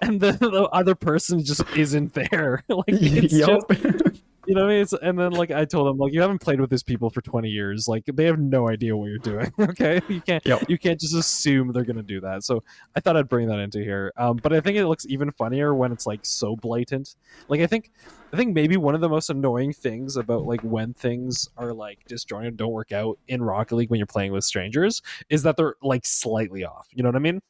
and 0.01 0.21
the, 0.21 0.31
the, 0.39 0.69
other 0.71 0.95
person 0.95 1.43
just 1.43 1.63
isn't 1.75 2.13
there. 2.13 2.63
like 2.69 2.85
it's 2.87 3.33
yep. 3.33 3.61
just 3.69 4.21
you 4.47 4.55
know 4.55 4.61
what 4.61 4.71
I 4.71 4.73
mean? 4.73 4.81
It's, 4.81 4.93
and 4.93 5.19
then 5.19 5.31
like 5.31 5.51
I 5.51 5.65
told 5.65 5.87
them 5.87 5.97
like 5.97 6.13
you 6.13 6.21
haven't 6.21 6.39
played 6.39 6.59
with 6.59 6.69
these 6.69 6.83
people 6.83 7.09
for 7.09 7.21
20 7.21 7.49
years. 7.49 7.87
Like 7.87 8.03
they 8.05 8.25
have 8.25 8.39
no 8.39 8.69
idea 8.69 8.95
what 8.95 9.07
you're 9.07 9.17
doing. 9.17 9.51
okay, 9.59 10.01
you 10.07 10.21
can't 10.21 10.45
yep. 10.45 10.63
you 10.69 10.77
can't 10.77 10.99
just 10.99 11.15
assume 11.15 11.71
they're 11.71 11.83
gonna 11.83 12.03
do 12.03 12.21
that. 12.21 12.43
So 12.43 12.63
I 12.95 12.99
thought 12.99 13.17
I'd 13.17 13.29
bring 13.29 13.47
that 13.47 13.59
into 13.59 13.79
here. 13.79 14.13
Um, 14.17 14.37
but 14.41 14.53
I 14.53 14.61
think 14.61 14.77
it 14.77 14.87
looks 14.87 15.05
even 15.07 15.31
funnier 15.31 15.73
when 15.73 15.91
it's 15.91 16.05
like 16.05 16.21
so 16.23 16.55
blatant. 16.55 17.15
Like 17.47 17.61
I 17.61 17.67
think 17.67 17.91
I 18.33 18.37
think 18.37 18.53
maybe 18.53 18.77
one 18.77 18.95
of 18.95 19.01
the 19.01 19.09
most 19.09 19.29
annoying 19.29 19.73
things 19.73 20.17
about 20.17 20.45
like 20.45 20.61
when 20.61 20.93
things 20.93 21.49
are 21.57 21.73
like 21.73 21.99
disjointed, 22.07 22.57
don't 22.57 22.71
work 22.71 22.91
out 22.91 23.17
in 23.27 23.41
Rocket 23.41 23.75
League 23.75 23.89
when 23.89 23.97
you're 23.97 24.07
playing 24.07 24.31
with 24.31 24.43
strangers 24.43 25.01
is 25.29 25.43
that 25.43 25.57
they're 25.57 25.75
like 25.81 26.05
slightly 26.05 26.65
off. 26.65 26.87
You 26.91 27.03
know 27.03 27.09
what 27.09 27.15
I 27.15 27.19
mean? 27.19 27.41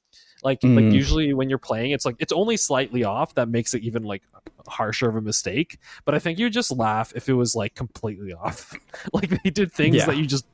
Like 0.45 0.62
mm. 0.62 0.75
like 0.75 0.93
usually 0.93 1.34
when 1.34 1.49
you're 1.49 1.58
playing, 1.58 1.91
it's 1.91 2.05
like 2.05 2.15
it's 2.19 2.31
only 2.31 2.55
slightly 2.55 3.03
off 3.03 3.34
that 3.34 3.49
makes 3.49 3.73
it 3.73 3.81
even 3.81 4.03
like 4.03 4.21
harsher 4.67 5.10
of 5.10 5.15
a 5.15 5.21
mistake. 5.21 5.79
But 6.05 6.13
I 6.13 6.19
think 6.19 6.38
you 6.38 6.51
just 6.51 6.71
laugh 6.71 7.12
if 7.15 7.27
it 7.27 7.34
was 7.34 7.55
like 7.55 7.73
completely 7.73 8.31
off. 8.31 8.73
like 9.13 9.43
they 9.43 9.49
did 9.49 9.71
things 9.71 9.95
yeah. 9.95 10.05
that 10.05 10.17
you 10.17 10.27
just 10.27 10.45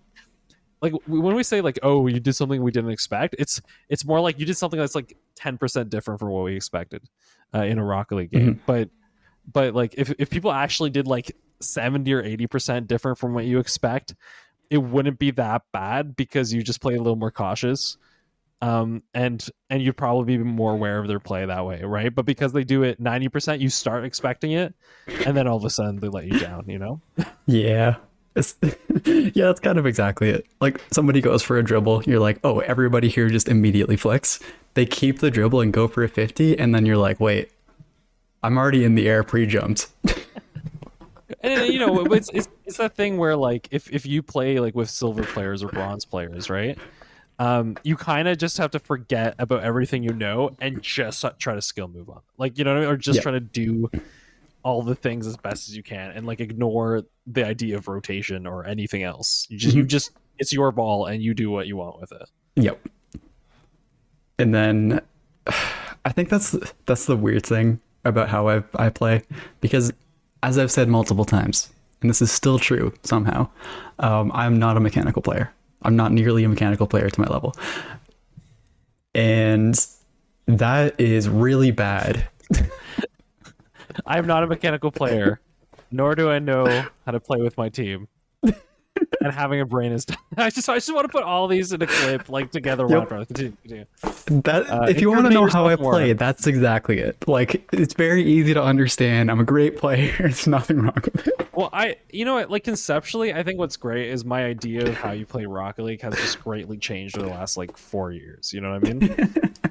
like 0.82 0.94
when 1.06 1.36
we 1.36 1.44
say 1.44 1.62
like 1.62 1.78
oh 1.84 2.08
you 2.08 2.20
did 2.20 2.34
something 2.34 2.64
we 2.64 2.72
didn't 2.72 2.90
expect 2.90 3.36
it's 3.38 3.62
it's 3.88 4.04
more 4.04 4.20
like 4.20 4.40
you 4.40 4.48
did 4.48 4.58
something 4.58 4.80
that's 4.80 4.96
like 4.96 5.16
10% 5.40 5.90
different 5.90 6.20
from 6.20 6.30
what 6.30 6.44
we 6.44 6.56
expected 6.56 7.04
uh, 7.54 7.62
in 7.62 7.78
a 7.78 7.86
rocket 7.86 8.16
league 8.16 8.32
game 8.32 8.56
mm-hmm. 8.56 8.62
but 8.66 8.90
but 9.52 9.76
like 9.76 9.94
if, 9.98 10.12
if 10.18 10.30
people 10.30 10.52
actually 10.52 10.90
did 10.90 11.06
like 11.06 11.36
70 11.60 12.12
or 12.14 12.24
80% 12.24 12.88
different 12.88 13.20
from 13.20 13.36
what 13.36 13.46
you 13.46 13.60
expect 13.60 14.16
it 14.72 14.78
wouldn't 14.78 15.20
be 15.20 15.30
that 15.32 15.64
bad 15.72 16.16
because 16.16 16.52
you 16.52 16.64
just 16.64 16.82
play 16.82 16.96
a 16.96 16.98
little 16.98 17.16
more 17.16 17.30
cautious 17.30 17.98
um, 18.62 19.02
and 19.14 19.46
and 19.70 19.82
you'd 19.82 19.98
probably 19.98 20.38
be 20.38 20.44
more 20.44 20.74
aware 20.74 21.00
of 21.00 21.08
their 21.08 21.20
play 21.20 21.46
that 21.46 21.66
way, 21.66 21.82
right? 21.84 22.14
But 22.14 22.26
because 22.26 22.54
they 22.54 22.64
do 22.64 22.84
it 22.84 23.00
ninety 23.00 23.28
percent, 23.28 23.62
you 23.62 23.70
start 23.70 24.06
expecting 24.06 24.52
it, 24.52 24.74
and 25.26 25.36
then 25.36 25.48
all 25.48 25.58
of 25.58 25.66
a 25.66 25.70
sudden 25.70 26.00
they 26.00 26.08
let 26.08 26.26
you 26.26 26.40
down. 26.40 26.66
You 26.68 26.80
know? 26.80 27.02
Yeah. 27.48 27.96
Yeah, 29.04 29.48
that's 29.48 29.60
kind 29.60 29.78
of 29.78 29.86
exactly 29.86 30.30
it. 30.30 30.46
Like 30.62 30.80
somebody 30.92 31.20
goes 31.22 31.44
for 31.44 31.58
a 31.58 31.64
dribble, 31.64 32.04
you're 32.04 32.20
like, 32.20 32.40
oh, 32.44 32.60
everybody 32.60 33.10
here 33.10 33.30
just 33.30 33.50
immediately 33.50 33.98
flicks. 33.98 34.40
They 34.74 34.86
keep 34.86 35.20
the 35.20 35.30
dribble 35.30 35.60
and 35.60 35.74
go 35.74 35.88
for 35.88 36.04
a 36.04 36.08
50, 36.08 36.58
and 36.58 36.74
then 36.74 36.86
you're 36.86 36.98
like, 36.98 37.20
wait, 37.20 37.52
I'm 38.44 38.58
already 38.58 38.86
in 38.86 38.96
the 38.96 39.10
air 39.10 39.24
pre-jumped. 39.24 39.88
and 41.42 41.74
you 41.74 41.80
know, 41.80 42.06
it's, 42.06 42.30
it's 42.34 42.48
it's 42.66 42.78
that 42.78 42.96
thing 42.96 43.18
where 43.18 43.36
like 43.36 43.68
if 43.72 43.92
if 43.92 44.06
you 44.06 44.22
play 44.22 44.60
like 44.60 44.76
with 44.76 44.90
silver 44.90 45.24
players 45.24 45.64
or 45.64 45.68
bronze 45.70 46.06
players, 46.06 46.50
right? 46.50 46.78
Um, 47.42 47.76
you 47.84 47.96
kind 47.96 48.28
of 48.28 48.38
just 48.38 48.60
have 48.60 48.70
to 48.70 48.80
forget 48.80 49.34
about 49.40 49.64
everything 49.64 50.04
you 50.04 50.14
know 50.14 50.56
and 50.62 50.80
just 50.84 51.26
try 51.40 51.56
to 51.56 51.62
skill 51.62 51.88
move 51.88 52.08
on. 52.08 52.22
Like, 52.38 52.60
you 52.60 52.64
know, 52.64 52.76
I 52.76 52.80
mean? 52.82 52.88
or 52.88 52.98
just 52.98 53.18
yeah. 53.18 53.24
try 53.24 53.32
to 53.32 53.40
do 53.40 53.90
all 54.62 54.84
the 54.84 54.94
things 54.94 55.26
as 55.26 55.38
best 55.38 55.68
as 55.68 55.76
you 55.76 55.82
can 55.82 56.12
and 56.12 56.28
like 56.28 56.40
ignore 56.40 57.02
the 57.26 57.44
idea 57.44 57.78
of 57.78 57.88
rotation 57.88 58.46
or 58.46 58.68
anything 58.68 59.02
else. 59.02 59.48
You 59.50 59.58
just, 59.58 59.72
mm-hmm. 59.72 59.80
you 59.80 59.86
just, 59.88 60.12
it's 60.38 60.54
your 60.54 60.72
ball 60.72 61.08
and 61.08 61.24
you 61.24 61.34
do 61.34 61.50
what 61.50 61.66
you 61.66 61.78
want 61.78 62.00
with 62.00 62.12
it. 62.12 62.30
Yep. 62.58 62.88
And 64.38 64.54
then 64.54 65.02
I 66.06 66.12
think 66.12 66.30
that's 66.30 66.56
that's 66.86 67.06
the 67.06 67.16
weird 67.16 67.44
thing 67.44 67.80
about 68.06 68.30
how 68.30 68.50
I 68.50 68.64
I 68.76 68.90
play 68.90 69.24
because 69.62 69.92
as 70.44 70.60
I've 70.60 70.72
said 70.72 70.90
multiple 70.90 71.26
times, 71.26 71.72
and 72.02 72.10
this 72.10 72.22
is 72.22 72.32
still 72.32 72.60
true 72.60 72.94
somehow, 73.04 73.48
um, 73.98 74.32
I'm 74.32 74.60
not 74.60 74.78
a 74.78 74.80
mechanical 74.80 75.24
player. 75.24 75.52
I'm 75.82 75.96
not 75.96 76.12
nearly 76.12 76.44
a 76.44 76.50
mechanical 76.50 76.88
player 76.88 77.10
to 77.10 77.22
my 77.22 77.28
level. 77.28 77.56
And 79.14 79.76
that 80.46 81.00
is 81.00 81.28
really 81.28 81.72
bad. 81.72 82.28
I 84.06 84.18
am 84.18 84.28
not 84.28 84.44
a 84.44 84.48
mechanical 84.48 84.92
player, 84.92 85.42
nor 85.92 86.16
do 86.16 86.30
I 86.30 86.40
know 86.40 86.86
how 87.06 87.12
to 87.12 87.20
play 87.20 87.42
with 87.42 87.58
my 87.58 87.70
team. 87.70 88.08
and 89.22 89.34
having 89.34 89.62
a 89.62 89.66
brain 89.66 89.92
is. 89.92 90.06
I 90.38 90.50
just 90.50 90.68
I 90.70 90.76
just 90.76 90.94
want 90.94 91.06
to 91.06 91.12
put 91.12 91.24
all 91.24 91.48
these 91.48 91.72
in 91.72 91.82
a 91.82 91.88
clip 91.88 92.30
like 92.30 92.52
together. 92.52 92.88
Yep. 92.90 93.10
Continue, 93.10 93.58
continue. 93.62 93.86
That 94.44 94.70
Uh, 94.70 94.86
if 94.90 95.02
you 95.02 95.12
want 95.12 95.26
to 95.26 95.32
know 95.32 95.48
how 95.48 95.68
I 95.68 95.76
more. 95.76 95.94
play, 95.94 96.14
that's 96.14 96.48
exactly 96.48 97.00
it. 97.00 97.28
Like 97.28 97.68
it's 97.74 97.94
very 97.94 98.24
easy 98.24 98.54
to 98.54 98.64
understand. 98.64 99.30
I'm 99.30 99.40
a 99.40 99.46
great 99.46 99.78
player. 99.78 100.14
There's 100.20 100.48
nothing 100.48 100.82
wrong 100.82 100.94
with 101.04 101.28
it. 101.28 101.50
Well, 101.54 101.70
I 101.74 101.98
you 102.12 102.26
know 102.26 102.36
what 102.36 102.50
like 102.50 102.64
conceptually, 102.64 103.34
I 103.34 103.44
think 103.44 103.60
what's 103.60 103.78
great 103.78 104.10
is 104.10 104.24
my 104.26 104.46
idea 104.46 104.88
of 104.88 104.96
how 104.96 105.12
you 105.12 105.26
play 105.26 105.46
Rocket 105.46 105.84
League 105.84 106.02
has 106.02 106.16
just 106.16 106.44
greatly 106.44 106.78
changed 106.78 107.18
over 107.18 107.28
the 107.28 107.34
last 107.34 107.58
like 107.58 107.78
four 107.78 108.12
years. 108.12 108.54
You 108.54 108.62
know 108.62 108.72
what 108.72 108.88
I 108.88 108.94
mean? 108.94 109.16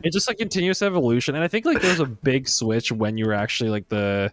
it's 0.02 0.14
just 0.14 0.28
like 0.28 0.38
continuous 0.38 0.82
evolution, 0.82 1.34
and 1.34 1.44
I 1.44 1.48
think 1.48 1.64
like 1.64 1.80
there's 1.80 2.00
a 2.00 2.06
big 2.06 2.48
switch 2.48 2.92
when 2.92 3.16
you 3.16 3.26
were 3.26 3.34
actually 3.34 3.70
like 3.70 3.88
the 3.88 4.32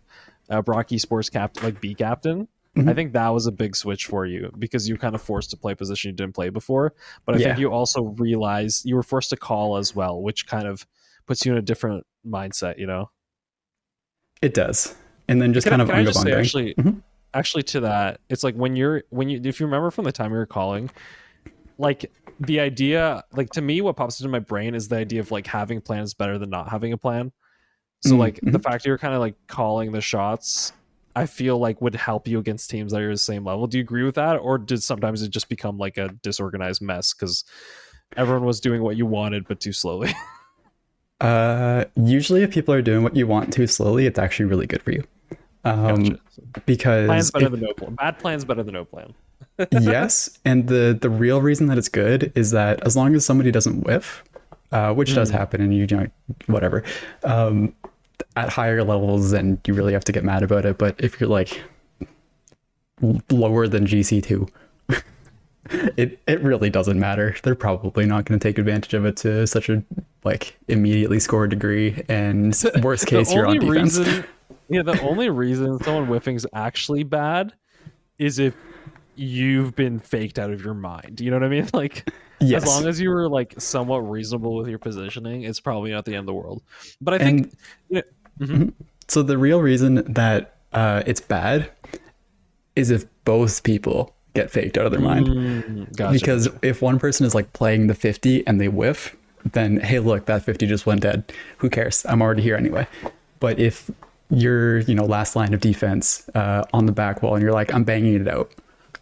uh, 0.49 0.61
Brocky 0.61 0.97
Sports 0.97 1.29
captain, 1.29 1.63
like 1.63 1.81
B 1.81 1.95
captain. 1.95 2.47
Mhm. 2.77 2.89
I 2.89 2.93
think 2.93 3.13
that 3.13 3.29
was 3.29 3.47
a 3.47 3.51
big 3.51 3.75
switch 3.75 4.05
for 4.05 4.25
you 4.25 4.51
because 4.59 4.87
you 4.87 4.97
kind 4.97 5.15
of 5.15 5.21
forced 5.21 5.49
to 5.51 5.57
play 5.57 5.73
a 5.73 5.75
position 5.75 6.09
you 6.11 6.15
didn't 6.15 6.35
play 6.35 6.49
before. 6.49 6.93
But 7.25 7.35
I 7.35 7.39
Yeah. 7.39 7.45
think 7.47 7.59
you 7.59 7.71
also 7.71 8.03
realized 8.03 8.85
you 8.85 8.95
were 8.95 9.03
forced 9.03 9.29
to 9.31 9.37
call 9.37 9.77
as 9.77 9.95
well, 9.95 10.21
which 10.21 10.45
kind 10.47 10.67
of 10.67 10.85
puts 11.25 11.45
you 11.45 11.51
in 11.53 11.57
a 11.57 11.61
different 11.61 12.05
mindset. 12.25 12.77
You 12.77 12.87
know. 12.87 13.09
It 14.41 14.53
does. 14.53 14.95
And 15.27 15.41
then 15.41 15.53
just 15.53 15.65
Can, 15.67 15.79
kind 15.79 15.91
I, 15.91 15.99
of 16.01 16.05
just 16.05 16.21
say 16.21 16.31
actually, 16.33 16.73
Mhm. 16.75 17.01
actually 17.33 17.63
to 17.63 17.79
that, 17.81 18.21
it's 18.29 18.43
like 18.43 18.55
when 18.55 18.75
you're 18.75 19.03
when 19.09 19.29
you 19.29 19.41
if 19.43 19.59
you 19.59 19.65
remember 19.65 19.91
from 19.91 20.05
the 20.05 20.11
time 20.11 20.31
you 20.31 20.37
were 20.37 20.45
calling, 20.45 20.89
like 21.77 22.11
the 22.39 22.59
idea, 22.59 23.23
like 23.33 23.49
to 23.51 23.61
me, 23.61 23.81
what 23.81 23.95
pops 23.95 24.19
into 24.19 24.29
my 24.29 24.39
brain 24.39 24.75
is 24.75 24.87
the 24.89 24.97
idea 24.97 25.19
of 25.19 25.31
like 25.31 25.47
having 25.47 25.81
plans 25.81 26.13
better 26.13 26.37
than 26.37 26.49
not 26.51 26.69
having 26.69 26.93
a 26.93 26.97
plan. 26.97 27.31
So 28.03 28.11
Mm, 28.13 28.19
like 28.19 28.39
the 28.43 28.59
fact 28.59 28.85
you're 28.85 28.99
kind 28.99 29.15
of 29.15 29.19
like 29.19 29.35
calling 29.47 29.91
the 29.91 30.01
shots, 30.01 30.71
I 31.17 31.25
feel 31.25 31.57
like 31.57 31.81
would 31.81 31.95
help 31.95 32.27
you 32.27 32.37
against 32.37 32.69
teams 32.69 32.91
that 32.91 33.01
are 33.01 33.09
the 33.09 33.17
same 33.17 33.43
level. 33.43 33.65
Do 33.65 33.79
you 33.79 33.83
agree 33.83 34.03
with 34.03 34.13
that, 34.15 34.35
or 34.35 34.59
did 34.59 34.83
sometimes 34.83 35.23
it 35.23 35.29
just 35.31 35.49
become 35.49 35.79
like 35.79 35.97
a 35.97 36.09
disorganized 36.21 36.79
mess 36.79 37.11
because 37.11 37.43
everyone 38.15 38.45
was 38.45 38.59
doing 38.59 38.83
what 38.83 38.97
you 38.97 39.07
wanted 39.07 39.47
but 39.47 39.59
too 39.59 39.73
slowly? 39.73 40.13
Uh, 41.19 41.85
usually, 41.95 42.43
if 42.43 42.51
people 42.51 42.71
are 42.71 42.81
doing 42.83 43.01
what 43.01 43.15
you 43.15 43.25
want 43.25 43.51
too 43.51 43.65
slowly, 43.65 44.05
it's 44.05 44.19
actually 44.19 44.45
really 44.45 44.67
good 44.67 44.83
for 44.83 44.91
you. 44.91 45.03
Um, 45.63 46.03
Gotcha. 46.03 46.19
Because 46.67 47.07
plans 47.07 47.31
better 47.31 47.45
if- 47.45 47.51
than 47.53 47.61
no 47.61 47.73
plan. 47.73 47.95
Bad 47.95 48.19
plans 48.19 48.45
better 48.45 48.61
than 48.61 48.75
no 48.75 48.85
plan. 48.85 49.15
yes, 49.71 50.37
and 50.45 50.67
the 50.67 50.95
the 51.01 51.09
real 51.09 51.41
reason 51.41 51.65
that 51.67 51.77
it's 51.79 51.89
good 51.89 52.31
is 52.35 52.51
that 52.51 52.85
as 52.85 52.95
long 52.95 53.15
as 53.15 53.25
somebody 53.25 53.49
doesn't 53.49 53.81
whiff, 53.81 54.23
uh, 54.71 54.93
which 54.93 55.15
does 55.15 55.31
happen, 55.31 55.59
and 55.59 55.73
you, 55.73 55.87
you 55.89 55.97
know 55.97 56.07
whatever, 56.45 56.83
um, 57.23 57.73
at 58.35 58.49
higher 58.49 58.83
levels, 58.83 59.31
then 59.31 59.59
you 59.65 59.73
really 59.73 59.93
have 59.93 60.03
to 60.05 60.11
get 60.11 60.23
mad 60.23 60.43
about 60.43 60.65
it. 60.65 60.77
But 60.77 60.95
if 60.99 61.19
you're 61.19 61.29
like 61.29 61.61
lower 63.29 63.67
than 63.67 63.85
GC 63.85 64.23
two. 64.23 64.47
It, 65.69 66.21
it 66.27 66.41
really 66.41 66.69
doesn't 66.69 66.97
matter. 66.97 67.35
They're 67.43 67.53
probably 67.53 68.05
not 68.05 68.23
going 68.23 68.39
to 68.39 68.47
take 68.47 68.57
advantage 68.57 68.93
of 68.93 69.05
it 69.05 69.17
to 69.17 69.45
such 69.45 69.67
a 69.67 69.83
like 70.23 70.57
immediately 70.69 71.19
score 71.19 71.45
degree. 71.45 72.05
And 72.07 72.57
worst 72.81 73.05
case, 73.05 73.33
you're 73.33 73.45
on 73.45 73.59
defense. 73.59 73.97
reason, 73.97 74.23
yeah, 74.69 74.81
the 74.81 74.97
only 75.01 75.29
reason 75.29 75.77
someone 75.83 76.05
whiffing's 76.05 76.45
actually 76.53 77.03
bad 77.03 77.51
is 78.17 78.39
if 78.39 78.55
you've 79.15 79.75
been 79.75 79.99
faked 79.99 80.39
out 80.39 80.51
of 80.51 80.63
your 80.63 80.73
mind. 80.73 81.19
You 81.19 81.31
know 81.31 81.35
what 81.35 81.43
I 81.43 81.49
mean? 81.49 81.67
Like, 81.73 82.09
Yes. 82.39 82.63
as 82.63 82.67
long 82.69 82.87
as 82.87 82.99
you 82.99 83.09
were 83.09 83.27
like 83.29 83.55
somewhat 83.57 83.99
reasonable 83.99 84.55
with 84.55 84.67
your 84.67 84.77
positioning, 84.79 85.43
it's 85.43 85.59
probably 85.59 85.91
not 85.91 86.05
the 86.05 86.11
end 86.13 86.19
of 86.21 86.25
the 86.27 86.33
world. 86.33 86.61
But 87.01 87.15
I 87.15 87.17
think, 87.19 87.53
And- 87.91 88.03
yeah, 88.39 88.65
So 89.07 89.23
the 89.23 89.37
real 89.37 89.61
reason 89.61 90.03
that 90.13 90.55
uh, 90.73 91.01
it's 91.05 91.21
bad 91.21 91.69
is 92.75 92.91
if 92.91 93.05
both 93.25 93.63
people 93.63 94.13
get 94.35 94.51
faked 94.51 94.77
out 94.77 94.85
of 94.85 94.91
their 94.91 95.01
mind. 95.01 95.27
mm, 95.27 95.95
gotcha, 95.97 96.13
because 96.13 96.47
if 96.61 96.81
one 96.81 96.99
person 96.99 97.25
is 97.25 97.33
like 97.33 97.51
playing 97.53 97.87
the 97.87 97.95
50 97.95 98.45
and 98.45 98.61
they 98.61 98.67
whiff, 98.67 99.15
then 99.53 99.79
hey, 99.79 99.97
look, 99.99 100.25
that 100.27 100.43
50 100.43 100.67
just 100.67 100.85
went 100.85 101.01
dead. 101.01 101.31
Who 101.57 101.69
cares? 101.69 102.05
I'm 102.07 102.21
already 102.21 102.43
here 102.43 102.55
anyway. 102.55 102.85
But 103.39 103.57
if 103.59 103.89
you're, 104.29 104.79
you 104.79 104.93
know, 104.93 105.05
last 105.05 105.35
line 105.35 105.53
of 105.53 105.61
defense 105.61 106.29
uh, 106.35 106.65
on 106.73 106.85
the 106.85 106.91
back 106.91 107.23
wall 107.23 107.33
and 107.33 107.41
you're 107.41 107.53
like, 107.53 107.73
I'm 107.73 107.83
banging 107.83 108.13
it 108.15 108.27
out, 108.27 108.51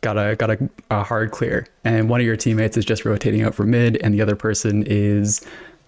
got 0.06 0.18
a 0.20 0.36
got 0.36 0.52
a, 0.52 0.70
a 0.91 1.04
hard 1.04 1.32
clear, 1.32 1.65
and 1.84 2.10
one 2.10 2.22
of 2.22 2.26
your 2.26 2.38
teammates 2.38 2.78
is 2.78 2.86
just 2.86 3.04
rotating 3.06 3.41
out 3.41 3.56
for 3.56 3.65
mid, 3.65 3.98
and 3.98 4.13
the 4.13 4.22
other 4.22 4.36
person 4.36 4.84
is, 4.86 5.44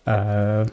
uh, 0.07 0.65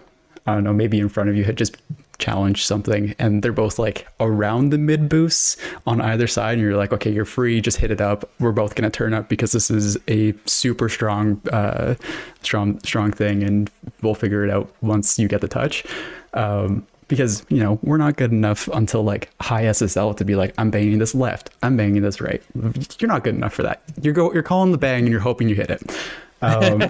I 0.46 0.54
don't 0.54 0.64
know, 0.64 0.72
maybe 0.72 0.98
in 0.98 1.10
front 1.10 1.28
of 1.28 1.36
you 1.36 1.44
had 1.44 1.58
just 1.58 1.76
challenged 2.18 2.64
something, 2.64 3.14
and 3.18 3.42
they're 3.42 3.52
both 3.52 3.78
like 3.78 4.08
around 4.18 4.70
the 4.70 4.78
mid 4.78 5.10
boosts 5.10 5.58
on 5.86 6.00
either 6.00 6.26
side, 6.26 6.54
and 6.54 6.62
you're 6.62 6.76
like, 6.76 6.92
okay, 6.94 7.12
you're 7.12 7.26
free, 7.26 7.60
just 7.60 7.76
hit 7.76 7.90
it 7.90 8.00
up. 8.00 8.30
We're 8.40 8.52
both 8.52 8.76
gonna 8.76 8.88
turn 8.88 9.12
up 9.12 9.28
because 9.28 9.52
this 9.52 9.70
is 9.70 9.98
a 10.08 10.32
super 10.46 10.88
strong, 10.88 11.42
uh, 11.52 11.96
strong, 12.42 12.80
strong 12.80 13.12
thing, 13.12 13.42
and 13.42 13.70
we'll 14.00 14.14
figure 14.14 14.42
it 14.42 14.50
out 14.50 14.74
once 14.80 15.18
you 15.18 15.28
get 15.28 15.42
the 15.42 15.48
touch. 15.48 15.84
Um, 16.32 16.86
because 17.14 17.44
you 17.48 17.58
know 17.58 17.78
we're 17.82 17.96
not 17.96 18.16
good 18.16 18.32
enough 18.32 18.68
until 18.68 19.02
like 19.02 19.30
high 19.40 19.64
SSL 19.64 20.16
to 20.16 20.24
be 20.24 20.34
like 20.34 20.54
I'm 20.58 20.70
banging 20.70 20.98
this 20.98 21.14
left, 21.14 21.50
I'm 21.62 21.76
banging 21.76 22.02
this 22.02 22.20
right. 22.20 22.42
You're 22.98 23.08
not 23.08 23.24
good 23.24 23.34
enough 23.34 23.54
for 23.54 23.62
that. 23.62 23.82
You're 24.02 24.14
go 24.14 24.32
you're 24.32 24.42
calling 24.42 24.72
the 24.72 24.78
bang 24.78 25.04
and 25.04 25.10
you're 25.10 25.20
hoping 25.20 25.48
you 25.48 25.54
hit 25.54 25.70
it. 25.70 25.82
Um, 26.42 26.80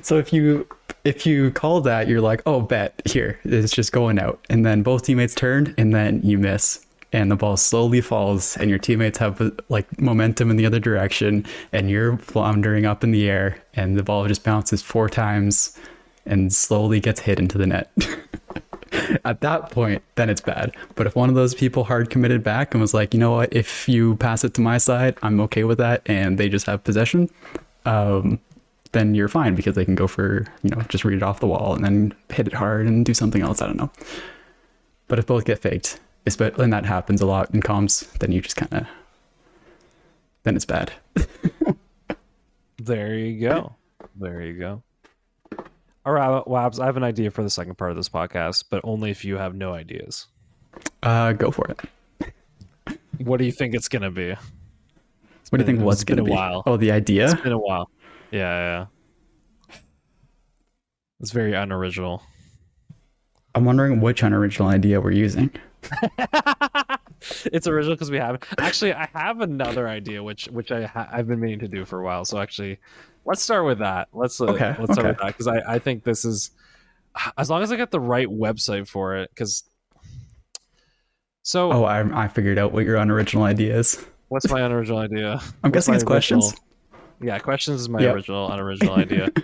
so 0.02 0.18
if 0.18 0.32
you 0.32 0.66
if 1.04 1.26
you 1.26 1.50
call 1.50 1.82
that, 1.82 2.08
you're 2.08 2.20
like, 2.20 2.42
oh, 2.46 2.62
bet 2.62 3.00
here 3.04 3.38
it's 3.44 3.72
just 3.72 3.92
going 3.92 4.18
out, 4.18 4.44
and 4.48 4.64
then 4.64 4.82
both 4.82 5.04
teammates 5.04 5.34
turn, 5.34 5.74
and 5.76 5.94
then 5.94 6.20
you 6.22 6.38
miss, 6.38 6.84
and 7.12 7.30
the 7.30 7.36
ball 7.36 7.56
slowly 7.56 8.00
falls, 8.00 8.56
and 8.56 8.70
your 8.70 8.78
teammates 8.78 9.18
have 9.18 9.52
like 9.68 10.00
momentum 10.00 10.50
in 10.50 10.56
the 10.56 10.66
other 10.66 10.80
direction, 10.80 11.44
and 11.72 11.90
you're 11.90 12.16
floundering 12.18 12.86
up 12.86 13.04
in 13.04 13.10
the 13.10 13.28
air, 13.28 13.58
and 13.74 13.96
the 13.96 14.02
ball 14.02 14.26
just 14.26 14.44
bounces 14.44 14.82
four 14.82 15.08
times, 15.08 15.78
and 16.26 16.52
slowly 16.52 17.00
gets 17.00 17.20
hit 17.20 17.38
into 17.38 17.58
the 17.58 17.66
net. 17.66 17.90
At 19.24 19.40
that 19.40 19.70
point, 19.70 20.02
then 20.14 20.30
it's 20.30 20.40
bad. 20.40 20.74
But 20.94 21.06
if 21.06 21.16
one 21.16 21.28
of 21.28 21.34
those 21.34 21.54
people 21.54 21.84
hard 21.84 22.10
committed 22.10 22.42
back 22.42 22.74
and 22.74 22.80
was 22.80 22.94
like, 22.94 23.12
you 23.12 23.20
know 23.20 23.32
what, 23.32 23.52
if 23.52 23.88
you 23.88 24.16
pass 24.16 24.44
it 24.44 24.54
to 24.54 24.60
my 24.60 24.78
side, 24.78 25.16
I'm 25.22 25.40
okay 25.40 25.64
with 25.64 25.78
that, 25.78 26.02
and 26.06 26.38
they 26.38 26.48
just 26.48 26.66
have 26.66 26.84
possession, 26.84 27.28
um, 27.86 28.38
then 28.92 29.14
you're 29.14 29.28
fine 29.28 29.54
because 29.54 29.74
they 29.74 29.84
can 29.84 29.96
go 29.96 30.06
for, 30.06 30.46
you 30.62 30.70
know, 30.70 30.80
just 30.88 31.04
read 31.04 31.16
it 31.16 31.22
off 31.22 31.40
the 31.40 31.46
wall 31.46 31.74
and 31.74 31.84
then 31.84 32.14
hit 32.30 32.46
it 32.46 32.54
hard 32.54 32.86
and 32.86 33.04
do 33.04 33.12
something 33.12 33.42
else. 33.42 33.60
I 33.60 33.66
don't 33.66 33.76
know. 33.76 33.90
But 35.08 35.18
if 35.18 35.26
both 35.26 35.44
get 35.44 35.58
faked, 35.58 35.98
espe- 36.26 36.56
and 36.58 36.72
that 36.72 36.86
happens 36.86 37.20
a 37.20 37.26
lot 37.26 37.52
in 37.52 37.60
comms, 37.60 38.10
then 38.18 38.32
you 38.32 38.40
just 38.40 38.56
kind 38.56 38.72
of, 38.72 38.86
then 40.44 40.56
it's 40.56 40.64
bad. 40.64 40.92
there 42.78 43.14
you 43.14 43.40
go. 43.40 43.74
There 44.16 44.42
you 44.42 44.58
go. 44.58 44.82
All 46.06 46.12
right, 46.12 46.44
Wabs, 46.46 46.78
I 46.80 46.86
have 46.86 46.96
an 46.96 47.02
idea 47.02 47.30
for 47.30 47.42
the 47.42 47.50
second 47.50 47.76
part 47.76 47.90
of 47.90 47.96
this 47.96 48.10
podcast, 48.10 48.64
but 48.68 48.82
only 48.84 49.10
if 49.10 49.24
you 49.24 49.38
have 49.38 49.54
no 49.54 49.72
ideas. 49.72 50.26
Uh, 51.02 51.32
go 51.32 51.50
for 51.50 51.66
it. 51.70 51.80
What 53.18 53.38
do 53.38 53.44
you 53.44 53.52
think 53.52 53.74
it's 53.74 53.88
gonna 53.88 54.10
be? 54.10 54.34
What 55.50 55.58
do 55.58 55.62
you 55.62 55.66
think? 55.66 55.80
What's 55.80 56.02
it's 56.02 56.04
been 56.04 56.16
going 56.16 56.26
to 56.26 56.32
a 56.32 56.34
be? 56.34 56.36
while. 56.36 56.62
Oh, 56.66 56.76
the 56.76 56.90
idea. 56.90 57.30
It's 57.30 57.40
been 57.40 57.52
a 57.52 57.58
while. 57.58 57.88
Yeah, 58.32 58.86
yeah. 59.70 59.78
It's 61.20 61.30
very 61.30 61.54
unoriginal. 61.54 62.22
I'm 63.54 63.64
wondering 63.64 64.00
which 64.00 64.22
unoriginal 64.22 64.68
idea 64.68 65.00
we're 65.00 65.12
using. 65.12 65.50
it's 67.44 67.66
original 67.66 67.94
because 67.94 68.10
we 68.10 68.18
have 68.18 68.42
actually. 68.58 68.92
I 68.92 69.08
have 69.14 69.40
another 69.40 69.88
idea 69.88 70.22
which 70.22 70.46
which 70.46 70.72
I 70.72 70.86
ha- 70.86 71.08
I've 71.12 71.28
been 71.28 71.40
meaning 71.40 71.60
to 71.60 71.68
do 71.68 71.84
for 71.84 72.00
a 72.00 72.04
while. 72.04 72.24
So 72.24 72.38
actually, 72.40 72.80
let's 73.24 73.42
start 73.42 73.64
with 73.66 73.78
that. 73.78 74.08
Let's 74.12 74.40
uh, 74.40 74.46
Okay, 74.46 74.74
let's 74.78 74.92
start 74.92 74.98
okay. 74.98 75.08
with 75.08 75.18
that 75.18 75.26
because 75.28 75.46
I 75.48 75.74
I 75.74 75.78
think 75.78 76.04
this 76.04 76.24
is 76.24 76.50
as 77.38 77.48
long 77.50 77.62
as 77.62 77.70
I 77.72 77.76
get 77.76 77.90
the 77.90 78.00
right 78.00 78.28
website 78.28 78.88
for 78.88 79.16
it 79.16 79.30
because. 79.30 79.64
So 81.42 81.70
Oh, 81.72 81.84
I, 81.84 82.24
I 82.24 82.28
figured 82.28 82.58
out 82.58 82.72
what 82.72 82.84
your 82.84 82.96
unoriginal 82.96 83.44
idea 83.44 83.76
is. 83.78 84.02
what's 84.28 84.48
my 84.48 84.60
unoriginal 84.62 84.98
idea? 85.00 85.32
I'm 85.32 85.70
What's 85.70 85.74
guessing 85.74 85.94
it's 85.94 86.04
questions. 86.04 86.54
Yeah, 87.20 87.38
questions 87.38 87.82
is 87.82 87.88
my 87.88 88.00
Yep. 88.00 88.14
original 88.14 88.50
unoriginal 88.50 88.94
idea. 88.94 89.28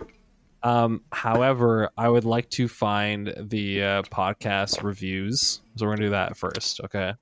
Um, 0.63 1.01
however, 1.11 1.89
I 1.97 2.07
would 2.11 2.27
like 2.27 2.51
to 2.51 2.69
find 2.69 3.33
the 3.39 3.83
uh, 3.83 4.03
podcast 4.03 4.83
reviews, 4.83 5.63
so 5.77 5.87
we're 5.87 5.93
gonna 5.97 6.09
do 6.09 6.11
that 6.11 6.37
first. 6.37 6.83
Okay, 6.85 7.15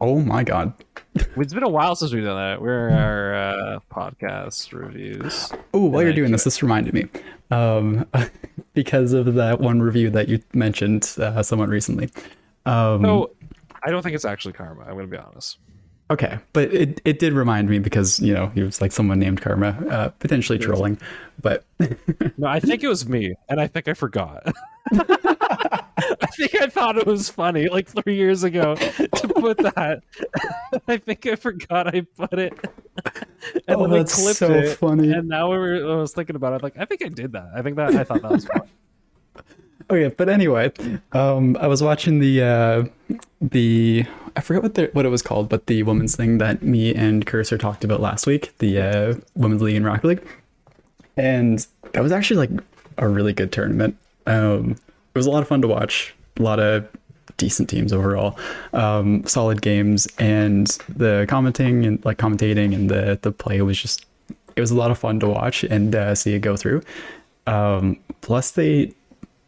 Oh 0.00 0.20
my 0.20 0.44
god. 0.44 0.72
it's 1.14 1.52
been 1.52 1.62
a 1.62 1.68
while 1.68 1.94
since 1.94 2.12
we've 2.12 2.24
done 2.24 2.36
that. 2.36 2.62
We're 2.62 2.90
our 2.90 3.34
uh, 3.34 3.78
podcast 3.92 4.72
reviews. 4.72 5.52
Oh, 5.74 5.84
while 5.86 6.02
you're 6.02 6.12
doing 6.12 6.32
this, 6.32 6.44
this 6.44 6.62
reminded 6.62 6.94
me, 6.94 7.06
um, 7.50 8.06
because 8.72 9.12
of 9.12 9.34
that 9.34 9.60
one 9.60 9.82
review 9.82 10.08
that 10.10 10.28
you 10.28 10.40
mentioned 10.54 11.14
uh, 11.18 11.42
somewhat 11.42 11.68
recently. 11.68 12.10
Um, 12.64 13.02
So, 13.04 13.30
I 13.82 13.90
don't 13.90 14.02
think 14.02 14.14
it's 14.14 14.24
actually 14.24 14.52
karma. 14.52 14.82
I'm 14.82 14.94
gonna 14.94 15.06
be 15.06 15.16
honest. 15.16 15.58
Okay, 16.10 16.38
but 16.52 16.74
it, 16.74 17.00
it 17.04 17.18
did 17.20 17.32
remind 17.34 17.68
me 17.68 17.78
because 17.78 18.18
you 18.18 18.34
know 18.34 18.48
he 18.48 18.62
was 18.62 18.80
like 18.80 18.90
someone 18.90 19.20
named 19.20 19.40
Karma, 19.40 19.68
uh, 19.88 20.08
potentially 20.18 20.58
trolling, 20.58 20.98
but 21.40 21.64
No, 22.36 22.48
I 22.48 22.58
think 22.58 22.82
it 22.82 22.88
was 22.88 23.08
me, 23.08 23.34
and 23.48 23.60
I 23.60 23.68
think 23.68 23.86
I 23.86 23.94
forgot. 23.94 24.44
I 26.20 26.26
think 26.26 26.54
I 26.60 26.66
thought 26.68 26.96
it 26.96 27.06
was 27.06 27.28
funny 27.28 27.68
like 27.68 27.88
three 27.88 28.16
years 28.16 28.42
ago 28.44 28.74
to 28.74 29.28
put 29.28 29.58
that. 29.58 30.02
I 30.88 30.96
think 30.98 31.26
I 31.26 31.36
forgot 31.36 31.94
I 31.94 32.02
put 32.16 32.38
it, 32.38 32.52
and 33.66 33.76
Oh, 33.76 33.82
then 33.82 33.92
I 33.92 33.98
that's 33.98 34.22
clipped 34.22 34.38
so 34.38 34.52
it. 34.52 34.76
funny. 34.78 35.12
And 35.12 35.28
now 35.28 35.50
we 35.50 35.58
were, 35.58 35.74
I 35.76 35.96
was 36.00 36.12
thinking 36.12 36.36
about 36.36 36.54
it. 36.54 36.62
Like 36.62 36.78
I 36.78 36.84
think 36.84 37.04
I 37.04 37.08
did 37.08 37.32
that. 37.32 37.50
I 37.54 37.62
think 37.62 37.76
that 37.76 37.94
I 37.94 38.04
thought 38.04 38.22
that 38.22 38.30
was 38.30 38.44
fun. 38.46 38.62
Okay, 39.90 40.06
but 40.16 40.28
anyway, 40.28 40.70
um, 41.12 41.56
I 41.58 41.66
was 41.66 41.82
watching 41.82 42.20
the 42.20 42.42
uh, 42.42 42.84
the 43.40 44.04
I 44.36 44.40
forget 44.40 44.62
what 44.62 44.74
the 44.74 44.88
what 44.92 45.04
it 45.04 45.08
was 45.08 45.20
called, 45.20 45.48
but 45.48 45.66
the 45.66 45.82
women's 45.82 46.14
thing 46.14 46.38
that 46.38 46.62
me 46.62 46.94
and 46.94 47.26
Cursor 47.26 47.58
talked 47.58 47.82
about 47.82 48.00
last 48.00 48.24
week, 48.24 48.56
the 48.58 48.80
uh, 48.80 49.14
women's 49.34 49.62
league 49.62 49.74
in 49.74 49.82
Rocket 49.82 50.06
League, 50.06 50.26
and 51.16 51.66
that 51.90 52.04
was 52.04 52.12
actually 52.12 52.36
like 52.46 52.62
a 52.98 53.08
really 53.08 53.32
good 53.32 53.50
tournament. 53.50 53.96
Um, 54.28 54.76
it 55.14 55.18
was 55.18 55.26
a 55.26 55.30
lot 55.30 55.42
of 55.42 55.48
fun 55.48 55.62
to 55.62 55.68
watch, 55.68 56.14
a 56.38 56.42
lot 56.42 56.60
of 56.60 56.88
decent 57.36 57.68
teams 57.68 57.92
overall, 57.92 58.38
um, 58.72 59.24
solid 59.26 59.62
games, 59.62 60.06
and 60.18 60.66
the 60.88 61.26
commenting 61.28 61.86
and 61.86 62.04
like 62.04 62.18
commentating 62.18 62.74
and 62.74 62.90
the 62.90 63.18
the 63.22 63.32
play 63.32 63.62
was 63.62 63.80
just 63.80 64.06
it 64.56 64.60
was 64.60 64.70
a 64.70 64.76
lot 64.76 64.90
of 64.90 64.98
fun 64.98 65.20
to 65.20 65.28
watch 65.28 65.64
and 65.64 65.94
uh, 65.94 66.14
see 66.14 66.34
it 66.34 66.40
go 66.40 66.56
through. 66.56 66.82
Um, 67.46 67.98
plus, 68.20 68.52
they 68.52 68.92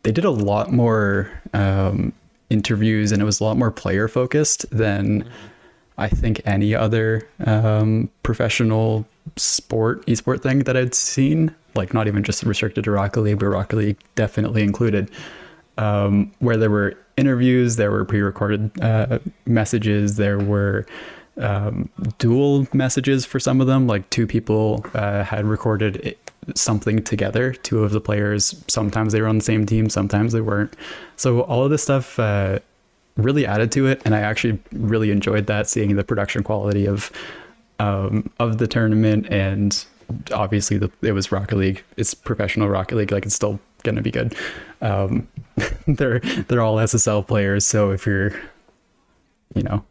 they 0.03 0.13
did 0.13 0.25
a 0.25 0.31
lot 0.31 0.73
more 0.73 1.31
um, 1.55 2.13
interviews 2.51 3.13
and 3.13 3.23
it 3.23 3.25
was 3.25 3.41
a 3.41 3.45
lot 3.45 3.57
more 3.57 3.71
player 3.71 4.09
focused 4.09 4.69
than 4.71 5.29
I 5.99 6.09
think 6.09 6.41
any 6.45 6.75
other 6.75 7.29
um, 7.47 8.11
professional 8.23 9.07
sport 9.37 10.05
esport 10.07 10.43
thing 10.43 10.61
that 10.61 10.77
I'd 10.77 10.95
seen. 10.95 11.55
Like 11.75 11.95
not 11.95 12.07
even 12.07 12.23
just 12.23 12.43
restricted 12.43 12.85
to 12.85 12.91
Rocket 12.91 13.21
League, 13.21 13.39
but 13.39 13.47
Rocket 13.47 13.77
League 13.77 13.99
definitely 14.15 14.63
included. 14.63 15.11
Um, 15.79 16.31
where 16.41 16.59
there 16.59 16.71
were 16.71 16.97
interviews, 17.17 17.77
there 17.77 17.91
were 17.91 18.05
pre-recorded 18.05 18.71
uh, 18.83 19.19
messages, 19.47 20.17
there 20.17 20.39
were 20.39 20.87
um, 21.39 21.89
dual 22.19 22.67
messages 22.73 23.25
for 23.25 23.41
some 23.41 23.61
of 23.61 23.67
them. 23.67 23.87
Like 23.87 24.09
two 24.11 24.27
people 24.27 24.85
uh, 24.95 25.25
had 25.25 25.45
recorded 25.47 26.17
something 26.55 27.03
together. 27.03 27.53
Two 27.53 27.85
of 27.85 27.93
the 27.93 28.01
players, 28.01 28.63
sometimes 28.69 29.13
they 29.13 29.21
were 29.21 29.29
on 29.29 29.39
the 29.39 29.45
same 29.45 29.65
team, 29.65 29.89
sometimes 29.89 30.33
they 30.33 30.41
weren't. 30.41 30.75
So 31.17 31.41
all 31.43 31.65
of 31.65 31.71
this 31.71 31.83
stuff 31.83 32.19
uh, 32.19 32.59
really 33.17 33.47
added 33.47 33.73
to 33.73 33.87
it, 33.87 34.03
and 34.05 34.15
I 34.15 34.21
actually 34.21 34.59
really 34.73 35.11
enjoyed 35.11 35.47
that, 35.47 35.69
seeing 35.69 35.97
the 35.97 36.05
production 36.05 36.43
quality 36.43 36.87
of 36.87 37.11
um, 37.79 38.31
of 38.39 38.59
the 38.59 38.67
tournament, 38.67 39.27
and 39.29 39.85
obviously 40.33 40.79
the, 40.79 40.91
it 41.01 41.13
was 41.13 41.33
Rocket 41.33 41.57
League. 41.57 41.83
It's 41.97 42.15
professional 42.15 42.69
Rocket 42.69 42.97
League, 42.97 43.13
like 43.13 43.25
it's 43.25 43.35
still 43.35 43.59
gonna 43.83 44.03
be 44.03 44.11
good. 44.11 44.35
Um, 44.81 45.29
they're 45.87 46.21
they're 46.21 46.61
all 46.61 46.77
SSL 46.77 47.27
players, 47.27 47.67
so 47.67 47.91
if 47.91 48.07
you're, 48.07 48.33
you 49.55 49.63
know, 49.63 49.85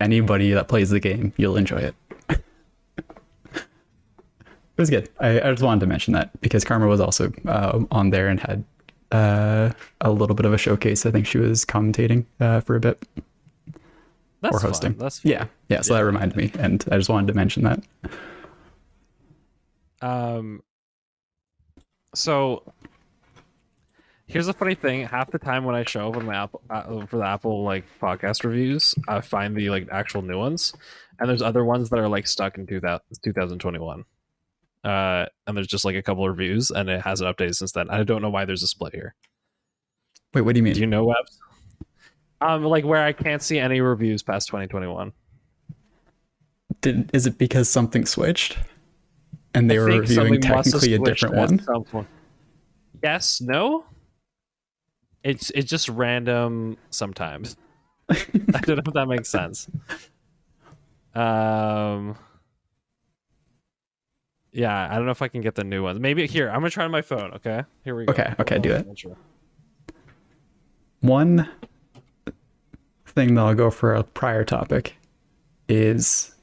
anybody 0.00 0.52
that 0.52 0.68
plays 0.68 0.90
the 0.90 1.00
game, 1.00 1.32
you'll 1.36 1.56
enjoy 1.56 1.78
it. 1.78 1.94
It 4.76 4.80
was 4.80 4.90
good. 4.90 5.08
I, 5.20 5.40
I 5.40 5.50
just 5.52 5.62
wanted 5.62 5.80
to 5.82 5.86
mention 5.86 6.14
that 6.14 6.40
because 6.40 6.64
Karma 6.64 6.88
was 6.88 7.00
also 7.00 7.32
uh, 7.46 7.84
on 7.92 8.10
there 8.10 8.26
and 8.26 8.40
had 8.40 8.64
uh, 9.12 9.70
a 10.00 10.10
little 10.10 10.34
bit 10.34 10.46
of 10.46 10.52
a 10.52 10.58
showcase. 10.58 11.06
I 11.06 11.12
think 11.12 11.28
she 11.28 11.38
was 11.38 11.64
commentating 11.64 12.24
uh, 12.40 12.58
for 12.58 12.74
a 12.74 12.80
bit 12.80 13.00
That's 14.40 14.56
or 14.56 14.58
hosting. 14.58 14.94
Fun. 14.94 14.98
That's 14.98 15.20
fun. 15.20 15.30
yeah, 15.30 15.46
yeah. 15.68 15.80
So 15.80 15.94
that 15.94 16.00
reminded 16.00 16.36
me, 16.36 16.50
and 16.58 16.84
I 16.90 16.96
just 16.96 17.08
wanted 17.08 17.28
to 17.28 17.34
mention 17.34 17.62
that. 17.62 17.82
Um. 20.02 20.64
So 22.16 22.64
here's 24.26 24.48
a 24.48 24.52
funny 24.52 24.74
thing. 24.74 25.06
Half 25.06 25.30
the 25.30 25.38
time 25.38 25.64
when 25.64 25.74
I 25.74 25.84
show 25.84 26.08
up 26.08 26.16
on 26.16 26.26
my 26.26 26.34
Apple 26.34 26.62
uh, 26.70 27.06
for 27.06 27.18
the 27.18 27.26
Apple 27.26 27.64
like 27.64 27.84
podcast 28.00 28.44
reviews, 28.44 28.94
I 29.08 29.20
find 29.20 29.56
the 29.56 29.70
like 29.70 29.88
actual 29.90 30.22
new 30.22 30.38
ones, 30.38 30.72
and 31.18 31.28
there's 31.28 31.42
other 31.42 31.64
ones 31.64 31.90
that 31.90 31.98
are 31.98 32.08
like 32.08 32.26
stuck 32.26 32.58
in 32.58 32.66
2000, 32.66 33.00
2021. 33.22 34.04
Uh, 34.84 35.24
and 35.46 35.56
there's 35.56 35.66
just 35.66 35.84
like 35.84 35.96
a 35.96 36.02
couple 36.02 36.24
of 36.24 36.36
reviews, 36.36 36.70
and 36.70 36.88
it 36.88 37.00
hasn't 37.02 37.34
updated 37.34 37.54
since 37.54 37.72
then. 37.72 37.88
I 37.90 38.02
don't 38.04 38.22
know 38.22 38.30
why 38.30 38.44
there's 38.44 38.62
a 38.62 38.66
split 38.66 38.94
here. 38.94 39.14
Wait, 40.34 40.42
what 40.42 40.54
do 40.54 40.58
you 40.58 40.62
mean? 40.62 40.74
Do 40.74 40.80
you 40.80 40.86
know 40.86 41.06
Wabs? 41.06 41.38
Um, 42.40 42.64
like 42.64 42.84
where 42.84 43.02
I 43.02 43.12
can't 43.12 43.40
see 43.40 43.58
any 43.58 43.80
reviews 43.80 44.22
past 44.22 44.48
2021. 44.48 45.12
Did, 46.80 47.10
is 47.14 47.26
it 47.26 47.38
because 47.38 47.70
something 47.70 48.04
switched, 48.04 48.58
and 49.54 49.70
they 49.70 49.76
I 49.76 49.80
were 49.80 49.86
reviewing 49.86 50.42
something 50.42 50.50
must 50.50 50.72
have 50.72 50.82
technically 50.82 50.94
a 50.94 50.98
different 50.98 51.64
one? 51.94 52.06
Yes, 53.02 53.40
no. 53.40 53.84
It's 55.24 55.50
it's 55.50 55.68
just 55.68 55.88
random 55.88 56.76
sometimes. 56.90 57.56
I 58.10 58.16
don't 58.62 58.68
know 58.68 58.82
if 58.86 58.94
that 58.94 59.06
makes 59.08 59.28
sense. 59.28 59.68
Um. 61.14 62.16
Yeah, 64.52 64.88
I 64.88 64.94
don't 64.94 65.06
know 65.06 65.10
if 65.10 65.22
I 65.22 65.26
can 65.26 65.40
get 65.40 65.56
the 65.56 65.64
new 65.64 65.82
ones. 65.82 65.98
Maybe 65.98 66.26
here. 66.28 66.48
I'm 66.48 66.56
gonna 66.56 66.70
try 66.70 66.84
on 66.84 66.92
my 66.92 67.02
phone. 67.02 67.32
Okay, 67.32 67.64
here 67.82 67.96
we 67.96 68.04
go. 68.04 68.12
Okay, 68.12 68.34
okay, 68.38 68.58
do 68.58 68.72
it. 68.72 68.86
Sure. 68.96 69.16
One 71.00 71.48
thing 73.06 73.34
that 73.34 73.40
I'll 73.40 73.54
go 73.54 73.70
for 73.70 73.94
a 73.94 74.02
prior 74.02 74.44
topic 74.44 74.96
is 75.68 76.34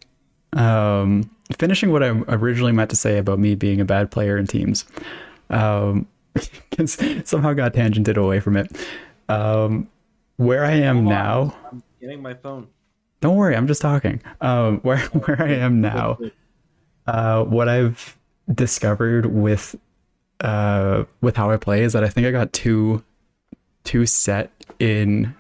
um, 0.54 1.30
finishing 1.58 1.92
what 1.92 2.04
I 2.04 2.10
originally 2.28 2.72
meant 2.72 2.90
to 2.90 2.96
say 2.96 3.18
about 3.18 3.40
me 3.40 3.56
being 3.56 3.80
a 3.80 3.86
bad 3.86 4.12
player 4.12 4.38
in 4.38 4.48
teams. 4.48 4.86
Um, 5.50 6.08
somehow 7.26 7.54
got 7.54 7.74
tangented 7.74 8.18
away 8.18 8.40
from 8.40 8.58
it. 8.58 8.72
Um, 9.30 9.90
where 10.38 10.66
I 10.66 10.74
am 10.74 11.06
now, 11.06 11.56
I'm 11.72 11.84
getting 12.00 12.22
my 12.22 12.34
phone. 12.34 12.68
don't 13.22 13.36
worry, 13.36 13.56
I'm 13.56 13.68
just 13.68 13.82
talking. 13.82 14.22
Um, 14.42 14.80
where 14.84 15.00
where 15.00 15.42
I 15.42 15.50
am 15.50 15.82
now, 15.82 16.18
uh, 17.08 17.44
what 17.44 17.70
I've 17.70 18.18
discovered 18.54 19.28
with 19.28 19.76
uh, 20.42 21.04
with 21.22 21.36
how 21.36 21.52
I 21.52 21.58
play 21.58 21.84
is 21.84 21.94
that 21.94 22.04
I 22.04 22.10
think 22.10 22.28
I 22.28 22.32
got 22.32 22.54
too 22.54 23.04
too 23.84 24.06
set 24.06 24.52
in 24.80 25.34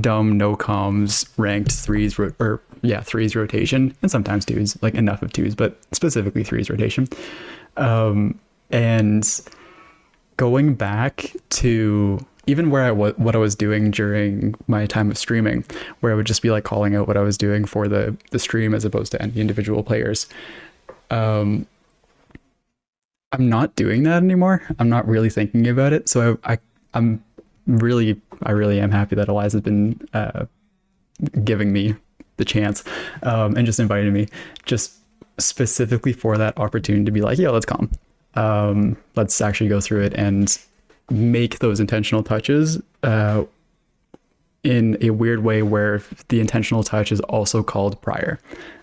dumb 0.00 0.36
no 0.36 0.56
comms 0.56 1.28
ranked 1.36 1.72
threes 1.72 2.18
ro- 2.18 2.32
or 2.40 2.60
yeah 2.82 3.00
threes 3.00 3.36
rotation 3.36 3.94
and 4.02 4.10
sometimes 4.10 4.44
twos 4.44 4.76
like 4.82 4.94
enough 4.94 5.22
of 5.22 5.32
twos 5.32 5.54
but 5.54 5.78
specifically 5.92 6.42
threes 6.42 6.68
rotation 6.68 7.06
um 7.76 8.38
and 8.70 9.40
going 10.36 10.74
back 10.74 11.32
to 11.50 12.24
even 12.46 12.70
where 12.70 12.82
I 12.82 12.90
was 12.90 13.14
what 13.16 13.34
I 13.34 13.38
was 13.38 13.54
doing 13.54 13.90
during 13.90 14.54
my 14.66 14.86
time 14.86 15.10
of 15.10 15.16
streaming 15.16 15.64
where 16.00 16.12
I 16.12 16.14
would 16.14 16.26
just 16.26 16.42
be 16.42 16.50
like 16.50 16.64
calling 16.64 16.94
out 16.94 17.08
what 17.08 17.16
I 17.16 17.22
was 17.22 17.38
doing 17.38 17.64
for 17.64 17.88
the 17.88 18.16
the 18.30 18.38
stream 18.38 18.74
as 18.74 18.84
opposed 18.84 19.12
to 19.12 19.22
any 19.22 19.40
individual 19.40 19.82
players 19.82 20.26
um 21.10 21.66
I'm 23.32 23.48
not 23.48 23.74
doing 23.74 24.04
that 24.04 24.22
anymore. 24.22 24.62
I'm 24.78 24.88
not 24.88 25.08
really 25.08 25.28
thinking 25.28 25.66
about 25.66 25.92
it. 25.92 26.08
So 26.08 26.38
I, 26.44 26.52
I 26.52 26.58
I'm 26.94 27.22
really 27.66 28.20
I 28.44 28.52
really 28.52 28.80
am 28.80 28.92
happy 28.92 29.16
that 29.16 29.28
Allize's 29.28 29.60
been 29.60 30.00
uh 30.12 30.46
giving 31.42 31.72
me 31.72 31.94
the 32.36 32.44
chance 32.44 32.84
um 33.22 33.56
and 33.56 33.64
just 33.64 33.80
inviting 33.80 34.12
me 34.12 34.28
just 34.66 34.92
specifically 35.38 36.12
for 36.12 36.36
that 36.36 36.56
opportunity 36.58 37.04
to 37.04 37.10
be 37.10 37.20
like 37.20 37.38
yeah 37.38 37.48
let's 37.48 37.66
come 37.66 37.90
um 38.36 38.96
let's 39.16 39.40
actually 39.40 39.68
go 39.68 39.80
through 39.80 40.02
it 40.02 40.14
and 40.14 40.58
make 41.10 41.58
those 41.58 41.80
intentional 41.80 42.22
touches 42.22 42.80
uh 43.02 43.44
in 44.62 44.96
a 45.02 45.10
weird 45.10 45.44
way 45.44 45.62
where 45.62 46.02
the 46.28 46.40
intentional 46.40 46.82
touch 46.82 47.12
is 47.12 47.20
also 47.20 47.62
called 47.62 48.00
prior. 48.00 48.38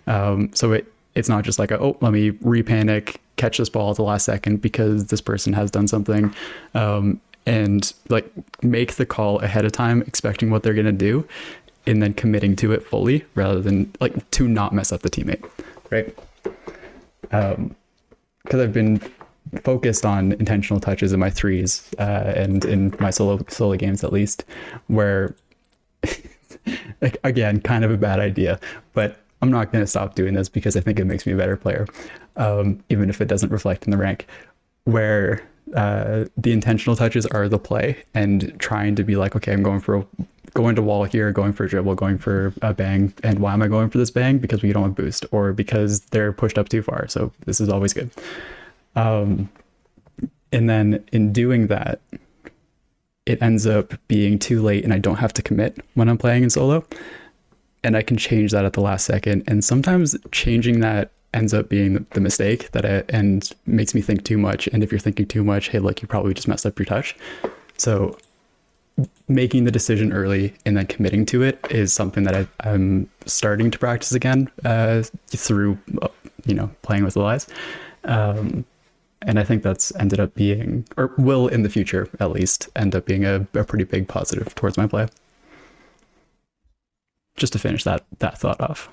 Um 0.08 0.52
so 0.54 0.74
it 0.74 0.92
it's 1.16 1.28
not 1.28 1.44
just 1.44 1.60
like 1.60 1.72
a, 1.72 1.80
oh 1.80 1.98
let 2.02 2.14
me 2.14 2.32
repanic 2.32 3.18
catch 3.36 3.58
this 3.58 3.70
ball 3.70 3.90
at 3.90 3.98
the 3.98 4.04
last 4.04 4.26
second 4.26 4.62
because 4.62 5.08
this 5.08 5.22
person 5.22 5.54
has 5.54 5.72
done 5.72 5.88
something. 5.88 6.34
Um 6.76 7.20
and 7.48 7.94
like 8.10 8.32
make 8.64 8.96
the 8.96 9.06
call 9.06 9.40
ahead 9.40 9.66
of 9.66 9.72
time 9.72 10.04
expecting 10.04 10.52
what 10.52 10.62
they're 10.62 10.76
going 10.76 10.86
to 10.86 10.92
do 10.92 11.28
and 11.88 12.02
then 12.04 12.14
committing 12.14 12.56
to 12.56 12.72
it 12.72 12.86
fully 12.86 13.26
rather 13.34 13.60
than 13.60 13.92
like 14.00 14.30
to 14.30 14.48
not 14.48 14.74
mess 14.74 14.92
up 14.92 15.02
the 15.02 15.10
teammate 15.10 15.44
right? 15.90 16.16
Um 17.32 17.76
because 18.44 18.60
i've 18.60 18.74
been 18.74 19.02
focused 19.64 20.06
on 20.06 20.34
intentional 20.34 20.80
touches 20.80 21.14
in 21.14 21.20
my 21.20 21.30
threes 21.30 21.90
uh 22.00 22.34
and 22.36 22.66
in 22.66 22.96
my 23.00 23.10
solo 23.10 23.40
solo 23.50 23.76
games 23.76 24.04
at 24.04 24.14
least 24.14 24.46
where 24.88 25.36
like 27.02 27.18
again 27.24 27.60
kind 27.62 27.84
of 27.84 27.92
a 27.92 27.98
bad 27.98 28.20
idea 28.20 28.60
but 28.94 29.18
i'm 29.42 29.52
not 29.52 29.72
going 29.72 29.84
to 29.84 29.88
stop 29.88 30.16
doing 30.16 30.34
this 30.34 30.50
because 30.50 30.76
i 30.76 30.80
think 30.80 31.00
it 31.00 31.06
makes 31.06 31.26
me 31.26 31.34
a 31.34 31.38
better 31.38 31.58
player 31.58 31.86
um 32.38 32.82
even 32.90 33.10
if 33.10 33.20
it 33.20 33.28
doesn't 33.28 33.52
reflect 33.52 33.86
in 33.86 33.92
the 33.92 33.98
rank 33.98 34.28
where 34.86 35.44
uh, 35.76 36.26
the 36.38 36.52
intentional 36.52 36.96
touches 36.96 37.26
are 37.28 37.48
the 37.48 37.60
play 37.60 37.98
and 38.14 38.54
trying 38.60 38.96
to 38.96 39.04
be 39.04 39.16
like, 39.16 39.36
okay, 39.36 39.54
I'm 39.54 39.64
going 39.64 39.80
for 39.80 39.98
a, 39.98 40.06
going 40.54 40.76
to 40.76 40.82
wall 40.82 41.06
here, 41.06 41.32
going 41.32 41.54
for 41.54 41.66
a 41.66 41.70
dribble, 41.70 41.96
going 41.96 42.18
for 42.18 42.54
a 42.62 42.74
bang. 42.74 43.14
And 43.24 43.40
why 43.40 43.54
am 43.54 43.62
I 43.62 43.68
going 43.68 43.90
for 43.90 43.98
this 43.98 44.12
bang? 44.12 44.38
Because 44.38 44.62
we 44.62 44.74
don't 44.74 44.84
have 44.84 44.96
boost 44.96 45.26
or 45.32 45.54
because 45.54 46.02
they're 46.08 46.34
pushed 46.34 46.58
up 46.58 46.70
too 46.70 46.82
far. 46.82 47.08
So 47.08 47.32
this 47.46 47.62
is 47.62 47.70
always 47.70 47.94
good. 47.94 48.10
Um, 48.95 49.49
and 50.51 50.69
then 50.69 51.04
in 51.12 51.32
doing 51.32 51.67
that, 51.67 52.01
it 53.25 53.41
ends 53.41 53.67
up 53.67 53.93
being 54.08 54.39
too 54.39 54.62
late 54.62 54.84
and 54.84 54.93
I 54.93 54.97
don't 54.97 55.17
have 55.17 55.34
to 55.34 55.41
commit 55.41 55.77
when 55.93 56.10
I'm 56.10 56.17
playing 56.17 56.43
in 56.43 56.49
solo. 56.49 56.86
And 57.84 57.95
I 57.97 58.01
can 58.01 58.17
change 58.17 58.51
that 58.51 58.65
at 58.65 58.73
the 58.73 58.82
last 58.82 59.06
second. 59.06 59.43
And 59.47 59.63
sometimes 59.63 60.15
changing 60.32 60.82
that 60.82 61.12
ends 61.34 61.54
up 61.54 61.69
being 61.69 62.06
the 62.12 62.19
mistake 62.19 62.71
that 62.71 62.86
it 62.86 63.06
and 63.10 63.49
makes 63.65 63.95
me 63.95 64.01
think 64.01 64.23
too 64.23 64.38
much. 64.38 64.67
And 64.67 64.84
if 64.84 64.91
you're 64.91 64.99
thinking 64.99 65.25
too 65.25 65.43
much, 65.43 65.69
hey, 65.69 65.80
look, 65.80 66.01
you 66.01 66.08
probably 66.08 66.34
just 66.34 66.47
messed 66.47 66.65
up 66.65 66.77
your 66.77 66.86
touch. 66.86 67.15
So 67.77 68.17
making 69.27 69.63
the 69.63 69.71
decision 69.71 70.12
early 70.13 70.54
and 70.65 70.77
then 70.77 70.86
committing 70.88 71.25
to 71.27 71.41
it 71.41 71.65
is 71.69 71.93
something 71.93 72.23
that 72.23 72.36
I, 72.36 72.69
am 72.69 73.10
starting 73.25 73.71
to 73.71 73.80
practice 73.80 74.13
again 74.13 74.51
uh, 74.65 75.04
through, 75.27 75.77
you 76.45 76.54
know, 76.54 76.69
playing 76.82 77.04
with 77.04 77.15
Allize. 77.15 77.47
Um, 78.04 78.65
and 79.24 79.40
I 79.40 79.44
think 79.44 79.64
that's 79.64 79.96
ended 79.96 80.20
up 80.20 80.34
being, 80.34 80.86
or 80.98 81.14
will 81.18 81.48
in 81.48 81.64
the 81.64 81.70
future 81.70 82.10
at 82.20 82.32
least, 82.32 82.70
end 82.76 82.96
up 82.96 83.06
being 83.06 83.26
a, 83.26 83.48
a 83.54 83.64
pretty 83.64 83.84
big 83.84 84.08
positive 84.08 84.54
towards 84.56 84.78
my 84.78 84.88
play. 84.88 85.08
Just 87.38 87.54
to 87.54 87.60
finish 87.60 87.84
that 87.84 88.06
that 88.20 88.38
thought 88.38 88.60
off. 88.60 88.90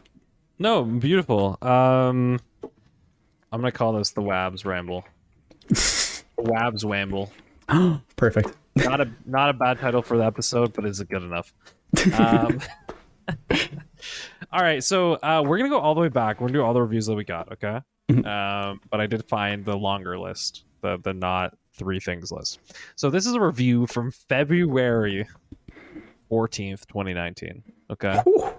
No, 0.58 0.84
beautiful. 0.84 1.58
Um, 1.62 2.40
I'm 3.52 3.60
gonna 3.60 3.72
call 3.72 3.92
this 3.94 4.10
the 4.10 4.22
Wabs 4.22 4.64
Ramble. 4.64 5.04
Wabs 6.38 6.84
Wamble. 6.84 7.30
Perfect. 8.16 8.52
Not 8.76 9.00
a 9.00 9.10
not 9.26 9.50
a 9.50 9.52
bad 9.52 9.78
title 9.78 10.02
for 10.02 10.16
the 10.16 10.24
episode, 10.24 10.72
but 10.72 10.84
is 10.84 11.00
it 11.00 11.08
good 11.08 11.22
enough? 11.22 11.52
Um, 12.18 12.60
all 14.52 14.62
right, 14.62 14.84
so 14.84 15.14
uh, 15.14 15.42
we're 15.44 15.58
gonna 15.58 15.70
go 15.70 15.80
all 15.80 15.94
the 15.94 16.00
way 16.00 16.08
back. 16.08 16.40
We're 16.40 16.48
gonna 16.48 16.58
do 16.58 16.64
all 16.64 16.74
the 16.74 16.82
reviews 16.82 17.06
that 17.06 17.14
we 17.14 17.24
got. 17.24 17.52
Okay. 17.52 17.80
Mm-hmm. 18.08 18.26
Um, 18.28 18.80
but 18.90 19.00
I 19.00 19.06
did 19.06 19.22
find 19.28 19.64
the 19.64 19.76
longer 19.76 20.18
list, 20.18 20.64
the 20.80 20.98
the 21.02 21.12
not 21.12 21.56
three 21.74 22.00
things 22.00 22.32
list. 22.32 22.58
So 22.96 23.10
this 23.10 23.26
is 23.26 23.34
a 23.34 23.40
review 23.40 23.86
from 23.86 24.10
February 24.10 25.26
14th, 26.30 26.86
2019. 26.86 27.62
Okay. 27.90 28.22
So 28.24 28.58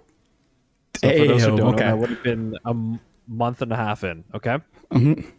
for 1.02 1.28
those 1.28 1.44
who 1.44 1.58
don't 1.58 1.76
okay. 1.76 1.86
know, 1.86 1.92
that 1.92 1.98
would 1.98 2.10
have 2.10 2.24
been 2.24 2.58
a 2.66 2.76
month 3.28 3.62
and 3.62 3.72
a 3.72 3.76
half 3.76 4.04
in. 4.04 4.24
Okay. 4.34 4.58
Mm-hmm. 4.92 5.30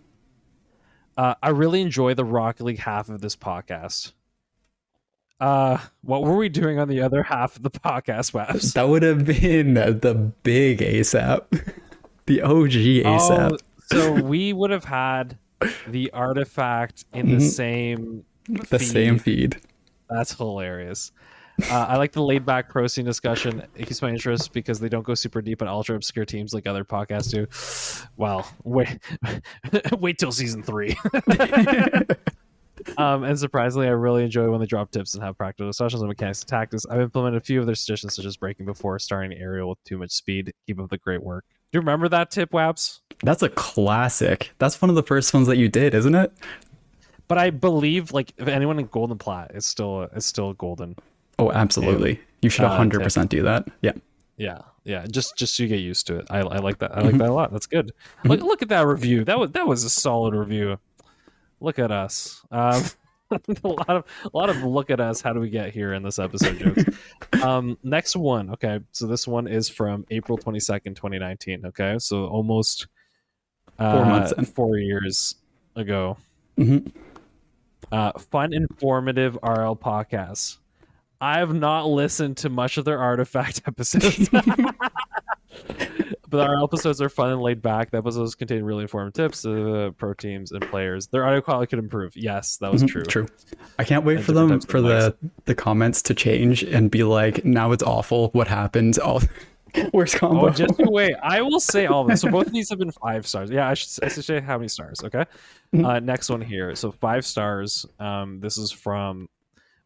Uh, 1.17 1.35
I 1.43 1.51
really 1.51 1.83
enjoy 1.83 2.15
the 2.15 2.25
Rocket 2.25 2.65
League 2.65 2.79
half 2.79 3.09
of 3.09 3.21
this 3.21 3.37
podcast. 3.37 4.13
Uh, 5.41 5.79
what 6.03 6.23
were 6.23 6.37
we 6.37 6.49
doing 6.49 6.79
on 6.79 6.89
the 6.89 7.01
other 7.01 7.23
half 7.23 7.57
of 7.57 7.63
the 7.63 7.71
podcast, 7.71 8.33
Wabs? 8.33 8.75
That 8.75 8.89
would 8.89 9.03
have 9.03 9.25
been 9.25 9.75
the 9.75 10.33
big 10.43 10.81
ASAP, 10.81 11.47
the 12.27 12.43
OG 12.43 12.71
ASAP. 12.71 13.53
Oh, 13.53 13.59
so 13.93 14.13
we 14.13 14.53
would 14.53 14.71
have 14.71 14.85
had 14.85 15.39
the 15.87 16.11
artifact 16.13 17.05
in 17.13 17.29
the 17.29 17.37
mm-hmm. 17.37 17.47
same 17.47 18.25
the 18.47 18.79
feed. 18.79 18.89
same 18.89 19.19
feed. 19.19 19.61
That's 20.09 20.35
hilarious. 20.35 21.13
Uh, 21.69 21.87
I 21.89 21.97
like 21.99 22.13
the 22.13 22.23
laid 22.23 22.47
back 22.47 22.69
pro 22.69 22.87
scene 22.87 23.05
discussion. 23.05 23.63
It 23.77 23.87
keeps 23.87 24.01
my 24.01 24.09
interest 24.09 24.53
because 24.53 24.81
they 24.81 24.89
don't 24.89 25.03
go 25.03 25.15
super 25.15 25.43
deep 25.43 25.61
on 25.63 25.69
ultra 25.69 25.95
obscure 25.95 26.25
teams 26.25 26.55
like 26.55 26.67
other 26.67 26.85
podcasts 26.85 27.31
do. 27.31 28.09
Well, 28.17 28.51
wait, 28.65 28.99
wait 29.99 30.19
till 30.19 30.33
season 30.33 30.63
three. 30.63 30.97
um, 32.97 33.25
and 33.25 33.39
surprisingly, 33.39 33.89
I 33.89 33.91
really 33.91 34.25
enjoy 34.25 34.51
when 34.51 34.61
they 34.61 34.67
drop 34.67 34.91
tips 34.91 35.15
and 35.15 35.23
have 35.23 35.37
practical 35.37 35.69
discussions 35.69 36.03
on 36.03 36.09
mechanics 36.09 36.41
and 36.43 36.49
tactics. 36.49 36.87
I've 36.87 37.01
implemented 37.01 37.43
a 37.43 37.45
few 37.45 37.61
of 37.61 37.67
their 37.67 37.75
suggestions, 37.75 38.15
such 38.15 38.25
as 38.25 38.37
braking 38.37 38.65
before 38.67 38.99
starting 38.99 39.37
aerial 39.37 39.71
with 39.71 39.85
too 39.85 39.99
much 39.99 40.13
speed. 40.13 40.53
Keep 40.67 40.81
up 40.81 40.89
the 40.89 40.99
great 40.99 41.23
work. 41.23 41.45
Do 41.73 41.77
you 41.77 41.81
remember 41.81 42.09
that 42.09 42.31
tip, 42.31 42.51
Wabs? 42.51 43.01
That's 43.23 43.43
a 43.43 43.49
classic. 43.49 44.51
That's 44.59 44.81
one 44.81 44.89
of 44.89 44.97
the 44.97 45.03
first 45.03 45.33
ones 45.33 45.47
that 45.47 45.57
you 45.57 45.69
did, 45.69 45.95
isn't 45.95 46.15
it? 46.15 46.33
But 47.29 47.39
I 47.39 47.51
believe, 47.51 48.13
like, 48.13 48.33
if 48.39 48.49
anyone 48.49 48.79
in 48.79 48.87
Golden 48.87 49.19
Plat 49.19 49.53
is 49.55 49.67
still 49.67 50.03
is 50.15 50.27
still 50.27 50.55
golden. 50.55 50.97
Oh, 51.39 51.53
absolutely. 51.53 52.21
You 52.43 52.51
should 52.51 52.65
100% 52.65 53.17
uh, 53.17 53.25
do 53.25 53.43
that. 53.43 53.69
Yeah. 53.83 53.93
Yeah. 54.37 54.59
Yeah. 54.85 55.07
Just 55.09 55.37
just 55.37 55.55
so 55.55 55.63
you 55.63 55.69
get 55.69 55.81
used 55.81 56.07
to 56.09 56.17
it. 56.17 56.27
I, 56.29 56.39
I 56.39 56.59
like 56.59 56.79
that. 56.79 56.93
I 56.93 57.03
like 57.03 57.11
mm-hmm. 57.11 57.19
that 57.19 57.29
a 57.29 57.33
lot. 57.33 57.53
That's 57.53 57.67
good. 57.67 57.89
Mm-hmm. 57.89 58.29
Look 58.29 58.41
look 58.41 58.63
at 58.63 58.69
that 58.71 58.87
review. 58.87 59.25
That 59.25 59.39
was 59.39 59.53
that 59.53 59.67
was 59.67 59.85
a 59.85 59.91
solid 59.91 60.35
review. 60.35 60.79
Look 61.61 61.79
at 61.79 61.93
us. 61.93 62.43
Um, 62.51 62.83
a 63.65 63.69
lot 63.69 63.89
of 63.89 64.05
a 64.25 64.37
lot 64.37 64.51
of 64.51 64.63
look 64.63 64.91
at 64.91 65.01
us. 65.01 65.21
How 65.21 65.33
do 65.33 65.41
we 65.41 65.51
get 65.51 65.73
here 65.73 65.93
in 65.95 66.03
this 66.03 66.19
episode 66.19 66.59
jokes? 66.59 66.85
um, 67.43 67.79
next 67.83 68.17
one. 68.17 68.51
Okay, 68.51 68.81
so 68.93 69.07
this 69.07 69.27
one 69.27 69.47
is 69.47 69.69
from 69.69 70.05
April 70.11 70.37
twenty 70.37 70.61
second, 70.61 70.97
twenty 70.97 71.19
nineteen. 71.19 71.65
Okay, 71.67 71.97
so 71.99 72.27
almost 72.27 72.89
uh, 73.79 73.93
four 73.97 74.05
months, 74.05 74.33
and 74.33 74.49
four 74.49 74.79
years 74.79 75.37
ago. 75.77 76.17
Mm-hmm. 76.59 76.89
Uh, 77.93 78.13
fun, 78.19 78.53
informative 78.53 79.35
RL 79.43 79.77
podcasts. 79.77 80.59
I 81.21 81.39
have 81.39 81.55
not 81.55 81.87
listened 81.87 82.39
to 82.39 82.49
much 82.49 82.79
of 82.79 82.85
their 82.85 82.99
artifact 82.99 83.63
episodes. 83.67 84.31
But 86.31 86.49
our 86.49 86.63
episodes 86.63 87.03
are 87.03 87.09
fun 87.09 87.33
and 87.33 87.43
laid 87.43 87.61
back. 87.61 87.91
The 87.91 87.99
episodes 87.99 88.35
contain 88.35 88.63
really 88.63 88.83
informative 88.83 89.15
tips, 89.15 89.45
uh, 89.45 89.91
pro 89.97 90.15
teams 90.15 90.53
and 90.53 90.63
players. 90.71 91.09
Their 91.09 91.27
audio 91.27 91.41
quality 91.41 91.69
could 91.69 91.81
improve. 91.81 92.17
Yes, 92.17 92.57
that 92.59 92.73
was 92.73 92.83
mm-hmm, 92.83 92.93
true. 92.93 93.05
True. 93.05 93.29
I 93.79 93.85
can't 93.85 94.05
wait 94.05 94.19
and 94.19 94.27
for 94.27 94.33
them 94.33 94.61
for 94.61 94.81
the 94.81 95.17
the 95.45 95.55
comments 95.55 96.03
to 96.03 96.15
change 96.15 96.63
and 96.63 96.91
be 96.91 97.03
like, 97.03 97.45
now 97.45 97.73
it's 97.73 97.83
awful. 97.83 98.29
What 98.29 98.49
happened? 98.49 98.99
Oh, 99.11 99.21
where's 99.93 100.15
combo? 100.15 100.49
Oh, 100.49 100.51
just 100.51 100.75
wait. 100.79 101.15
I 101.23 101.43
will 101.43 101.61
say 101.61 101.87
all 101.87 102.03
this. 102.05 102.23
So 102.23 102.31
both 102.31 102.49
of 102.49 102.53
these 102.53 102.69
have 102.71 102.81
been 102.81 102.91
five 102.91 103.25
stars. 103.25 103.51
Yeah, 103.51 103.69
I 103.69 103.75
should, 103.75 104.05
I 104.05 104.09
should 104.09 104.25
say 104.25 104.41
how 104.41 104.59
many 104.59 104.67
stars. 104.67 105.01
Okay. 105.05 105.25
Mm-hmm. 105.73 105.85
Uh, 105.85 106.01
next 106.01 106.29
one 106.29 106.41
here. 106.41 106.75
So 106.75 106.91
five 106.91 107.25
stars. 107.25 107.87
Um, 108.01 108.41
this 108.41 108.59
is 108.59 108.73
from 108.73 109.29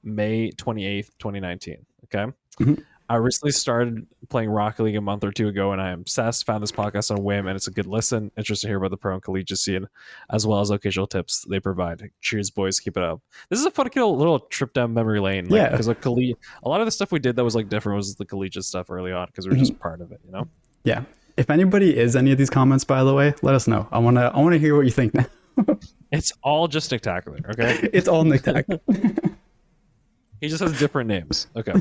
May 0.03 0.51
28th, 0.53 1.11
2019. 1.19 1.85
Okay. 2.05 2.33
Mm-hmm. 2.61 2.75
I 3.09 3.17
recently 3.17 3.53
started 3.53 4.07
playing 4.31 4.49
Rocket 4.49 4.83
League 4.83 4.97
a 4.97 5.01
month 5.01 5.25
or 5.25 5.33
two 5.33 5.49
ago, 5.49 5.73
and 5.73 5.81
I 5.81 5.91
am 5.91 6.01
obsessed. 6.01 6.47
Found 6.47 6.63
this 6.63 6.73
podcast 6.73 7.11
on 7.11 7.23
whim, 7.23 7.47
and 7.47 7.55
it's 7.55 7.67
a 7.67 7.71
good 7.71 7.87
listen. 7.87 8.31
Interested 8.39 8.67
to 8.67 8.71
hear 8.71 8.79
about 8.79 8.91
the 8.91 8.97
pro 8.97 9.15
and 9.15 9.23
collegiate 9.23 9.59
scene, 9.59 9.87
as 10.31 10.47
well 10.47 10.61
as 10.61 10.71
occasional 10.71 11.07
tips 11.07 11.45
they 11.49 11.61
provide. 11.61 12.03
Cheers, 12.23 12.51
boys! 12.51 12.81
Keep 12.81 12.97
it 12.97 13.03
up. 13.03 13.21
This 13.51 13.61
is 13.61 13.67
a 13.67 13.71
fun 13.71 13.91
little 13.95 14.41
trip 14.41 14.73
down 14.73 14.95
memory 14.95 15.21
lane. 15.21 15.49
Like, 15.49 15.59
yeah, 15.59 15.71
because 15.71 15.87
like 15.87 16.01
collegiate, 16.01 16.39
a 16.63 16.69
lot 16.69 16.81
of 16.81 16.87
the 16.87 16.91
stuff 16.93 17.13
we 17.13 17.19
did 17.19 17.37
that 17.37 17.45
was 17.45 17.55
like 17.55 17.69
different 17.69 17.97
was 17.97 18.15
the 18.15 18.25
collegiate 18.25 18.65
stuff 18.65 18.91
early 18.91 19.13
on 19.13 19.27
because 19.27 19.47
we 19.47 19.53
are 19.53 19.55
mm-hmm. 19.55 19.65
just 19.65 19.79
part 19.79 20.01
of 20.01 20.11
it. 20.11 20.21
You 20.25 20.33
know. 20.33 20.49
Yeah. 20.85 21.05
If 21.37 21.51
anybody 21.51 21.97
is 21.97 22.15
any 22.15 22.31
of 22.33 22.39
these 22.39 22.51
comments, 22.51 22.85
by 22.85 23.03
the 23.03 23.13
way, 23.13 23.35
let 23.43 23.55
us 23.55 23.67
know. 23.67 23.89
I 23.91 23.99
wanna 23.99 24.31
I 24.35 24.41
wanna 24.41 24.59
hear 24.59 24.77
what 24.77 24.87
you 24.87 24.93
think 24.93 25.15
now. 25.15 25.27
it's 26.13 26.33
all 26.43 26.69
just 26.69 26.91
Nick 26.91 27.03
spectacular. 27.03 27.39
Okay. 27.51 27.89
it's 27.93 28.09
all 28.09 28.25
Nick 28.25 28.45
he 30.41 30.49
just 30.49 30.63
has 30.63 30.79
different 30.79 31.09
names. 31.09 31.49
Okay. 31.57 31.75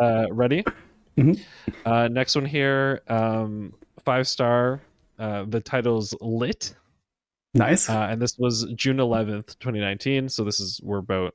Uh, 0.00 0.26
ready? 0.30 0.64
Mm-hmm. 1.16 1.40
Uh, 1.84 2.08
next 2.08 2.34
one 2.34 2.44
here. 2.44 3.02
Um, 3.08 3.74
five 4.04 4.26
star. 4.28 4.80
Uh, 5.18 5.44
the 5.46 5.60
title's 5.60 6.14
Lit. 6.20 6.74
Nice. 7.54 7.88
Uh, 7.88 8.08
and 8.10 8.20
this 8.20 8.36
was 8.38 8.66
June 8.74 8.96
11th, 8.96 9.58
2019. 9.60 10.28
So 10.28 10.42
this 10.44 10.58
is, 10.58 10.80
we're 10.82 10.98
about 10.98 11.34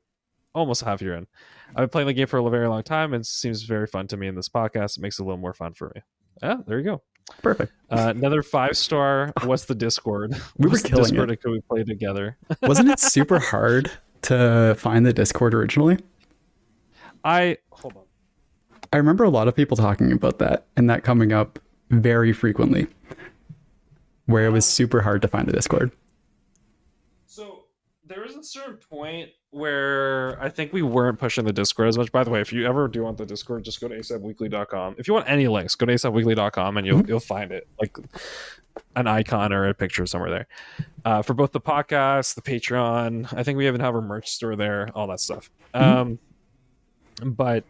almost 0.54 0.84
half 0.84 1.02
year 1.02 1.16
in. 1.16 1.28
I've 1.70 1.84
been 1.84 1.90
playing 1.90 2.08
the 2.08 2.14
game 2.14 2.28
for 2.28 2.40
a 2.40 2.50
very 2.50 2.68
long 2.68 2.84
time 2.84 3.14
and 3.14 3.26
seems 3.26 3.64
very 3.64 3.88
fun 3.88 4.08
to 4.08 4.18
me 4.18 4.28
in 4.28 4.36
this 4.36 4.50
podcast. 4.50 4.98
It 4.98 5.02
makes 5.02 5.20
it 5.20 5.22
a 5.22 5.26
little 5.26 5.40
more 5.40 5.54
fun 5.54 5.74
for 5.74 5.92
me. 5.96 6.02
Yeah, 6.44 6.58
there 6.68 6.78
you 6.78 6.84
go. 6.84 7.02
Perfect. 7.42 7.72
Uh, 7.90 8.14
another 8.16 8.42
five 8.42 8.76
star. 8.76 9.32
What's 9.44 9.66
the 9.66 9.76
Discord? 9.76 10.36
We 10.58 10.70
were 10.70 10.80
killing 10.80 11.04
Discord 11.04 11.32
it. 11.32 11.42
Could 11.42 11.52
we 11.52 11.62
play 11.62 11.84
together? 11.84 12.38
Wasn't 12.64 12.90
it 12.90 13.00
super 13.00 13.40
hard 13.40 13.92
to 14.24 14.76
find 14.78 15.06
the 15.06 15.14
Discord 15.14 15.54
originally? 15.54 16.00
I 17.24 17.58
hold 17.72 17.98
on. 17.98 18.04
I 18.92 18.98
remember 18.98 19.24
a 19.24 19.30
lot 19.30 19.48
of 19.48 19.56
people 19.56 19.78
talking 19.78 20.12
about 20.12 20.40
that 20.40 20.66
and 20.76 20.90
that 20.90 21.04
coming 21.04 21.32
up 21.32 21.60
very 21.90 22.34
frequently, 22.34 22.88
where 24.26 24.46
it 24.46 24.52
was 24.52 24.66
super 24.66 25.02
hard 25.02 25.22
to 25.22 25.28
find 25.28 25.48
the 25.48 25.54
Discord. 25.54 25.92
So 27.26 27.66
there 28.06 28.22
was 28.22 28.36
a 28.36 28.44
certain 28.44 28.78
point 28.78 29.30
where 29.52 30.42
I 30.42 30.50
think 30.50 30.74
we 30.74 30.82
weren't 30.82 31.20
pushing 31.20 31.46
the 31.46 31.54
Discord 31.54 31.88
as 31.88 31.98
much. 31.98 32.12
By 32.12 32.24
the 32.24 32.30
way, 32.30 32.42
if 32.42 32.54
you 32.54 32.66
ever 32.66 32.88
do 32.88 33.04
want 33.04 33.18
the 33.18 33.26
Discord, 33.26 33.64
just 33.64 33.80
go 33.82 33.88
to 33.88 33.96
asapweekly.com. 33.96 34.96
If 34.98 35.08
you 35.08 35.14
want 35.14 35.30
any 35.30 35.48
links, 35.48 35.76
go 35.76 35.86
to 35.86 35.94
asapweekly.com 35.94 36.78
and 36.78 36.86
you'll 36.86 37.00
mm-hmm. 37.00 37.10
you'll 37.10 37.20
find 37.20 37.52
it 37.52 37.68
like 37.80 37.98
an 38.96 39.08
icon 39.08 39.52
or 39.52 39.68
a 39.68 39.74
picture 39.74 40.06
somewhere 40.06 40.30
there. 40.30 40.48
Uh, 41.06 41.22
for 41.22 41.34
both 41.34 41.52
the 41.52 41.62
podcast, 41.62 42.36
the 42.36 42.42
Patreon, 42.42 43.34
I 43.36 43.44
think 43.44 43.58
we 43.58 43.68
even 43.68 43.82
have 43.82 43.96
our 43.96 44.02
merch 44.02 44.30
store 44.30 44.56
there, 44.56 44.90
all 44.96 45.08
that 45.08 45.20
stuff. 45.20 45.50
Mm-hmm. 45.74 45.98
Um, 47.24 47.36
but 47.36 47.64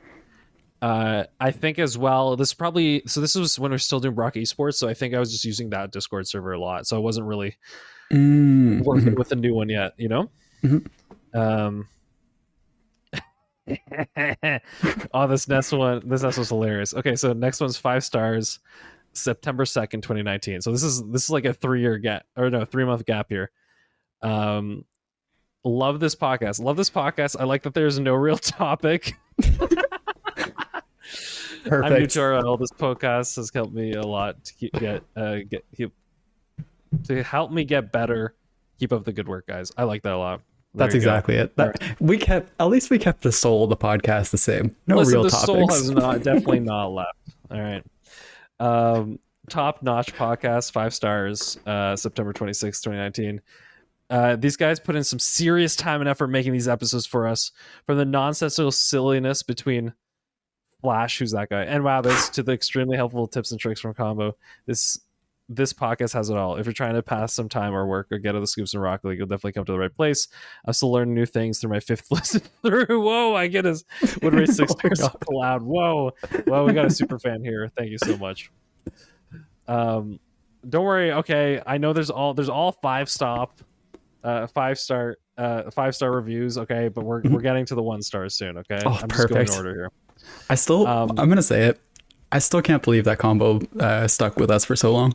uh, 0.82 1.26
I 1.40 1.52
think 1.52 1.78
as 1.78 1.98
well, 1.98 2.36
this 2.36 2.54
probably 2.54 3.04
so 3.06 3.20
this 3.20 3.36
was 3.36 3.60
when 3.60 3.72
we 3.72 3.76
are 3.76 3.80
still 3.80 4.00
doing 4.00 4.16
Brock 4.16 4.36
Esports, 4.36 4.76
so 4.76 4.88
I 4.88 4.94
think 4.94 5.14
I 5.14 5.20
was 5.20 5.32
just 5.32 5.44
using 5.44 5.70
that 5.72 5.92
Discord 5.92 6.28
server 6.28 6.54
a 6.54 6.60
lot, 6.60 6.88
so 6.88 6.96
I 6.96 7.00
wasn't 7.00 7.28
really 7.28 7.58
mm-hmm. 8.12 8.82
working 8.84 9.16
with 9.16 9.32
a 9.32 9.36
new 9.36 9.54
one 9.54 9.70
yet, 9.70 9.94
you 9.98 10.08
know. 10.08 10.30
Mm-hmm. 10.64 11.40
Um. 11.40 11.88
oh, 15.14 15.28
this 15.28 15.48
next 15.48 15.72
one, 15.74 16.02
this 16.08 16.24
next 16.24 16.38
was 16.38 16.50
hilarious. 16.50 16.94
Okay, 16.94 17.16
so 17.16 17.34
next 17.34 17.60
one's 17.60 17.78
five 17.78 18.04
stars, 18.04 18.60
September 19.12 19.66
second, 19.66 20.02
twenty 20.02 20.24
nineteen. 20.24 20.62
So 20.62 20.72
this 20.72 20.84
is 20.84 21.04
this 21.10 21.26
is 21.26 21.30
like 21.30 21.46
a 21.46 21.54
three 21.54 21.82
year 21.82 21.98
gap 21.98 22.24
or 22.38 22.50
no 22.50 22.64
three 22.64 22.86
month 22.86 23.06
gap 23.06 23.28
here. 23.30 23.52
Um, 24.22 24.86
love 25.66 26.00
this 26.00 26.16
podcast. 26.16 26.62
Love 26.62 26.78
this 26.78 26.90
podcast. 26.90 27.36
I 27.40 27.44
like 27.44 27.64
that 27.64 27.74
there's 27.74 28.00
no 28.00 28.14
real 28.14 28.38
topic. 28.38 29.14
I'm 31.72 31.82
new 31.82 31.90
Perfect. 31.90 32.12
to 32.14 32.22
our- 32.22 32.46
all 32.46 32.58
this 32.58 32.72
podcast 32.72 33.36
has 33.38 33.52
helped 33.54 33.74
me 33.74 33.94
a 33.94 34.02
lot 34.02 34.44
to 34.46 34.54
keep, 34.54 34.74
get 34.74 35.04
uh 35.16 35.38
get 35.50 35.64
keep, 35.76 35.94
to 37.06 37.24
help 37.24 37.52
me 37.52 37.64
get 37.64 37.92
better. 37.92 38.36
Keep 38.80 38.94
up 38.94 39.04
the 39.06 39.12
good 39.14 39.28
work, 39.28 39.48
guys. 39.48 39.72
I 39.78 39.84
like 39.84 40.04
that 40.04 40.14
a 40.14 40.18
lot. 40.18 40.42
There 40.74 40.86
That's 40.86 40.96
you 40.96 41.02
go. 41.02 41.08
exactly 41.10 41.36
it. 41.36 41.56
That, 41.58 41.82
we 42.00 42.18
kept 42.18 42.52
at 42.60 42.66
least 42.70 42.90
we 42.90 43.00
kept 43.00 43.22
the 43.24 43.32
soul 43.32 43.64
of 43.64 43.70
the 43.70 43.78
podcast 43.78 44.30
the 44.32 44.38
same. 44.38 44.76
No 44.88 44.98
Listen, 44.98 45.14
real 45.16 45.24
the 45.24 45.30
topics. 45.30 45.46
soul 45.46 45.68
has 45.70 45.90
not 45.92 46.24
definitely 46.24 46.60
not 46.60 46.88
left. 46.88 47.18
All 47.52 47.60
right. 47.60 47.84
Um, 48.60 49.20
top 49.50 49.82
notch 49.84 50.14
podcast, 50.16 50.72
five 50.72 50.94
stars. 50.94 51.58
Uh, 51.66 51.96
September 51.96 52.34
26, 52.34 52.82
2019. 52.82 53.42
Uh, 54.12 54.36
these 54.36 54.56
guys 54.58 54.80
put 54.80 54.96
in 54.96 55.04
some 55.04 55.20
serious 55.20 55.76
time 55.76 56.02
and 56.02 56.10
effort 56.10 56.28
making 56.28 56.52
these 56.54 56.68
episodes 56.68 57.06
for 57.06 57.28
us. 57.28 57.52
From 57.86 57.98
the 57.98 58.06
nonsensical 58.06 58.72
silliness 58.72 59.44
between 59.44 59.94
Flash, 60.82 61.20
who's 61.20 61.32
that 61.32 61.50
guy, 61.50 61.64
and 61.64 61.84
Wabbits, 61.84 62.32
to 62.34 62.44
the 62.44 62.52
extremely 62.54 62.96
helpful 62.98 63.28
tips 63.28 63.52
and 63.52 63.60
tricks 63.60 63.82
from 63.82 63.94
Combo. 63.94 64.36
This 64.66 65.00
this 65.52 65.74
podcast 65.74 66.14
has 66.14 66.30
it 66.30 66.38
all. 66.38 66.58
If 66.58 66.68
you're 66.68 66.74
trying 66.74 66.94
to 66.94 67.02
pass 67.02 67.34
some 67.34 67.50
time 67.50 67.74
or 67.74 67.88
work 67.88 68.08
or 68.12 68.20
get 68.20 68.36
out 68.36 68.40
the 68.40 68.46
scoops 68.46 68.76
in 68.76 68.80
Rocket 68.80 69.08
League, 69.08 69.18
you'll 69.18 69.26
definitely 69.28 69.54
come 69.54 69.66
to 69.66 69.72
the 69.72 69.80
right 69.80 69.94
place. 69.96 70.28
I'm 70.64 70.74
still 70.74 70.92
learning 70.92 71.16
new 71.16 71.26
things 71.26 71.60
through 71.60 71.72
my 71.72 71.80
fifth 71.80 72.06
listen 72.12 72.42
through. 72.62 72.86
Whoa, 73.02 73.34
I 73.36 73.48
get 73.48 73.66
his 73.66 73.84
would 74.22 74.34
rate 74.36 74.50
six 74.52 74.72
Oh 74.72 74.76
my 74.84 74.94
stars 74.94 75.12
so 75.12 75.18
loud. 75.32 75.64
Whoa, 75.64 76.12
well, 76.46 76.66
we 76.66 76.74
got 76.74 76.86
a 76.86 76.92
super 76.92 77.18
fan 77.18 77.44
here. 77.44 77.68
Thank 77.76 77.90
you 77.90 77.98
so 77.98 78.16
much. 78.18 78.52
Um, 79.68 80.20
don't 80.68 80.86
worry. 80.86 81.12
Okay, 81.14 81.62
I 81.66 81.78
know 81.78 81.94
there's 81.94 82.10
all 82.12 82.34
there's 82.34 82.50
all 82.50 82.72
five 82.74 83.10
stop, 83.10 83.60
uh, 84.24 84.46
five 84.48 84.78
star, 84.78 85.18
uh, 85.38 85.70
five 85.72 85.96
star 85.96 86.12
reviews. 86.12 86.58
Okay, 86.58 86.90
but 86.90 87.04
we're 87.06 87.22
we're 87.24 87.42
getting 87.42 87.66
to 87.68 87.76
the 87.76 87.84
one 87.84 88.02
stars 88.02 88.36
soon. 88.36 88.58
Okay, 88.60 88.80
Oh, 88.86 88.92
I'm 89.02 89.08
just 89.10 89.30
going 89.30 89.46
perfect. 89.46 89.50
in 89.52 89.58
order 89.58 89.74
here. 89.74 89.90
I 90.50 90.56
still, 90.56 90.88
Um, 90.88 91.12
I'm 91.18 91.30
gonna 91.30 91.42
say 91.42 91.64
it. 91.68 91.80
I 92.32 92.40
still 92.40 92.62
can't 92.62 92.84
believe 92.84 93.06
that 93.06 93.18
combo 93.18 93.60
uh, 93.80 94.08
stuck 94.08 94.38
with 94.38 94.52
us 94.52 94.66
for 94.66 94.76
so 94.76 94.92
long. 94.94 95.14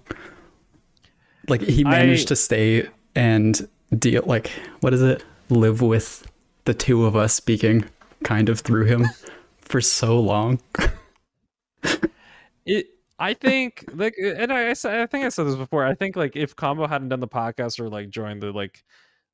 Like 1.48 1.60
he 1.60 1.84
managed 1.84 2.26
I- 2.26 2.28
to 2.28 2.36
stay 2.36 2.88
and 3.14 3.68
deal. 3.98 4.22
Like 4.26 4.50
what 4.80 4.92
is 4.94 5.02
it? 5.02 5.24
Live 5.50 5.80
with 5.82 6.26
the 6.64 6.74
two 6.74 7.04
of 7.04 7.14
us 7.16 7.34
speaking 7.34 7.84
kind 8.24 8.48
of 8.48 8.60
through 8.60 8.86
him 8.86 9.04
for 9.58 9.80
so 9.80 10.18
long. 10.18 10.58
It. 12.66 12.86
I 13.18 13.34
think 13.34 13.84
like, 13.94 14.14
and 14.18 14.52
I, 14.52 14.68
I, 14.70 14.70
I 14.70 15.06
think 15.06 15.24
I 15.24 15.28
said 15.28 15.46
this 15.46 15.54
before. 15.54 15.84
I 15.84 15.94
think 15.94 16.16
like 16.16 16.34
if 16.34 16.56
Combo 16.56 16.86
hadn't 16.86 17.10
done 17.10 17.20
the 17.20 17.28
podcast 17.28 17.78
or 17.78 17.88
like 17.88 18.08
joined 18.10 18.42
the 18.42 18.50
like, 18.52 18.82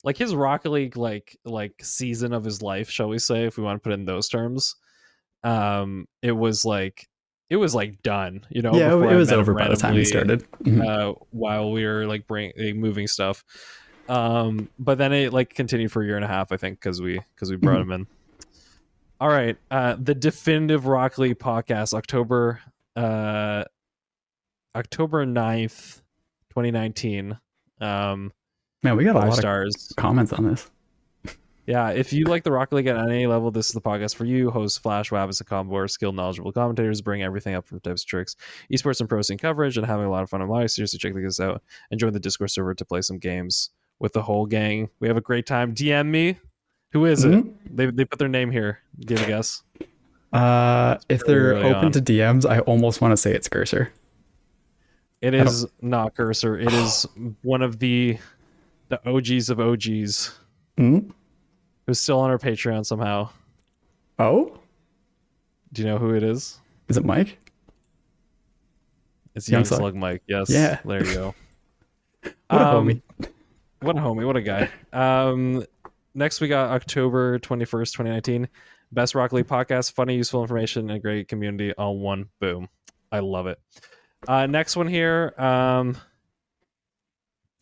like 0.04 0.16
his 0.18 0.34
Rocket 0.34 0.70
League 0.70 0.96
like 0.96 1.38
like 1.44 1.72
season 1.82 2.32
of 2.32 2.44
his 2.44 2.60
life, 2.60 2.90
shall 2.90 3.08
we 3.08 3.18
say, 3.18 3.44
if 3.46 3.56
we 3.56 3.64
want 3.64 3.76
to 3.76 3.80
put 3.82 3.92
it 3.92 4.00
in 4.00 4.04
those 4.04 4.28
terms, 4.28 4.74
um, 5.42 6.06
it 6.22 6.32
was 6.32 6.64
like 6.64 7.08
it 7.48 7.56
was 7.56 7.74
like 7.74 8.02
done. 8.02 8.44
You 8.50 8.62
know, 8.62 8.74
yeah, 8.74 8.92
it 8.92 9.16
was 9.16 9.32
over 9.32 9.54
by 9.54 9.68
the 9.68 9.76
time 9.76 9.94
we 9.94 10.04
started. 10.04 10.44
Mhm. 10.62 10.86
uh, 10.86 11.14
while 11.30 11.72
we 11.72 11.84
were 11.84 12.06
like 12.06 12.26
bring 12.26 12.52
like, 12.56 12.76
moving 12.76 13.06
stuff. 13.06 13.44
Um, 14.08 14.68
but 14.78 14.98
then 14.98 15.12
it 15.12 15.32
like 15.32 15.54
continued 15.54 15.92
for 15.92 16.02
a 16.02 16.06
year 16.06 16.16
and 16.16 16.24
a 16.24 16.28
half, 16.28 16.52
I 16.52 16.56
think, 16.56 16.80
because 16.80 17.00
we 17.00 17.20
because 17.34 17.50
we 17.50 17.56
brought 17.56 17.80
him 17.80 17.92
in. 17.92 18.06
All 19.20 19.28
right, 19.28 19.56
uh, 19.70 19.96
the 20.00 20.14
definitive 20.14 20.86
Rock 20.86 21.18
League 21.18 21.38
podcast, 21.38 21.92
October 21.92 22.60
uh, 22.96 23.64
October 24.74 25.26
9th, 25.26 26.00
twenty 26.50 26.70
nineteen. 26.70 27.38
Um, 27.80 28.32
Man, 28.82 28.96
we 28.96 29.04
got 29.04 29.16
a 29.16 29.18
lot 29.20 29.34
stars. 29.34 29.90
of 29.90 29.96
comments 29.96 30.32
on 30.32 30.44
this. 30.44 30.70
Yeah, 31.66 31.90
if 31.90 32.12
you 32.12 32.24
like 32.24 32.42
the 32.42 32.50
Rocket 32.50 32.74
League 32.74 32.86
at 32.88 32.96
any 32.96 33.26
level, 33.26 33.50
this 33.50 33.66
is 33.66 33.72
the 33.72 33.80
podcast 33.80 34.16
for 34.16 34.24
you. 34.24 34.50
Hosts 34.50 34.78
Flash, 34.78 35.10
Wabbits, 35.10 35.40
and 35.40 35.48
Combor, 35.48 35.88
skilled, 35.88 36.16
knowledgeable 36.16 36.52
commentators 36.52 37.00
bring 37.00 37.22
everything 37.22 37.54
up 37.54 37.66
from 37.66 37.78
tips, 37.80 38.02
tricks, 38.02 38.34
esports, 38.72 38.98
and 39.00 39.08
pro 39.08 39.22
scene 39.22 39.38
coverage, 39.38 39.76
and 39.76 39.86
having 39.86 40.06
a 40.06 40.10
lot 40.10 40.22
of 40.22 40.30
fun 40.30 40.42
online. 40.42 40.66
Seriously, 40.68 40.98
check 40.98 41.14
this 41.14 41.38
out 41.38 41.62
and 41.90 42.00
join 42.00 42.12
the 42.12 42.18
Discord 42.20 42.50
server 42.50 42.74
to 42.74 42.84
play 42.84 43.02
some 43.02 43.18
games 43.18 43.70
with 44.00 44.12
the 44.14 44.22
whole 44.22 44.46
gang. 44.46 44.88
We 44.98 45.08
have 45.08 45.16
a 45.16 45.20
great 45.20 45.46
time. 45.46 45.74
DM 45.74 46.06
me. 46.10 46.38
Who 46.92 47.04
is 47.04 47.24
Mhm. 47.24 47.40
it? 47.66 47.76
They, 47.76 47.86
they 47.86 48.04
put 48.04 48.18
their 48.18 48.28
name 48.28 48.50
here. 48.50 48.80
Give 49.06 49.22
a 49.22 49.26
guess. 49.26 49.62
Uh, 50.32 50.96
if 51.08 51.24
they're 51.24 51.54
open 51.56 51.86
on. 51.86 51.92
to 51.92 52.00
DMs, 52.00 52.48
I 52.48 52.60
almost 52.60 53.00
want 53.00 53.12
to 53.12 53.16
say 53.16 53.32
it's 53.32 53.48
Cursor. 53.48 53.92
It 55.20 55.34
is 55.34 55.66
not 55.82 56.16
Cursor. 56.16 56.58
It 56.58 56.72
is 56.72 57.06
one 57.42 57.62
of 57.62 57.78
the 57.78 58.18
the 58.88 59.00
OGs 59.08 59.50
of 59.50 59.60
OGs 59.60 60.36
Hmm? 60.78 60.98
Who's 61.90 61.98
still 61.98 62.20
on 62.20 62.30
our 62.30 62.38
Patreon 62.38 62.86
somehow. 62.86 63.30
Oh, 64.16 64.56
Do 65.72 65.82
you 65.82 65.88
know 65.88 65.98
who 65.98 66.14
it 66.14 66.22
is? 66.22 66.60
is 66.86 66.96
it 66.96 67.04
Mike? 67.04 67.36
It's 69.34 69.48
Yung 69.48 69.58
Yung 69.58 69.64
Slug. 69.64 69.80
Slug 69.80 69.94
Mike. 69.96 70.22
Yes. 70.28 70.48
Yeah. 70.50 70.78
There 70.84 71.04
you 71.04 71.12
go. 71.14 71.34
What 72.48 72.60
a 72.62 72.64
Um, 72.76 72.86
homie. 72.86 73.02
What 73.80 73.96
a 73.96 74.00
homie. 74.00 74.24
What 74.24 74.36
a 74.36 74.40
guy. 74.40 74.70
Um, 74.92 75.64
next 76.14 76.40
we 76.40 76.46
got 76.46 76.70
October 76.70 77.40
21st, 77.40 77.92
2019. 77.92 78.48
Best 78.92 79.16
Rock 79.16 79.32
League 79.32 79.48
podcast, 79.48 79.92
funny, 79.94 80.14
useful 80.14 80.42
information, 80.42 80.82
and 80.90 80.96
a 80.96 81.00
great 81.00 81.26
community 81.26 81.72
all 81.72 81.98
one. 81.98 82.28
Boom. 82.38 82.68
I 83.10 83.18
love 83.18 83.48
it. 83.48 83.58
Uh, 84.28 84.46
next 84.46 84.76
one 84.76 84.86
here. 84.86 85.34
Um, 85.38 85.96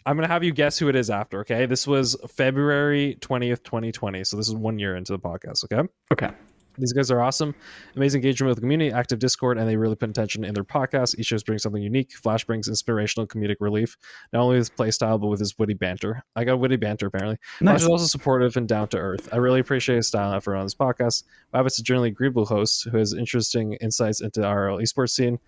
I'm 0.07 0.17
going 0.17 0.27
to 0.27 0.33
have 0.33 0.45
you 0.45 0.53
guess 0.53 0.79
who 0.79 0.89
it 0.89 0.97
is 0.97 1.11
after, 1.11 1.41
okay? 1.41 1.67
This 1.67 1.87
was 1.87 2.17
February 2.29 3.19
20th, 3.21 3.63
2020. 3.63 4.25
So 4.25 4.37
this 4.37 4.49
is 4.49 4.55
one 4.55 4.79
year 4.79 4.97
into 4.97 5.13
the 5.13 5.19
podcast, 5.19 5.65
okay? 5.65 5.89
Okay. 6.13 6.31
These 6.79 6.93
guys 6.93 7.11
are 7.11 7.21
awesome. 7.21 7.55
Amazing 7.97 8.21
engagement 8.21 8.51
with 8.51 8.57
the 8.59 8.61
community, 8.61 8.93
active 8.93 9.19
Discord, 9.19 9.59
and 9.59 9.69
they 9.69 9.77
really 9.77 9.97
put 9.97 10.11
attention 10.11 10.45
in 10.45 10.55
their 10.55 10.65
podcast. 10.65 11.19
Each 11.19 11.27
show 11.27 11.39
brings 11.45 11.63
something 11.63 11.83
unique. 11.83 12.13
Flash 12.13 12.45
brings 12.45 12.69
inspirational 12.69 13.27
comedic 13.27 13.57
relief, 13.61 13.97
not 14.33 14.43
only 14.43 14.55
with 14.55 14.61
his 14.61 14.71
play 14.71 14.91
style, 14.93 15.19
but 15.19 15.27
with 15.27 15.41
his 15.41 15.59
witty 15.59 15.75
banter. 15.75 16.23
I 16.37 16.45
got 16.45 16.61
witty 16.61 16.77
banter, 16.77 17.07
apparently. 17.09 17.39
Flash 17.59 17.83
is 17.83 17.89
also 17.89 18.07
supportive 18.07 18.57
and 18.57 18.69
down 18.69 18.89
to 18.89 18.99
earth. 18.99 19.29
I 19.33 19.39
really 19.39 19.61
appreciate 19.61 19.97
his 19.97 20.07
style 20.07 20.29
and 20.29 20.37
effort 20.37 20.55
on 20.55 20.65
this 20.65 20.75
podcast. 20.75 21.25
Wabbit's 21.53 21.75
is 21.75 21.81
a 21.81 21.83
generally 21.83 22.11
agreeable 22.11 22.47
host 22.47 22.85
who 22.85 22.97
has 22.97 23.13
interesting 23.13 23.75
insights 23.75 24.21
into 24.21 24.45
our 24.45 24.69
esports 24.79 25.11
scene. 25.11 25.39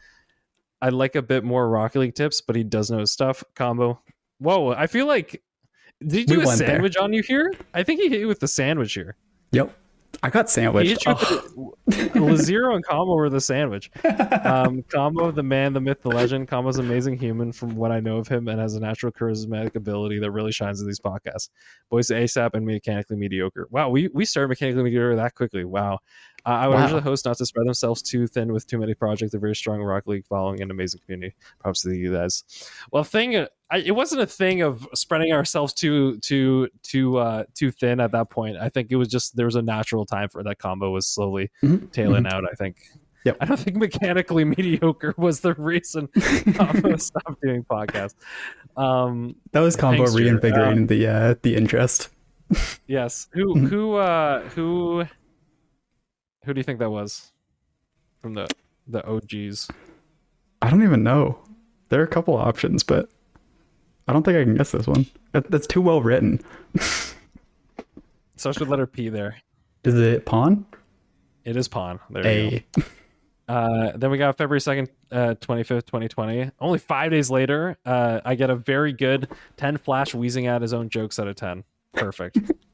I 0.83 0.89
like 0.89 1.15
a 1.15 1.23
bit 1.23 1.45
more 1.45 1.69
Rocket 1.69 2.01
League 2.01 2.15
tips, 2.15 2.41
but 2.41 2.57
he 2.57 2.65
does 2.65 2.91
know 2.91 2.99
his 2.99 3.13
stuff. 3.13 3.45
Combo. 3.55 4.01
Whoa, 4.41 4.73
I 4.73 4.87
feel 4.89 5.07
like. 5.07 5.41
Did 6.01 6.13
he 6.13 6.19
We 6.21 6.25
do 6.25 6.43
a 6.43 6.47
went 6.47 6.59
there. 6.59 6.69
sandwich 6.69 6.97
on 6.97 7.13
you 7.13 7.23
here? 7.23 7.53
I 7.75 7.83
think 7.83 8.01
he 8.01 8.09
hit 8.09 8.21
you 8.21 8.27
with 8.29 8.41
the 8.41 8.49
sandwich 8.49 8.95
here. 8.95 9.17
Yep. 9.53 9.77
I 10.23 10.29
got 10.31 10.47
He 10.49 10.53
sandwiched. 10.53 11.05
Oh, 11.07 11.75
Lazero 11.89 12.75
and 12.75 12.85
Combo 12.85 13.15
were 13.15 13.31
the 13.31 13.41
sandwich. 13.41 13.91
Um, 14.43 14.83
Combo, 14.91 15.31
the 15.31 15.43
man, 15.43 15.73
the 15.73 15.81
myth, 15.81 16.03
the 16.03 16.09
legend. 16.09 16.49
Combo's 16.49 16.79
an 16.79 16.87
amazing 16.87 17.17
human 17.19 17.53
from 17.53 17.77
what 17.77 17.93
I 17.93 18.01
know 18.01 18.17
of 18.17 18.27
him 18.27 18.49
and 18.49 18.59
has 18.59 18.75
a 18.75 18.81
natural 18.81 19.13
charismatic 19.13 19.77
ability 19.77 20.19
that 20.19 20.31
really 20.31 20.51
shines 20.51 20.81
in 20.81 20.87
these 20.87 20.99
podcasts. 20.99 21.51
Boys 21.91 22.09
ASAP 22.09 22.51
and 22.55 22.67
mechanically 22.67 23.17
mediocre. 23.17 23.69
Wow, 23.71 23.91
we, 23.91 24.09
we 24.09 24.25
started 24.25 24.49
mechanically 24.49 24.83
mediocre 24.83 25.15
that 25.17 25.35
quickly. 25.35 25.65
Wow. 25.65 26.01
Uh, 26.47 26.49
I 26.51 26.69
would 26.69 26.75
Wow. 26.75 26.85
urge 26.87 26.93
the 26.93 27.01
host 27.01 27.25
not 27.27 27.37
to 27.39 27.47
spread 27.47 27.67
themselves 27.67 28.03
too 28.03 28.27
thin 28.27 28.53
with 28.53 28.67
too 28.67 28.79
many 28.79 28.95
projects. 28.95 29.35
A 29.35 29.39
very 29.39 29.55
strong 29.55 29.81
Rock 29.83 30.07
League 30.07 30.25
following 30.27 30.61
and 30.63 30.71
amazing 30.71 31.01
community. 31.05 31.35
Props 31.61 31.83
to 31.83 31.93
you 31.95 32.13
guys. 32.13 32.45
Well, 32.93 33.05
thing 33.05 33.37
I, 33.73 33.79
it 33.79 33.93
wasn't 33.93 34.23
a 34.23 34.27
thing 34.27 34.63
of 34.63 34.87
spreading 34.95 35.33
ourselves 35.33 35.73
too 35.73 36.19
too 36.19 36.69
too 36.83 37.19
uh, 37.19 37.45
too 37.55 37.71
thin 37.71 38.01
at 38.01 38.13
that 38.13 38.31
point. 38.31 38.57
I 38.57 38.69
think 38.69 38.89
it 38.91 38.97
was 38.97 39.09
just 39.09 39.37
there 39.37 39.47
was 39.47 39.57
a 39.57 39.63
natural 39.63 40.07
time 40.07 40.29
for 40.29 40.43
that 40.43 40.59
combo 40.59 40.91
was 40.91 41.07
slowly 41.07 41.51
Mhm, 41.63 41.93
tailing 41.93 42.27
out. 42.27 42.45
I 42.51 42.55
think. 42.55 42.77
Yep. 43.25 43.37
I 43.39 43.45
don't 43.45 43.61
think 43.61 43.77
mechanically 43.77 44.45
mediocre 44.57 45.15
was 45.19 45.41
the 45.41 45.53
reason 45.55 46.09
Combo 46.55 46.97
stopped 46.97 47.43
doing 47.43 47.63
podcasts. 47.71 48.15
Um, 48.79 49.37
That 49.53 49.61
was 49.61 49.77
combo 49.77 50.07
reinvigorating 50.07 50.87
the 50.87 51.07
uh, 51.07 51.35
the 51.43 51.55
interest. 51.55 52.09
yes. 52.87 53.29
Who 53.33 53.55
Mhm. 53.57 53.69
who 53.69 53.95
uh 53.97 54.41
who 54.49 55.05
who 56.45 56.55
do 56.55 56.59
you 56.59 56.65
think 56.65 56.79
that 56.79 56.91
was 56.91 57.33
from 58.21 58.35
the 58.35 58.49
the 58.87 59.07
OGs? 59.07 59.69
I 60.63 60.71
don't 60.71 60.83
even 60.83 61.03
know. 61.03 61.39
There 61.89 62.01
are 62.01 62.05
a 62.05 62.09
couple 62.09 62.37
options, 62.37 62.83
but 62.83 63.09
I 64.07 64.13
don't 64.13 64.23
think 64.23 64.37
I 64.37 64.45
can 64.45 64.57
guess 64.57 64.73
this 64.73 64.87
one. 64.87 65.07
That, 65.33 65.51
that's 65.51 65.67
too 65.67 65.81
well 65.81 66.03
written. 66.03 66.41
Starts 68.37 68.59
with 68.59 68.69
letter 68.69 68.87
P. 68.87 69.09
There. 69.09 69.37
Is 69.85 69.95
it 69.95 70.27
Pawn? 70.27 70.67
It 71.45 71.57
is 71.57 71.69
Pawn. 71.69 72.01
There 72.11 72.45
you 72.45 72.51
go. 72.51 72.83
A. 72.83 72.85
Uh, 73.51 73.91
then 73.97 74.13
we 74.13 74.17
got 74.17 74.39
February 74.39 74.61
2nd, 74.61 74.87
uh, 75.11 75.35
25th, 75.41 75.85
2020. 75.87 76.53
Only 76.61 76.79
five 76.79 77.11
days 77.11 77.33
later, 77.33 77.77
uh, 77.85 78.21
I 78.25 78.37
get 78.37 78.49
a 78.49 78.55
very 78.55 78.93
good 78.93 79.29
10 79.57 79.79
flash 79.79 80.15
wheezing 80.15 80.47
out 80.47 80.63
his 80.63 80.73
own 80.73 80.89
jokes 80.89 81.19
out 81.19 81.27
of 81.27 81.35
10. 81.35 81.65
Perfect. 81.95 82.39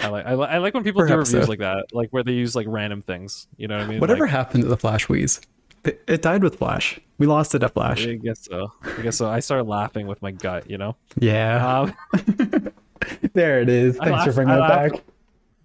I 0.00 0.08
like 0.08 0.26
I, 0.26 0.32
I 0.32 0.58
like 0.58 0.74
when 0.74 0.84
people 0.84 1.06
do 1.06 1.14
reviews 1.14 1.44
so. 1.44 1.50
like 1.50 1.58
that, 1.60 1.86
like 1.92 2.10
where 2.10 2.22
they 2.22 2.32
use 2.32 2.56
like 2.56 2.66
random 2.68 3.02
things. 3.02 3.46
You 3.56 3.68
know 3.68 3.76
what 3.76 3.84
I 3.84 3.88
mean? 3.88 4.00
Whatever 4.00 4.24
Like, 4.24 4.30
happened 4.30 4.62
to 4.62 4.68
the 4.68 4.76
Flash 4.76 5.08
wheeze? 5.08 5.40
It, 5.84 6.02
it 6.06 6.22
died 6.22 6.42
with 6.42 6.56
Flash. 6.56 7.00
We 7.18 7.26
lost 7.26 7.54
it 7.54 7.62
at 7.62 7.72
Flash. 7.74 8.06
I 8.06 8.14
guess 8.14 8.44
so. 8.44 8.72
I 8.82 9.02
guess 9.02 9.16
so. 9.16 9.28
I 9.28 9.40
started 9.40 9.64
laughing 9.64 10.06
with 10.06 10.20
my 10.22 10.30
gut. 10.30 10.68
You 10.68 10.78
know. 10.78 10.96
Yeah. 11.18 11.90
Um, 12.14 12.72
There 13.32 13.60
it 13.60 13.68
is. 13.68 13.96
Thanks 13.96 14.24
for 14.24 14.32
bringing 14.32 14.54
I 14.54 14.90
that 14.90 15.02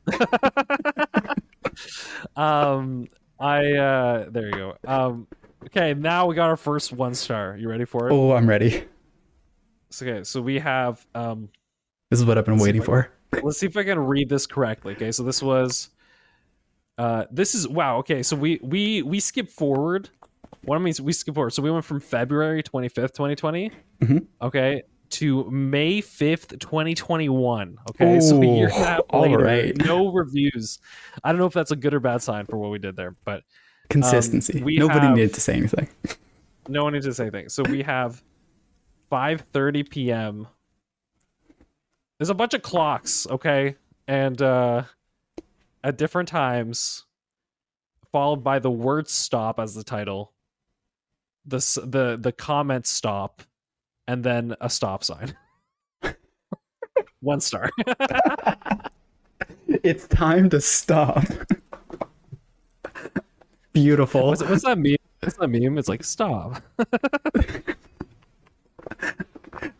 back. 0.08 1.38
Um, 2.38 3.08
I 3.38 3.74
uh, 3.74 4.30
there 4.30 4.46
you 4.46 4.52
go. 4.52 4.78
Um, 4.88 5.28
okay, 5.66 5.94
now 5.94 6.26
we 6.26 6.36
got 6.36 6.50
our 6.50 6.56
first 6.56 6.94
one 6.94 7.14
star. 7.14 7.58
You 7.58 7.70
ready 7.70 7.84
for 7.84 8.08
it? 8.08 8.14
Oh, 8.14 8.32
I'm 8.32 8.48
ready. 8.48 8.86
So, 9.90 10.06
okay, 10.06 10.24
so 10.24 10.42
we 10.42 10.60
have 10.60 11.06
um. 11.16 11.50
This 12.10 12.20
is 12.20 12.26
what 12.26 12.38
I've 12.38 12.46
been 12.46 12.58
waiting 12.58 12.82
for. 12.82 13.12
Let's 13.44 13.60
see 13.60 13.66
if 13.68 13.76
I 13.78 13.84
can 13.84 14.00
read 14.00 14.30
this 14.30 14.46
correctly. 14.48 14.94
Okay, 14.96 15.12
so 15.12 15.24
this 15.24 15.42
was 15.42 15.90
uh 16.98 17.26
this 17.32 17.54
is 17.56 17.68
wow, 17.68 17.98
okay, 17.98 18.24
so 18.24 18.36
we 18.36 18.60
we 18.64 19.02
we 19.02 19.20
skip 19.20 19.50
forward. 19.50 20.10
What 20.64 20.76
I 20.76 20.80
mean 20.80 20.88
is 20.90 21.02
we 21.02 21.14
skip 21.14 21.36
forward. 21.36 21.52
So 21.52 21.62
we 21.62 21.70
went 21.72 21.86
from 21.86 22.00
February 22.00 22.64
25th, 22.64 23.14
2020, 23.14 23.72
Mhm. 24.02 24.26
okay, 24.42 24.82
to 25.12 25.50
May 25.52 26.02
5th, 26.02 26.58
2021. 26.60 27.78
Okay, 27.92 28.20
so 28.20 28.42
a 28.42 28.46
year 28.46 28.66
and 28.68 28.74
a 28.74 28.86
half 28.86 29.00
later, 29.14 29.38
right. 29.38 29.78
no 29.86 30.12
reviews. 30.12 30.80
I 31.24 31.32
don't 31.32 31.40
know 31.40 31.46
if 31.46 31.54
that's 31.54 31.72
a 31.72 31.76
good 31.76 31.94
or 31.94 32.00
bad 32.00 32.22
sign 32.24 32.46
for 32.46 32.58
what 32.58 32.72
we 32.72 32.80
did 32.80 32.96
there, 32.96 33.16
but 33.26 33.44
Consistency. 33.90 34.64
we 34.64 34.78
Nobody 34.78 35.02
have- 35.02 35.16
needed 35.16 35.34
to 35.36 35.42
say 35.42 35.54
anything. 35.56 35.88
no 36.70 36.84
one 36.86 36.94
needs 36.94 37.06
to 37.06 37.14
say 37.14 37.24
anything. 37.26 37.50
So 37.50 37.62
we 37.64 37.84
have 37.84 38.24
5:30 39.12 39.88
p.m. 39.90 40.48
There's 42.18 42.30
a 42.30 42.34
bunch 42.36 42.54
of 42.54 42.62
clocks, 42.62 43.28
okay, 43.30 43.76
and 44.08 44.42
uh, 44.42 44.84
at 45.84 45.98
different 45.98 46.30
times, 46.30 47.06
followed 48.12 48.44
by 48.44 48.60
the 48.60 48.72
word 48.72 49.10
"stop" 49.10 49.60
as 49.60 49.76
the 49.76 49.84
title, 49.84 50.34
the 51.46 51.58
the 51.86 52.18
the 52.20 52.32
comment 52.32 52.88
"stop," 52.88 53.44
and 54.08 54.24
then 54.24 54.56
a 54.62 54.70
stop 54.70 55.04
sign. 55.04 55.36
One 57.22 57.42
star. 57.42 57.70
It's 59.68 60.08
time 60.08 60.50
to 60.50 60.62
stop. 60.62 61.26
Beautiful. 63.74 64.28
what's, 64.28 64.42
what's 64.44 64.64
that 64.64 64.78
meme? 64.78 64.96
What's 65.20 65.38
that 65.38 65.48
meme? 65.48 65.78
It's 65.78 65.90
like 65.90 66.04
stop. 66.04 66.62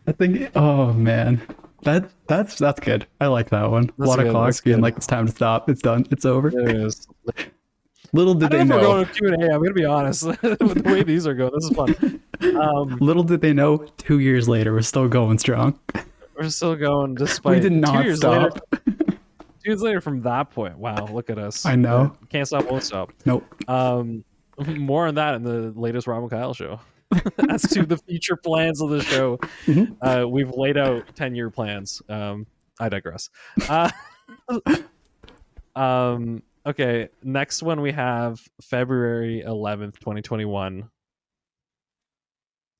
I 0.06 0.12
think. 0.12 0.50
Oh 0.54 0.92
man, 0.92 1.40
that 1.86 2.10
that's 2.26 2.58
that's 2.58 2.80
good. 2.80 3.06
I 3.20 3.26
like 3.28 3.48
that 3.50 3.70
one. 3.70 3.84
a 3.84 3.86
That's 3.86 4.08
lot 4.08 4.18
good, 4.18 4.26
of 4.26 4.32
clocks 4.32 4.60
being 4.60 4.76
good. 4.76 4.82
like, 4.82 4.96
"It's 4.96 5.06
time 5.06 5.26
to 5.26 5.32
stop. 5.32 5.70
It's 5.70 5.80
done. 5.80 6.06
It's 6.10 6.24
over." 6.24 6.48
It 6.48 6.76
is. 6.76 7.06
Little 8.12 8.34
did 8.34 8.50
they 8.50 8.62
know 8.64 8.76
we're 8.76 8.82
going 8.82 9.06
to 9.06 9.12
Q 9.12 9.28
and 9.32 9.42
A. 9.42 9.46
I'm 9.54 9.62
gonna 9.62 9.74
be 9.74 9.84
honest. 9.84 10.24
With 10.42 10.82
the 10.82 10.82
way 10.84 11.02
these 11.02 11.26
are 11.26 11.34
going, 11.34 11.50
this 11.54 11.64
is 11.64 11.76
fun. 11.76 12.20
Um, 12.60 12.96
Little 13.00 13.24
did 13.24 13.40
they 13.40 13.52
know. 13.52 13.78
Two 13.98 14.20
years 14.20 14.48
later, 14.48 14.72
we're 14.72 14.82
still 14.82 15.08
going 15.08 15.38
strong. 15.38 15.78
We're 16.38 16.48
still 16.50 16.76
going 16.76 17.14
despite 17.16 17.54
we 17.56 17.60
did 17.60 17.70
two 17.72 17.80
not 17.80 18.04
years 18.04 18.18
stop. 18.18 18.58
later. 18.74 18.84
Two 18.86 19.16
years 19.64 19.82
later 19.82 20.00
from 20.00 20.22
that 20.22 20.50
point. 20.50 20.78
Wow, 20.78 21.06
look 21.10 21.30
at 21.30 21.38
us. 21.38 21.66
I 21.66 21.74
know. 21.74 22.16
Can't 22.30 22.46
stop, 22.46 22.70
won't 22.70 22.84
stop. 22.84 23.12
Nope. 23.24 23.44
Um, 23.68 24.24
more 24.66 25.06
on 25.08 25.16
that 25.16 25.34
in 25.34 25.42
the 25.42 25.72
latest 25.78 26.06
Rob 26.06 26.22
and 26.22 26.30
Kyle 26.30 26.54
show. 26.54 26.78
As 27.50 27.62
to 27.62 27.84
the 27.86 27.96
future 27.96 28.36
plans 28.36 28.80
of 28.80 28.90
the 28.90 29.02
show, 29.02 29.38
Mhm. 29.66 29.96
uh, 30.02 30.28
we've 30.28 30.50
laid 30.50 30.76
out 30.76 31.04
ten-year 31.14 31.50
plans. 31.50 32.02
Um, 32.08 32.46
I 32.80 32.88
digress. 32.88 33.30
Uh, 33.68 33.90
um, 35.76 36.42
okay, 36.66 37.08
next 37.22 37.62
one 37.62 37.80
we 37.80 37.92
have 37.92 38.40
February 38.62 39.40
eleventh, 39.42 39.98
twenty 40.00 40.22
twenty-one. 40.22 40.90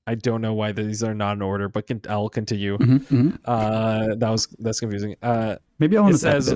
I 0.09 0.15
don't 0.15 0.41
know 0.41 0.55
why 0.55 0.71
these 0.71 1.03
are 1.03 1.15
not 1.15 1.33
in 1.37 1.43
order, 1.43 1.69
but 1.69 1.89
can, 1.89 2.01
I'll 2.09 2.29
continue. 2.29 2.79
Mhm, 2.79 3.01
mhm. 3.07 3.39
Uh, 3.45 4.15
that 4.17 4.31
was 4.31 4.47
that's 4.59 4.79
confusing. 4.79 5.17
Uh, 5.21 5.57
Maybe 5.81 5.97
I 5.97 6.01
want 6.01 6.15
to 6.15 6.19
says. 6.19 6.55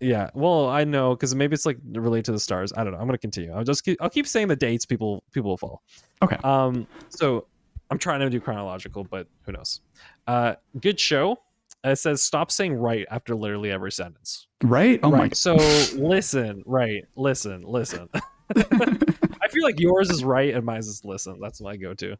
Yeah. 0.00 0.30
Well, 0.34 0.68
I 0.68 0.84
know 0.84 1.14
because 1.14 1.34
maybe 1.34 1.54
it's 1.54 1.66
like 1.66 1.78
related 1.92 2.26
to 2.26 2.32
the 2.32 2.40
stars. 2.40 2.72
I 2.76 2.84
don't 2.84 2.92
know. 2.92 2.98
I'm 2.98 3.06
gonna 3.06 3.18
continue. 3.18 3.52
I'll 3.52 3.64
just 3.64 3.84
keep, 3.84 4.00
I'll 4.00 4.10
keep 4.10 4.26
saying 4.26 4.48
the 4.48 4.56
dates. 4.56 4.84
People 4.84 5.24
people 5.32 5.50
will 5.50 5.56
follow. 5.56 5.80
Okay. 6.22 6.36
Um. 6.44 6.86
So 7.08 7.46
I'm 7.90 7.98
trying 7.98 8.20
to 8.20 8.30
do 8.30 8.40
chronological, 8.40 9.04
but 9.04 9.26
who 9.42 9.52
knows? 9.52 9.80
Uh, 10.26 10.54
good 10.80 10.98
show. 11.00 11.38
It 11.84 11.96
says 11.96 12.22
stop 12.22 12.50
saying 12.50 12.74
right 12.74 13.06
after 13.10 13.34
literally 13.34 13.70
every 13.70 13.92
sentence. 13.92 14.48
Right? 14.62 14.98
Oh 15.02 15.10
my. 15.10 15.18
right. 15.18 15.36
So 15.36 15.54
listen. 15.94 16.62
Right. 16.66 17.04
Listen. 17.14 17.62
Listen. 17.62 18.08
I 18.56 19.48
feel 19.50 19.62
like 19.62 19.80
yours 19.80 20.10
is 20.10 20.24
right 20.24 20.54
and 20.54 20.64
mine 20.64 20.78
is 20.78 21.02
listen. 21.04 21.38
That's 21.40 21.60
my 21.60 21.76
go-to. 21.76 22.16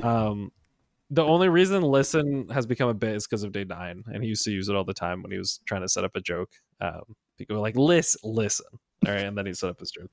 Um, 0.00 0.52
the 1.10 1.24
only 1.24 1.48
reason 1.48 1.82
listen 1.82 2.48
has 2.48 2.66
become 2.66 2.88
a 2.88 2.94
bit 2.94 3.14
is 3.14 3.26
because 3.26 3.42
of 3.44 3.52
Day9, 3.52 4.02
and 4.06 4.22
he 4.22 4.28
used 4.28 4.44
to 4.44 4.50
use 4.50 4.68
it 4.68 4.74
all 4.74 4.84
the 4.84 4.94
time 4.94 5.22
when 5.22 5.30
he 5.30 5.38
was 5.38 5.60
trying 5.64 5.82
to 5.82 5.88
set 5.88 6.04
up 6.04 6.16
a 6.16 6.20
joke. 6.20 6.50
Um, 6.80 7.02
people 7.38 7.56
were 7.56 7.62
like, 7.62 7.76
"Listen, 7.76 8.20
listen," 8.24 8.66
all 9.06 9.12
right, 9.12 9.24
and 9.24 9.36
then 9.36 9.46
he 9.46 9.54
set 9.54 9.70
up 9.70 9.80
his 9.80 9.90
joke. 9.90 10.10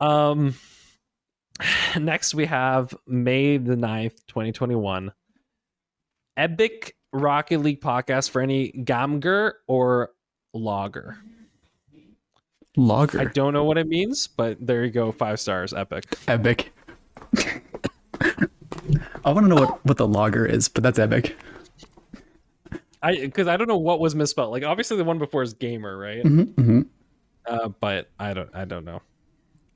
Um, 0.00 0.54
next 1.98 2.34
we 2.34 2.46
have 2.46 2.94
May 3.06 3.56
the 3.58 3.76
9th, 3.76 4.26
twenty 4.26 4.52
twenty 4.52 4.74
one. 4.74 5.12
Epic 6.36 6.96
Rocket 7.12 7.60
League 7.60 7.80
podcast 7.80 8.30
for 8.30 8.40
any 8.40 8.72
Gamger 8.72 9.52
or 9.68 10.10
Logger. 10.54 11.18
Logger. 12.76 13.20
I 13.20 13.24
don't 13.26 13.52
know 13.52 13.64
what 13.64 13.76
it 13.76 13.86
means, 13.86 14.26
but 14.26 14.56
there 14.64 14.84
you 14.84 14.90
go, 14.90 15.12
five 15.12 15.38
stars, 15.38 15.74
epic. 15.74 16.04
Epic. 16.26 16.72
I 19.24 19.30
want 19.30 19.44
to 19.44 19.48
know 19.48 19.56
what, 19.56 19.84
what 19.84 19.96
the 19.98 20.08
logger 20.08 20.46
is, 20.46 20.68
but 20.68 20.82
that's 20.82 20.98
epic. 20.98 21.36
I 23.02 23.16
because 23.16 23.48
I 23.48 23.56
don't 23.56 23.68
know 23.68 23.78
what 23.78 24.00
was 24.00 24.14
misspelled. 24.14 24.52
Like 24.52 24.64
obviously 24.64 24.96
the 24.96 25.04
one 25.04 25.18
before 25.18 25.42
is 25.42 25.54
gamer, 25.54 25.96
right? 25.96 26.22
hmm 26.22 26.42
hmm 26.42 26.80
Uh, 27.46 27.68
but 27.80 28.10
I 28.18 28.34
don't 28.34 28.50
I 28.54 28.64
don't 28.64 28.84
know. 28.84 29.00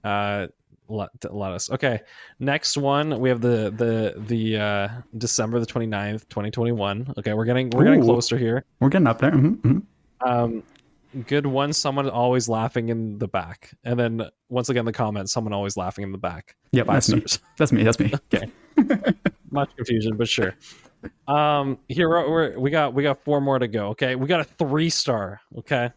Uh, 0.05 0.47
lot 0.89 1.11
lot 1.31 1.53
of 1.53 1.74
okay. 1.74 2.01
Next 2.39 2.77
one 2.77 3.18
we 3.18 3.29
have 3.29 3.41
the 3.41 3.72
the 3.77 4.14
the 4.29 4.57
uh 4.57 4.89
December 5.18 5.59
the 5.59 5.66
29th, 5.66 6.29
2021. 6.29 7.14
Okay, 7.18 7.35
we're 7.35 7.45
getting 7.45 7.70
we're 7.70 7.85
getting 7.85 8.03
closer 8.03 8.37
here. 8.37 8.64
We're 8.81 8.89
getting 8.89 9.07
up 9.07 9.18
there. 9.18 9.33
hmm 9.33 9.55
hmm 9.55 9.79
Um, 10.24 10.62
good 11.27 11.47
one. 11.47 11.72
Someone 11.72 12.09
always 12.09 12.49
laughing 12.49 12.89
in 12.89 13.18
the 13.18 13.29
back, 13.29 13.72
and 13.85 13.99
then 13.99 14.29
once 14.49 14.68
again 14.68 14.85
the 14.85 14.93
comment. 14.93 15.31
Someone 15.31 15.53
always 15.53 15.77
laughing 15.77 16.05
in 16.05 16.12
the 16.12 16.18
back. 16.18 16.55
Yep, 16.72 16.87
Five 16.87 16.95
that's 16.95 17.09
me. 17.09 17.24
That's 17.57 17.72
me. 17.72 17.83
That's 17.85 17.99
me. 17.99 18.14
much 19.51 19.74
confusion, 19.77 20.16
but 20.16 20.29
sure. 20.29 20.55
Um, 21.28 21.78
here 21.88 22.57
we 22.59 22.70
got 22.70 22.94
we 22.94 23.03
got 23.03 23.22
four 23.24 23.40
more 23.40 23.59
to 23.59 23.68
go. 23.68 23.88
Okay, 23.88 24.14
we 24.16 24.26
got 24.26 24.40
a 24.40 24.44
three 24.44 24.90
star. 24.90 25.40
Okay, 25.59 25.90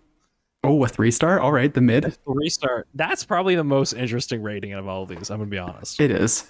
Oh, 0.64 0.84
a 0.84 0.88
three 0.88 1.12
star. 1.12 1.40
All 1.40 1.52
right, 1.52 1.74
the 1.74 1.82
mid. 1.82 2.18
three 2.26 2.50
star. 2.50 2.86
That's 2.94 3.24
probably 3.24 3.56
the 3.56 3.64
most 3.64 3.94
interesting 3.94 4.42
rating 4.42 4.74
of 4.74 4.88
all 4.88 5.04
of 5.04 5.10
these. 5.10 5.30
I'm 5.30 5.38
gonna 5.40 5.50
be 5.50 5.58
honest. 5.58 6.00
It 6.02 6.12
is. 6.12 6.48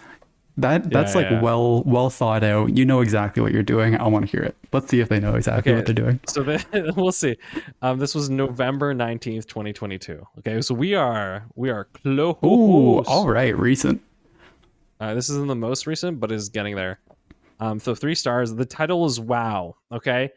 That 0.58 0.89
that's 0.89 1.16
like 1.16 1.30
yeah. 1.30 1.41
well 1.41 1.84
well 1.84 2.10
thought 2.10 2.43
out. 2.43 2.76
You 2.76 2.84
know 2.86 3.00
exactly 3.00 3.41
what 3.41 3.54
you're 3.54 3.64
doing. 3.64 3.95
I 3.95 4.08
want 4.08 4.26
to 4.26 4.32
hear 4.32 4.41
it. 4.43 4.58
Let's 4.74 4.89
see 4.89 5.00
if 5.00 5.08
they 5.08 5.20
know 5.20 5.36
exactly 5.36 5.72
Okay. 5.72 5.78
what 5.80 5.86
they're 5.86 5.95
doing. 5.95 6.20
So 6.28 6.43
then 6.43 6.62
we'll 6.97 7.14
see. 7.14 7.38
Um, 7.82 7.97
this 7.97 8.14
was 8.14 8.30
November 8.30 8.93
nineteenth, 8.93 9.47
twenty 9.47 9.72
twenty 9.72 9.97
two. 9.97 10.26
Okay, 10.39 10.60
so 10.62 10.74
we 10.76 10.95
are 10.95 11.45
we 11.56 11.70
are 11.70 11.86
close. 11.86 12.36
Ooh, 12.43 13.00
all 13.06 13.28
right, 13.30 13.58
recent. 13.58 14.02
Uh, 15.00 15.14
this 15.14 15.30
isn't 15.30 15.47
the 15.47 15.56
most 15.56 15.88
recent, 15.88 16.20
but 16.20 16.30
is 16.30 16.50
getting 16.50 16.76
there. 16.76 17.00
Um, 17.60 17.80
so 17.80 17.93
three 17.95 18.16
stars. 18.16 18.53
The 18.53 18.66
title 18.66 19.05
is 19.05 19.20
Wow. 19.20 19.76
Okay. 19.91 20.32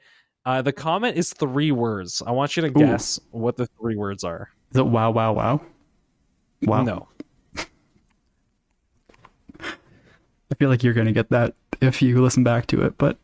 Uh, 0.45 0.61
the 0.61 0.73
comment 0.73 1.17
is 1.17 1.33
three 1.33 1.71
words. 1.71 2.23
I 2.27 2.33
want 2.33 2.57
you 2.57 2.63
to 2.63 2.71
guess 2.71 3.21
what 3.31 3.57
the 3.57 3.67
three 3.81 3.95
words 3.97 4.25
are. 4.25 4.51
Is 4.73 4.79
it 4.79 4.87
wow 4.87 5.11
wow 5.11 5.33
wow? 5.33 5.61
Wow. 6.63 6.83
No. 6.83 7.09
I 9.59 10.55
feel 10.59 10.69
like 10.69 10.83
you're 10.83 10.95
gonna 10.95 11.13
get 11.13 11.31
that 11.31 11.55
if 11.81 12.03
you 12.03 12.21
listen 12.21 12.43
back 12.43 12.67
to 12.69 12.83
it, 12.83 12.99
but 12.99 13.19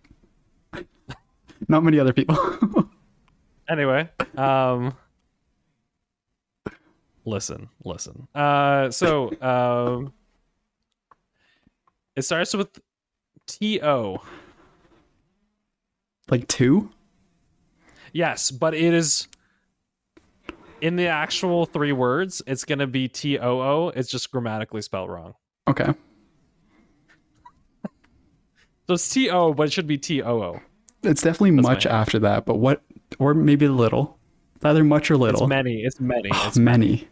not 1.67 1.83
many 1.83 1.99
other 1.99 2.13
people. 2.13 2.37
Anyway, 3.69 4.09
um, 4.39 4.97
listen, 7.27 7.69
listen. 7.85 8.27
Uh, 8.35 8.91
so 8.91 9.31
um, 9.43 10.13
it 12.17 12.23
starts 12.23 12.55
with 12.55 12.81
T 13.49 13.81
O. 13.83 14.23
like 16.31 16.47
two? 16.47 16.91
Yes, 18.13 18.51
but 18.51 18.75
it 18.75 18.95
is 18.95 19.27
in 20.81 20.97
the 20.97 21.09
actual 21.09 21.67
three 21.67 21.93
words. 21.93 22.43
It's 22.47 22.65
gonna 22.65 22.87
be 22.87 23.09
T 23.09 23.39
O 23.39 23.61
O. 23.61 23.93
It's 23.97 24.11
just 24.11 24.31
grammatically 24.31 24.83
spelled 24.83 25.11
wrong. 25.11 25.35
Okay. 25.67 25.93
So 28.87 28.95
it's 28.95 29.09
T 29.11 29.29
O, 29.31 29.53
but 29.53 29.65
it 29.65 29.73
should 29.73 29.87
be 29.87 29.99
T 29.99 30.23
O 30.23 30.43
O. 30.43 30.61
It's 31.03 31.23
definitely 31.23 31.51
That's 31.53 31.69
much 31.69 31.87
after 31.87 32.19
that, 32.21 32.47
but 32.47 32.57
what 32.57 32.83
or 33.19 33.35
maybe 33.35 33.67
a 33.67 33.73
little. 33.73 34.19
It's 34.57 34.65
either 34.65 34.85
much 34.85 35.11
or 35.11 35.17
little. 35.17 35.43
It's 35.43 35.49
many. 35.49 35.83
It's 35.83 35.97
oh, 36.01 36.05
many. 36.05 36.31
Oh, 36.33 36.45
It's 36.49 36.59
many. 36.59 37.09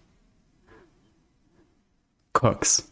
Cooks. 2.33 2.91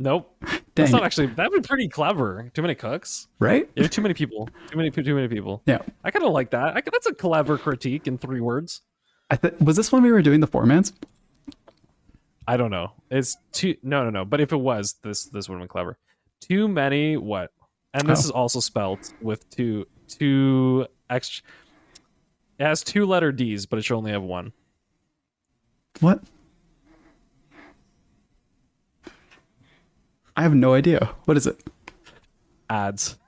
Nope. 0.00 0.34
That's 0.74 0.90
not 0.92 1.02
it. 1.02 1.04
actually 1.04 1.26
that 1.26 1.50
would 1.50 1.62
be 1.62 1.66
pretty 1.68 1.88
clever. 1.88 2.50
Too 2.54 2.62
many 2.62 2.74
cooks. 2.74 3.28
right? 3.38 3.68
You 3.76 3.82
have 3.84 3.92
too 3.92 4.02
many 4.02 4.14
people. 4.14 4.48
Too 4.70 4.76
many 4.76 4.90
too 4.90 5.14
many 5.14 5.28
people. 5.28 5.62
Yeah. 5.66 5.78
I 6.02 6.10
kind 6.10 6.24
of 6.24 6.32
like 6.32 6.50
that. 6.50 6.76
I, 6.76 6.80
that's 6.80 7.06
a 7.06 7.14
clever 7.14 7.56
critique 7.58 8.06
in 8.08 8.16
three 8.18 8.40
words. 8.40 8.80
I 9.30 9.36
th- 9.36 9.54
was 9.60 9.76
this 9.76 9.92
when 9.92 10.02
we 10.02 10.10
were 10.10 10.22
doing 10.22 10.40
the 10.40 10.48
formats? 10.48 10.92
I 12.48 12.56
don't 12.56 12.70
know. 12.70 12.92
It's 13.10 13.36
too 13.52 13.76
no 13.82 14.02
no 14.04 14.10
no. 14.10 14.24
But 14.24 14.40
if 14.40 14.52
it 14.52 14.56
was, 14.56 14.94
this 15.02 15.26
this 15.26 15.48
would 15.48 15.56
have 15.56 15.60
been 15.62 15.68
clever. 15.68 15.98
Too 16.40 16.66
many 16.66 17.16
what? 17.16 17.50
And 17.92 18.08
this 18.08 18.20
Oh. 18.20 18.24
is 18.26 18.30
also 18.30 18.60
spelled 18.60 19.12
with 19.20 19.48
two 19.50 19.86
two 20.08 20.86
extra. 21.10 21.44
It 22.58 22.64
has 22.64 22.82
two 22.82 23.06
letter 23.06 23.32
D's, 23.32 23.66
but 23.66 23.78
it 23.78 23.82
should 23.82 23.96
only 23.96 24.12
have 24.12 24.22
one. 24.22 24.52
What? 26.00 26.22
I 30.40 30.42
have 30.44 30.54
no 30.54 30.72
idea. 30.72 31.14
What 31.26 31.36
is 31.36 31.46
it? 31.46 31.62
Ads. 32.70 33.18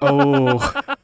Oh. 0.00 0.56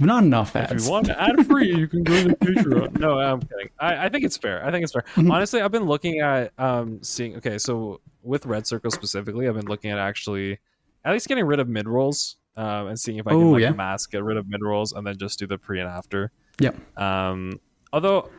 Not 0.00 0.24
enough 0.24 0.56
ads. 0.56 0.72
If 0.72 0.86
you 0.86 0.90
want 0.90 1.08
ad 1.08 1.46
free, 1.46 1.72
you 1.72 1.86
can 1.86 2.02
go 2.02 2.20
to 2.24 2.34
Patreon. 2.34 2.98
No, 2.98 3.18
I'm 3.20 3.40
kidding. 3.40 3.70
I, 3.78 4.06
I 4.06 4.08
think 4.08 4.24
it's 4.24 4.36
fair. 4.36 4.66
I 4.66 4.72
think 4.72 4.82
it's 4.82 4.92
fair. 4.92 5.04
Mhm. 5.14 5.30
Honestly, 5.32 5.60
I've 5.62 5.70
been 5.70 5.84
looking 5.84 6.18
at 6.18 6.52
um 6.58 7.00
seeing. 7.04 7.36
Okay, 7.36 7.58
so 7.58 8.00
with 8.22 8.42
RedCircle 8.42 8.90
specifically, 8.90 9.48
I've 9.48 9.54
been 9.54 9.66
looking 9.66 9.92
at 9.92 9.98
actually 9.98 10.58
at 11.04 11.12
least 11.12 11.28
getting 11.28 11.44
rid 11.46 11.60
of 11.60 11.68
mid 11.68 11.86
rolls 11.88 12.36
um, 12.56 12.88
and 12.88 12.98
seeing 12.98 13.18
if 13.18 13.26
I 13.28 13.30
can 13.30 13.40
Oh, 13.40 13.50
like 13.50 13.62
yeah. 13.62 13.70
mask 13.70 14.10
get 14.10 14.24
rid 14.24 14.36
of 14.36 14.48
mid 14.48 14.62
rolls 14.62 14.92
and 14.92 15.06
then 15.06 15.16
just 15.16 15.38
do 15.38 15.46
the 15.46 15.58
pre 15.58 15.78
and 15.78 15.88
after. 15.88 16.32
Yep. 16.58 16.98
Um, 17.00 17.60
although 17.92 18.30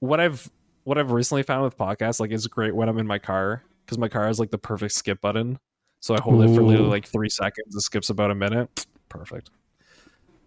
what 0.00 0.18
I've 0.18 0.50
what 0.84 0.96
I've 0.96 1.10
recently 1.12 1.42
found 1.42 1.62
with 1.62 1.76
podcasts 1.76 2.20
like 2.20 2.30
is 2.32 2.46
great 2.46 2.74
when 2.74 2.88
I'm 2.88 2.96
in 2.98 3.06
my 3.06 3.18
car 3.18 3.62
because 3.84 3.98
my 3.98 4.08
car 4.08 4.26
has 4.26 4.38
like 4.38 4.50
the 4.50 4.58
perfect 4.58 4.94
skip 4.94 5.20
button. 5.20 5.58
So 6.00 6.14
I 6.14 6.20
hold 6.20 6.42
it 6.42 6.48
for 6.54 6.62
literally 6.62 6.88
like 6.88 7.06
three 7.06 7.28
seconds. 7.28 7.76
It 7.76 7.80
skips 7.82 8.10
about 8.10 8.30
a 8.30 8.34
minute. 8.34 8.68
Perfect. 9.08 9.50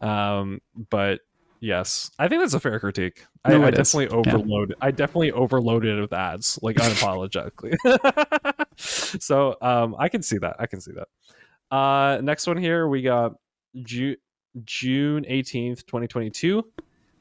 Um, 0.01 0.59
but 0.89 1.21
yes, 1.61 2.11
I 2.19 2.27
think 2.27 2.41
that's 2.41 2.53
a 2.53 2.59
fair 2.59 2.79
critique. 2.79 3.25
No, 3.47 3.61
I, 3.63 3.67
I 3.67 3.71
definitely 3.71 4.05
Yeah. 4.05 4.35
overload. 4.35 4.75
I 4.81 4.91
definitely 4.91 5.31
overloaded 5.31 5.97
it 5.97 6.01
with 6.01 6.11
ads, 6.13 6.59
like 6.61 6.75
unapologetically. 6.75 7.75
so 8.77 9.55
um, 9.61 9.95
I 9.97 10.09
can 10.09 10.21
see 10.21 10.37
that. 10.39 10.57
I 10.59 10.65
can 10.65 10.81
see 10.81 10.91
that. 10.91 11.07
Uh, 11.75 12.19
next 12.21 12.47
one 12.47 12.57
here 12.57 12.87
we 12.87 13.01
got 13.01 13.33
Ju- 13.81 14.17
June 14.65 15.25
eighteenth, 15.27 15.85
twenty 15.85 16.07
twenty 16.07 16.29
two. 16.29 16.69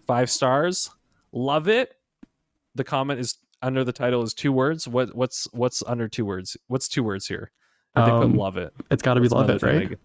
Five 0.07 0.29
stars. 0.31 0.91
Love 1.33 1.69
it. 1.69 1.95
The 2.75 2.85
comment 2.85 3.21
is 3.21 3.39
under 3.65 3.83
the 3.85 3.93
title 3.93 4.23
is 4.23 4.35
two 4.35 4.53
words. 4.53 4.87
What 4.87 5.15
what's 5.15 5.49
what's 5.53 5.83
under 5.87 6.09
two 6.09 6.25
words? 6.25 6.57
What's 6.69 6.89
two 6.89 7.03
words 7.03 7.27
here? 7.27 7.51
They 7.95 8.03
Um, 8.03 8.33
put 8.33 8.39
love 8.39 8.57
it. 8.57 8.73
It's 8.91 9.03
got 9.03 9.15
to 9.15 9.21
be 9.21 9.29
love 9.29 9.49
it, 9.51 9.63
right? 9.63 9.99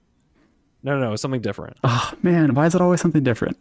No, 0.83 0.97
no, 0.99 1.09
no, 1.09 1.15
something 1.15 1.41
different. 1.41 1.77
Oh 1.83 2.13
man, 2.23 2.53
why 2.55 2.65
is 2.67 2.75
it 2.75 2.81
always 2.81 3.01
something 3.01 3.23
different? 3.23 3.57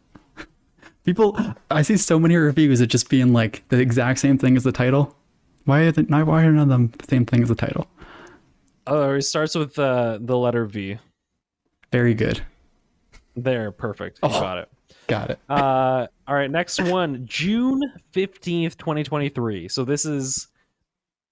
People, 1.05 1.39
I 1.71 1.81
see 1.83 1.97
so 1.97 2.19
many 2.19 2.37
reviews 2.37 2.81
of 2.83 2.89
just 2.89 3.09
being 3.09 3.33
like 3.33 3.65
the 3.71 3.79
exact 3.81 4.19
same 4.19 4.37
thing 4.37 4.57
as 4.57 4.65
the 4.65 4.73
title. 4.73 5.17
Why 5.65 5.81
are 5.83 5.93
they? 5.93 6.03
Why 6.03 6.45
are 6.45 6.53
none 6.53 6.63
of 6.65 6.69
them 6.69 6.93
the 6.99 7.07
same 7.09 7.25
thing 7.27 7.43
as 7.43 7.49
the 7.49 7.55
title? 7.55 7.87
Oh, 8.87 9.15
it 9.15 9.23
starts 9.23 9.55
with 9.55 9.79
uh, 9.79 10.19
the 10.21 10.37
letter 10.37 10.65
V. 10.67 10.99
Very 11.93 12.15
good. 12.15 12.43
There, 13.37 13.71
perfect. 13.73 14.19
You 14.23 14.29
Oh. 14.31 14.41
got 14.41 14.59
it. 14.59 14.69
Got 15.09 15.31
it. 15.31 15.41
Uh, 15.49 16.07
all 16.27 16.35
right, 16.35 16.51
next 16.51 16.81
one, 16.83 17.27
June 17.27 17.83
fifteenth, 18.13 18.77
twenty 18.77 19.03
twenty 19.03 19.31
three. 19.31 19.67
So 19.67 19.85
this 19.85 20.05
is 20.05 20.49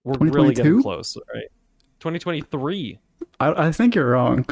we're 0.02 0.16
really 0.18 0.54
getting 0.54 0.82
close, 0.82 1.16
right? 1.32 1.44
Twenty 2.00 2.18
twenty 2.18 2.40
three. 2.40 2.98
I, 3.38 3.66
I 3.68 3.72
think 3.72 3.94
you're 3.94 4.08
wrong. 4.10 4.46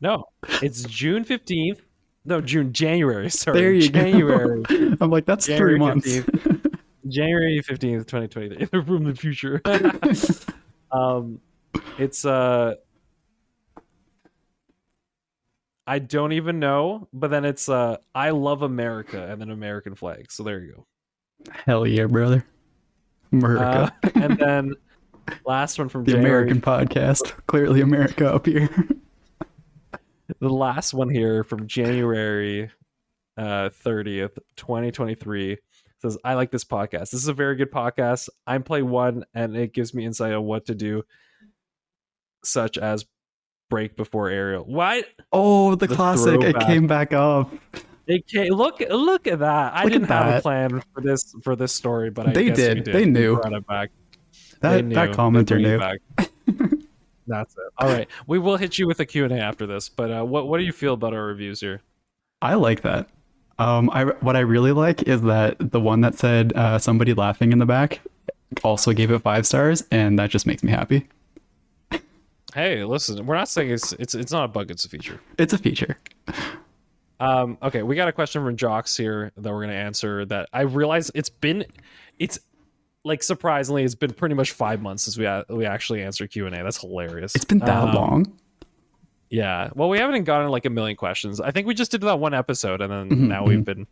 No, 0.00 0.24
it's 0.62 0.84
June 0.84 1.22
fifteenth. 1.24 1.82
No, 2.24 2.40
June, 2.40 2.72
January. 2.72 3.30
Sorry, 3.30 3.58
There 3.58 3.72
you 3.72 3.88
January. 3.90 4.62
go. 4.62 4.96
I'm 5.00 5.10
like, 5.10 5.24
that's 5.24 5.46
January 5.46 5.72
three 5.72 5.78
months. 5.78 6.06
15th. 6.06 6.78
January 7.08 7.60
fifteenth, 7.62 8.06
twenty 8.06 8.28
twenty 8.28 8.66
three. 8.66 8.82
From 8.82 9.04
the 9.12 9.14
future. 9.14 9.60
um, 10.92 11.40
it's 11.98 12.24
uh, 12.24 12.74
I 15.88 15.98
don't 16.00 16.32
even 16.32 16.58
know, 16.58 17.08
but 17.14 17.30
then 17.30 17.46
it's 17.46 17.66
uh, 17.68 17.96
I 18.14 18.30
love 18.30 18.60
America 18.60 19.26
and 19.30 19.40
then 19.40 19.50
American 19.50 19.94
flag. 19.94 20.30
So 20.30 20.42
there 20.42 20.60
you 20.60 20.72
go. 20.74 21.52
Hell 21.64 21.86
yeah, 21.86 22.04
brother. 22.04 22.44
America. 23.32 23.92
Uh, 24.04 24.10
and 24.14 24.38
then 24.38 24.74
last 25.46 25.78
one 25.78 25.88
from 25.88 26.04
the 26.04 26.12
January. 26.12 26.42
American 26.42 26.60
podcast. 26.60 27.32
Clearly 27.46 27.80
America 27.80 28.32
up 28.32 28.46
here. 28.46 28.68
The 30.40 30.50
last 30.50 30.92
one 30.92 31.08
here 31.08 31.42
from 31.42 31.66
January 31.66 32.70
uh, 33.38 33.70
30th, 33.70 34.36
2023 34.56 35.56
says, 36.02 36.18
I 36.22 36.34
like 36.34 36.50
this 36.50 36.64
podcast. 36.64 37.10
This 37.10 37.14
is 37.14 37.28
a 37.28 37.32
very 37.32 37.56
good 37.56 37.72
podcast. 37.72 38.28
I'm 38.46 38.62
play 38.62 38.82
one 38.82 39.24
and 39.32 39.56
it 39.56 39.72
gives 39.72 39.94
me 39.94 40.04
insight 40.04 40.34
on 40.34 40.44
what 40.44 40.66
to 40.66 40.74
do, 40.74 41.02
such 42.44 42.76
as 42.76 43.06
brake 43.68 43.96
before 43.96 44.28
aerial. 44.30 44.64
What? 44.64 45.04
Oh, 45.32 45.74
the, 45.74 45.86
The 45.86 45.94
classic. 45.94 46.42
It 46.42 46.58
came 46.60 46.86
back 46.86 47.12
up. 47.12 47.52
It 48.06 48.26
can't, 48.26 48.50
look 48.50 48.80
look 48.88 49.26
at 49.26 49.40
that. 49.40 49.74
I 49.74 49.84
Look 49.84 49.92
at 49.92 49.92
didn't 49.92 50.08
have 50.08 50.38
a 50.38 50.40
plan 50.40 50.82
for 50.94 51.02
this 51.02 51.34
for 51.42 51.54
this 51.56 51.72
story, 51.74 52.08
but 52.10 52.28
I 52.28 52.32
They 52.32 52.44
guess 52.46 52.56
did. 52.56 52.84
did. 52.84 52.94
They 52.94 53.04
We 53.04 53.10
knew. 53.10 53.36
brought 53.36 53.52
it 53.52 53.66
back. 53.66 53.90
They 54.60 54.68
That 54.68 54.84
knew. 54.86 54.94
that 54.94 55.10
commenter 55.10 55.60
knew. 55.60 55.78
back. 55.78 55.98
That's 57.26 57.52
it. 57.54 57.62
All 57.76 57.88
right. 57.88 58.08
We 58.26 58.38
will 58.38 58.56
hit 58.56 58.78
you 58.78 58.86
with 58.86 59.00
a 59.00 59.04
Q&A 59.04 59.30
after 59.38 59.66
this, 59.66 59.90
but 59.90 60.10
uh, 60.10 60.24
what 60.24 60.48
what 60.48 60.56
do 60.58 60.64
you 60.64 60.72
feel 60.72 60.94
about 60.94 61.12
our 61.12 61.26
reviews 61.26 61.60
here? 61.60 61.82
I 62.40 62.54
like 62.54 62.80
that. 62.82 63.10
Um, 63.58 63.90
I 63.92 64.04
what 64.04 64.36
I 64.36 64.40
really 64.40 64.72
like 64.72 65.02
is 65.02 65.20
that 65.22 65.56
the 65.58 65.80
one 65.80 66.00
that 66.00 66.14
said 66.14 66.54
uh, 66.54 66.78
somebody 66.78 67.12
laughing 67.12 67.52
in 67.52 67.58
the 67.58 67.66
back 67.66 68.00
also 68.64 68.92
gave 68.94 69.10
it 69.10 69.18
five 69.18 69.46
stars, 69.46 69.84
and 69.90 70.18
that 70.18 70.30
just 70.30 70.46
makes 70.46 70.62
me 70.62 70.70
happy. 70.72 71.06
Hey, 72.54 72.82
listen, 72.84 73.24
we're 73.26 73.34
not 73.36 73.48
saying 73.48 73.70
it's 73.70 73.92
it's 73.94 74.14
it's 74.14 74.32
not 74.32 74.44
a 74.44 74.48
bug, 74.48 74.70
it's 74.70 74.84
a 74.84 74.88
feature. 74.88 75.20
It's 75.38 75.52
a 75.52 75.58
feature. 75.58 75.98
Um, 77.20 77.58
okay, 77.62 77.82
we 77.82 77.96
got 77.96 78.08
a 78.08 78.12
question 78.12 78.44
from 78.44 78.56
Jocks 78.56 78.96
here 78.96 79.32
that 79.36 79.52
we're 79.52 79.60
gonna 79.62 79.72
answer. 79.74 80.24
That 80.24 80.48
I 80.52 80.62
realize 80.62 81.10
it's 81.14 81.28
been, 81.28 81.64
it's 82.18 82.38
like 83.04 83.22
surprisingly, 83.22 83.84
it's 83.84 83.94
been 83.94 84.12
pretty 84.12 84.34
much 84.34 84.52
five 84.52 84.80
months 84.80 85.02
since 85.04 85.18
we 85.18 85.26
a- 85.26 85.44
we 85.48 85.66
actually 85.66 86.02
answered 86.02 86.30
Q 86.30 86.46
and 86.46 86.54
A. 86.54 86.62
That's 86.62 86.80
hilarious. 86.80 87.34
It's 87.34 87.44
been 87.44 87.58
that 87.60 87.70
Um, 87.88 87.94
long. 87.94 88.38
Yeah. 89.30 89.68
Well, 89.74 89.88
we 89.90 89.98
haven't 89.98 90.24
gotten 90.24 90.48
like 90.48 90.64
a 90.64 90.70
million 90.70 90.96
questions. 90.96 91.40
I 91.40 91.50
think 91.50 91.66
we 91.66 91.74
just 91.74 91.90
did 91.90 92.00
that 92.02 92.18
one 92.18 92.32
episode, 92.34 92.80
and 92.80 92.90
then 92.90 93.10
Mhm, 93.10 93.28
now 93.28 93.44
we've 93.44 93.64
been. 93.64 93.86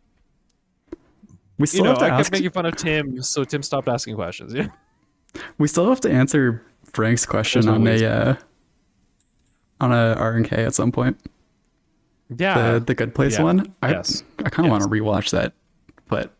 We 1.59 1.63
You 1.63 1.65
still 1.67 1.83
know, 1.83 1.89
have 1.91 1.99
to 1.99 2.05
I 2.05 2.09
kept 2.09 2.19
ask. 2.21 2.31
making 2.31 2.49
fun 2.51 2.65
of 2.65 2.75
Tim, 2.75 3.21
so 3.21 3.43
Tim 3.43 3.61
stopped 3.61 3.87
asking 3.87 4.15
questions. 4.15 4.53
Yeah. 4.53 4.67
We 5.59 5.67
still 5.67 5.87
have 5.89 5.99
to 6.01 6.11
answer 6.11 6.63
Franc's 6.97 7.27
question 7.27 7.69
on 7.69 7.85
a 7.85 8.03
uh, 8.03 8.35
on 9.79 9.91
a 9.91 10.15
R 10.15 10.33
and 10.33 10.49
K 10.49 10.65
at 10.65 10.73
some 10.73 10.91
point. 10.91 11.15
Yeah. 12.35 12.71
the 12.71 12.79
the 12.79 12.95
good 12.95 13.13
place 13.13 13.37
yeah, 13.37 13.43
one. 13.43 13.75
I 13.83 13.91
yes, 13.91 14.23
I 14.39 14.49
kind 14.49 14.65
of 14.65 14.71
want 14.71 14.81
to 14.81 14.89
rewatch 14.89 15.29
that, 15.29 15.53
but 16.07 16.33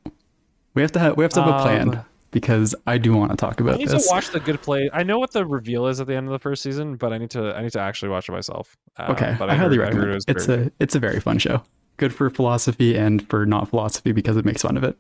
we 0.73 0.81
have 0.81 0.91
to 0.93 0.99
have 0.99 1.15
we 1.15 1.23
have 1.23 1.31
to 1.33 1.43
have 1.43 1.59
a 1.59 1.61
plan 1.61 1.89
Um, 1.89 2.05
because 2.31 2.73
I 2.87 2.97
do 2.97 3.15
want 3.15 3.29
to 3.29 3.37
talk 3.37 3.59
about. 3.59 3.73
This. 3.73 3.89
I 3.91 3.93
need 3.93 3.99
this. 3.99 4.07
to 4.07 4.11
watch 4.11 4.31
the 4.31 4.39
good 4.39 4.59
play. 4.63 4.89
I 4.91 5.03
know 5.03 5.19
what 5.19 5.31
the 5.31 5.45
reveal 5.45 5.85
is 5.85 6.01
at 6.01 6.07
the 6.07 6.15
end 6.15 6.25
of 6.25 6.31
the 6.31 6.39
first 6.39 6.63
season, 6.63 6.95
but 6.95 7.13
I 7.13 7.19
need 7.19 7.29
to 7.31 7.55
I 7.55 7.61
need 7.61 7.73
to 7.73 7.79
actually 7.79 8.09
watch 8.09 8.27
it 8.27 8.31
myself. 8.31 8.75
Uh, 8.97 9.11
okay, 9.11 9.35
but 9.37 9.51
I, 9.51 9.55
highly 9.55 9.77
heard- 9.77 9.89
recommend 9.89 10.09
heard 10.09 10.15
it. 10.15 10.23
It's 10.27 10.47
a 10.47 10.71
it's 10.79 10.95
a 10.95 10.99
very 10.99 11.19
fun 11.19 11.37
show. 11.37 11.61
Good 11.97 12.15
for 12.15 12.31
philosophy 12.31 12.97
and 12.97 13.29
for 13.29 13.45
not 13.45 13.69
philosophy 13.69 14.11
because 14.11 14.37
it 14.37 14.45
makes 14.45 14.63
fun 14.63 14.75
of 14.75 14.83
it. 14.83 14.99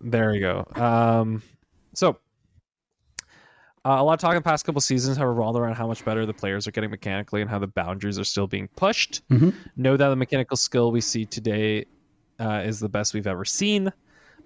There 0.00 0.30
we 0.30 0.38
go. 0.38 0.66
Um, 0.76 1.42
so 1.94 2.18
uh, 3.84 3.96
a 3.98 4.02
lot 4.04 4.14
of 4.14 4.20
talk 4.20 4.30
in 4.30 4.36
the 4.36 4.42
past 4.42 4.64
couple 4.64 4.80
seasons 4.80 5.16
have 5.16 5.26
revolved 5.28 5.58
around 5.58 5.74
how 5.74 5.86
much 5.86 6.04
better 6.04 6.24
the 6.26 6.32
players 6.34 6.66
are 6.66 6.70
getting 6.70 6.90
mechanically 6.90 7.40
and 7.40 7.50
how 7.50 7.58
the 7.58 7.66
boundaries 7.66 8.18
are 8.18 8.24
still 8.24 8.46
being 8.46 8.68
pushed. 8.76 9.22
Mhm. 9.28 9.54
Know 9.76 9.96
that 9.96 10.08
the 10.08 10.16
mechanical 10.16 10.56
skill 10.56 10.90
we 10.92 11.00
see 11.00 11.24
today 11.26 11.84
uh, 12.40 12.62
is 12.64 12.80
the 12.80 12.88
best 12.88 13.14
we've 13.14 13.26
ever 13.26 13.44
seen. 13.44 13.92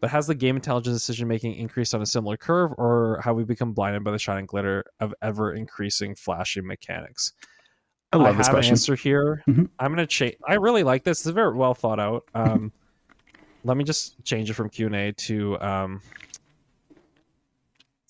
But 0.00 0.10
has 0.10 0.26
the 0.28 0.34
game 0.34 0.54
intelligence 0.54 0.94
decision 0.96 1.26
making 1.26 1.54
increased 1.56 1.92
on 1.94 2.00
a 2.02 2.06
similar 2.06 2.36
curve, 2.36 2.72
or 2.78 3.20
have 3.24 3.34
we 3.34 3.42
become 3.44 3.72
blinded 3.72 4.04
by 4.04 4.12
the 4.12 4.18
shining 4.18 4.46
glitter 4.46 4.84
of 5.00 5.12
ever 5.22 5.54
increasing 5.54 6.14
flashy 6.14 6.60
mechanics? 6.60 7.32
I 8.12 8.16
love 8.18 8.36
this 8.36 8.46
have 8.46 8.54
question. 8.54 8.70
an 8.72 8.74
answer 8.74 8.94
here. 8.94 9.42
Mhm. 9.48 9.68
I'm 9.78 9.90
gonna 9.92 10.06
change. 10.06 10.36
I 10.46 10.54
really 10.54 10.82
like 10.84 11.02
this. 11.02 11.26
It's 11.26 11.34
very 11.34 11.54
well 11.56 11.74
thought 11.74 11.98
out. 11.98 12.24
Um, 12.34 12.72
let 13.64 13.76
me 13.76 13.82
just 13.84 14.22
change 14.24 14.48
it 14.50 14.54
from 14.54 14.70
Q 14.70 14.86
and 14.86 14.94
A 14.94 15.12
to 15.12 15.60
um, 15.60 16.00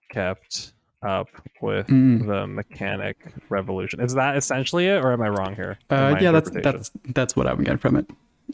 kept 0.10 0.74
up 1.04 1.28
with 1.62 1.88
Mm. 1.88 2.28
the 2.28 2.48
mechanic 2.48 3.18
revolution. 3.50 4.00
Is 4.02 4.14
that 4.14 4.38
essentially 4.38 4.88
it, 4.88 5.04
or 5.04 5.12
am 5.14 5.22
I 5.22 5.30
wrong 5.30 5.56
here? 5.56 5.78
Uh, 5.90 6.16
yeah, 6.20 6.32
that's 6.32 6.52
that's 6.52 6.92
that's 7.10 7.36
what 7.36 7.48
I 7.48 7.54
would 7.54 7.66
getting 7.66 7.80
from 7.80 7.96
it, 7.96 8.08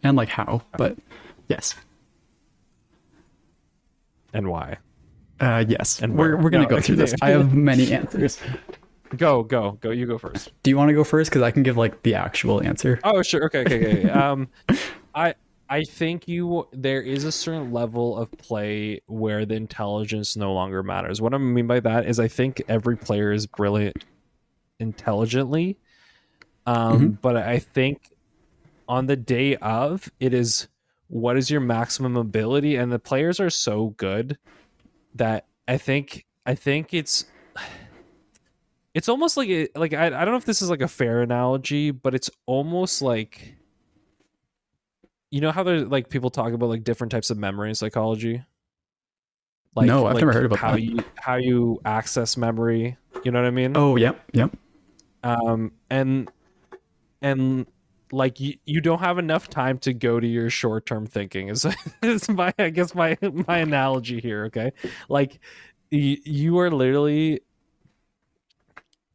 and 0.03 0.15
like 0.17 0.29
how, 0.29 0.61
but 0.77 0.97
yes, 1.47 1.75
and 4.33 4.47
why? 4.47 4.77
Uh, 5.39 5.65
yes. 5.67 6.01
And 6.01 6.17
we're 6.17 6.37
we're 6.37 6.49
gonna 6.49 6.63
No, 6.63 6.69
go 6.69 6.81
through 6.81 6.97
this. 6.97 7.15
I 7.21 7.29
have 7.29 7.53
many 7.53 7.91
answers. 7.91 8.39
Go, 9.15 9.43
go, 9.43 9.77
go. 9.79 9.91
You 9.91 10.05
go 10.05 10.17
first. 10.17 10.51
Do 10.63 10.69
you 10.69 10.77
want 10.77 10.89
to 10.89 10.93
go 10.93 11.03
first? 11.03 11.29
Because 11.29 11.41
I 11.41 11.51
can 11.51 11.63
give 11.63 11.77
like 11.77 12.03
the 12.03 12.15
actual 12.15 12.61
answer. 12.61 12.99
Oh, 13.03 13.21
sure. 13.21 13.45
Okay, 13.45 13.61
okay, 13.61 13.75
okay. 13.75 13.99
okay. 13.99 14.09
um, 14.09 14.49
I 15.15 15.35
I 15.69 15.83
think 15.83 16.27
you 16.27 16.67
there 16.71 17.01
is 17.01 17.23
a 17.23 17.31
certain 17.31 17.71
level 17.71 18.17
of 18.17 18.31
play 18.31 19.01
where 19.07 19.45
the 19.45 19.55
intelligence 19.55 20.35
no 20.35 20.53
longer 20.53 20.83
matters. 20.83 21.21
What 21.21 21.33
I 21.33 21.37
mean 21.37 21.67
by 21.67 21.79
that 21.81 22.05
is 22.05 22.19
I 22.19 22.27
think 22.27 22.61
every 22.67 22.97
player 22.97 23.31
is 23.31 23.45
brilliant 23.45 24.05
intelligently, 24.79 25.77
um, 26.65 27.17
but 27.21 27.35
I 27.35 27.59
think 27.59 28.11
on 28.87 29.07
the 29.07 29.15
day 29.15 29.55
of 29.57 30.09
it 30.19 30.33
is 30.33 30.67
what 31.09 31.37
is 31.37 31.49
your 31.49 31.61
maximum 31.61 32.15
ability, 32.15 32.75
and 32.75 32.91
the 32.91 32.99
players 32.99 33.39
are 33.39 33.49
so 33.49 33.89
good 33.97 34.37
that 35.17 35.45
I 35.67 35.77
think 35.77 36.25
I 36.45 36.55
think 36.55 36.93
it's 36.93 37.25
it's 38.93 39.09
almost 39.09 39.37
like 39.37 39.49
it, 39.49 39.75
like 39.75 39.93
I, 39.93 40.07
I 40.07 40.09
don't 40.09 40.31
know 40.31 40.37
if 40.37 40.45
this 40.45 40.61
is 40.61 40.69
like 40.69 40.81
a 40.81 40.87
fair 40.87 41.21
analogy, 41.21 41.91
but 41.91 42.15
it's 42.15 42.29
almost 42.45 43.01
like 43.01 43.55
you 45.29 45.41
know 45.41 45.51
how 45.51 45.63
there's 45.63 45.83
like 45.83 46.09
people 46.09 46.29
talk 46.29 46.53
about 46.53 46.69
like 46.69 46.83
different 46.83 47.11
types 47.11 47.29
of 47.29 47.37
memory 47.37 47.69
in 47.69 47.75
psychology. 47.75 48.43
Like, 49.75 49.85
No, 49.85 50.07
I've 50.07 50.15
like 50.15 50.21
never 50.21 50.33
heard 50.33 50.45
about 50.45 50.59
how 50.59 50.71
that. 50.71 50.81
you 50.81 51.03
how 51.17 51.35
you 51.35 51.79
access 51.85 52.37
memory. 52.37 52.97
You 53.23 53.31
know 53.31 53.41
what 53.41 53.47
I 53.47 53.51
mean? 53.51 53.75
Oh, 53.75 53.95
yep, 53.97 54.23
yep. 54.33 54.55
um 55.23 55.71
and 55.89 56.31
and 57.21 57.67
like 58.11 58.39
you, 58.39 58.55
you 58.65 58.81
don't 58.81 58.99
have 58.99 59.17
enough 59.17 59.49
time 59.49 59.77
to 59.79 59.93
go 59.93 60.19
to 60.19 60.27
your 60.27 60.49
short-term 60.49 61.05
thinking 61.05 61.49
is, 61.49 61.65
is 62.01 62.29
my 62.29 62.53
i 62.57 62.69
guess 62.69 62.95
my 62.95 63.17
my 63.21 63.59
analogy 63.59 64.19
here 64.19 64.45
okay? 64.45 64.71
Like 65.09 65.39
you, 65.91 66.17
you 66.23 66.59
are 66.59 66.71
literally 66.71 67.41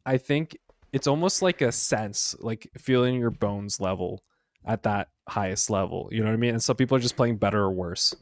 i 0.05 0.17
think 0.17 0.57
it's 0.91 1.07
almost 1.07 1.41
like 1.41 1.61
a 1.61 1.71
sense 1.71 2.35
like 2.39 2.69
feeling 2.77 3.19
your 3.19 3.31
bones 3.31 3.79
level 3.79 4.23
at 4.65 4.83
that 4.83 5.09
highest 5.27 5.69
level 5.69 6.09
you 6.11 6.19
know 6.21 6.27
what 6.27 6.33
i 6.33 6.37
mean? 6.37 6.51
And 6.51 6.63
some 6.63 6.75
people 6.75 6.97
are 6.97 7.01
just 7.01 7.15
playing 7.15 7.37
better 7.37 7.61
or 7.61 7.71
worse. 7.71 8.15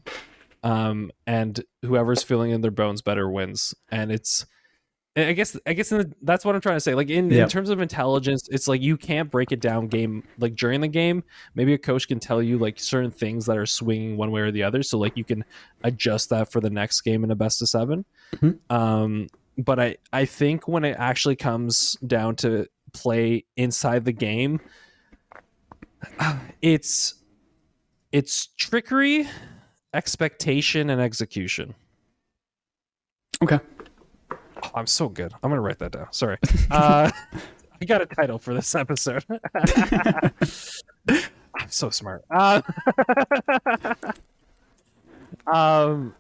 Um 0.64 1.12
and 1.26 1.64
whoever's 1.82 2.24
feeling 2.24 2.52
in 2.52 2.62
their 2.62 2.72
bones 2.72 3.02
better 3.02 3.30
wins. 3.30 3.74
And 3.90 4.12
it's 4.12 4.46
I 5.16 5.34
guess 5.34 5.58
I 5.68 5.74
guess 5.74 5.92
in 5.92 5.98
the, 5.98 6.14
that's 6.22 6.46
what 6.46 6.56
I'm 6.56 6.62
trying 6.62 6.78
to 6.78 6.82
say. 6.82 6.96
Like 6.96 7.10
in, 7.10 7.32
in 7.34 7.50
terms 7.50 7.70
of 7.70 7.82
intelligence, 7.82 8.48
it's 8.50 8.70
like 8.70 8.82
you 8.82 8.96
can't 8.96 9.30
break 9.30 9.52
it 9.52 9.60
down 9.60 9.88
game 9.88 10.24
like 10.38 10.56
during 10.56 10.80
the 10.80 10.88
game. 10.88 11.22
Maybe 11.54 11.74
a 11.74 11.78
coach 11.78 12.08
can 12.08 12.20
tell 12.20 12.42
you 12.42 12.58
like 12.58 12.80
certain 12.80 13.12
things 13.12 13.46
that 13.48 13.58
are 13.58 13.66
swinging 13.66 14.16
one 14.16 14.32
way 14.32 14.40
or 14.40 14.52
the 14.52 14.64
other, 14.64 14.84
so 14.84 14.98
like 14.98 15.18
you 15.18 15.26
can 15.26 15.44
adjust 15.84 16.30
that 16.30 16.50
for 16.50 16.62
the 16.62 16.70
next 16.70 17.02
game 17.02 17.26
in 17.26 17.32
a 17.32 17.36
best 17.36 17.62
of 17.62 17.68
7 17.68 18.06
Mhm. 18.36 18.60
Um, 18.70 19.28
but 19.58 19.82
I 19.82 19.98
I 20.14 20.24
think 20.24 20.68
when 20.70 20.86
it 20.86 20.96
actually 20.98 21.36
comes 21.36 21.98
down 22.08 22.38
to 22.38 22.68
play 22.94 23.44
inside 23.58 24.06
the 24.06 24.14
game, 24.14 24.62
it's 26.62 27.16
it's 28.14 28.48
trickery, 28.58 29.28
expectation, 29.94 30.90
and 30.90 31.02
execution. 31.02 31.76
Okay. 33.44 33.60
I'm 34.76 34.88
so 34.88 35.10
good. 35.10 35.34
I'm 35.44 35.50
gonna 35.50 35.62
write 35.62 35.80
that 35.80 35.92
down. 35.92 36.08
Sorry. 36.12 36.38
Uh, 36.72 37.10
I 37.82 37.86
got 37.86 38.02
a 38.02 38.06
title 38.06 38.38
for 38.38 38.54
this 38.54 38.74
episode. 38.76 39.26
I'm 39.56 40.32
so 41.68 41.90
smart. 41.90 42.24
Uh, 42.30 42.62
um, 45.52 46.14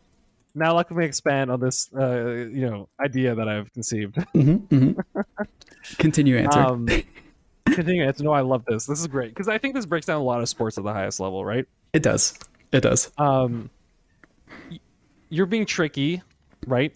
now 0.55 0.75
let 0.75 0.91
me 0.91 1.05
expand 1.05 1.51
on 1.51 1.59
this, 1.59 1.89
uh, 1.97 2.25
you 2.25 2.69
know, 2.69 2.89
idea 3.03 3.35
that 3.35 3.47
I've 3.47 3.71
conceived. 3.73 4.17
hmm 4.33 4.55
hmm 4.55 4.91
Continue 5.99 6.37
answer. 6.37 6.59
Um, 6.61 6.87
continue 7.67 8.11
to 8.11 8.23
know 8.23 8.33
I 8.33 8.41
love 8.41 8.65
this. 8.65 8.85
This 8.85 8.99
is 8.99 9.07
great 9.07 9.29
because 9.29 9.47
I 9.47 9.57
think 9.57 9.75
this 9.75 9.85
breaks 9.85 10.07
down 10.07 10.19
a 10.19 10.23
lot 10.23 10.41
of 10.41 10.49
sports 10.49 10.77
at 10.77 10.83
the 10.83 10.93
highest 10.93 11.19
level, 11.19 11.45
right? 11.45 11.65
it 11.93 12.03
does. 12.03 12.37
It 12.71 12.81
does. 12.81 13.11
um 13.17 13.69
you're 15.29 15.45
being 15.45 15.65
tricky 15.65 16.21
right 16.67 16.93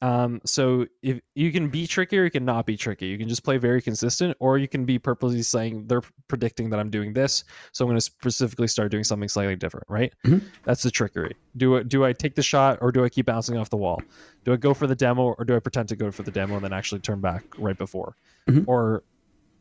um 0.00 0.40
so 0.44 0.86
if 1.02 1.20
you 1.34 1.50
can 1.50 1.68
be 1.68 1.84
tricky 1.86 2.16
or 2.18 2.22
you 2.24 2.30
can 2.30 2.44
not 2.44 2.66
be 2.66 2.76
tricky. 2.76 3.06
You 3.06 3.18
can 3.18 3.28
just 3.28 3.42
play 3.42 3.56
very 3.58 3.82
consistent 3.82 4.36
or 4.38 4.56
you 4.56 4.68
can 4.68 4.84
be 4.84 4.96
purposely 4.96 5.42
saying 5.42 5.86
they're 5.88 6.02
predicting 6.28 6.70
that 6.70 6.78
i'm 6.78 6.88
doing 6.88 7.12
this 7.12 7.42
so 7.72 7.84
i'm 7.84 7.88
going 7.88 7.96
to 7.98 8.00
specifically 8.00 8.68
start 8.68 8.92
doing 8.92 9.02
something 9.02 9.28
slightly 9.28 9.56
different 9.56 9.86
right? 9.88 10.12
Mhm. 10.24 10.42
that's 10.64 10.82
the 10.84 10.90
trickery. 10.92 11.34
Do 11.56 11.76
it 11.76 11.88
do 11.88 12.04
i 12.04 12.12
take 12.12 12.36
the 12.36 12.42
shot 12.42 12.78
or 12.80 12.92
do 12.92 13.04
i 13.04 13.08
keep 13.08 13.26
bouncing 13.26 13.56
off 13.56 13.70
the 13.70 13.76
wall? 13.76 14.00
Do 14.44 14.52
i 14.52 14.56
go 14.56 14.72
for 14.72 14.86
the 14.86 14.94
demo 14.94 15.34
or 15.36 15.44
do 15.44 15.56
i 15.56 15.58
pretend 15.58 15.88
to 15.88 15.96
go 15.96 16.10
for 16.12 16.22
the 16.22 16.30
demo 16.30 16.54
and 16.54 16.64
then 16.64 16.72
actually 16.72 17.00
turn 17.00 17.20
back 17.20 17.42
right 17.58 17.76
before? 17.76 18.14
Mhm. 18.48 18.64
or 18.68 19.02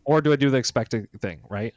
or 0.06 0.22
do 0.22 0.32
i 0.32 0.36
do 0.36 0.50
the 0.52 0.58
expected 0.58 1.08
thing 1.20 1.40
right? 1.50 1.74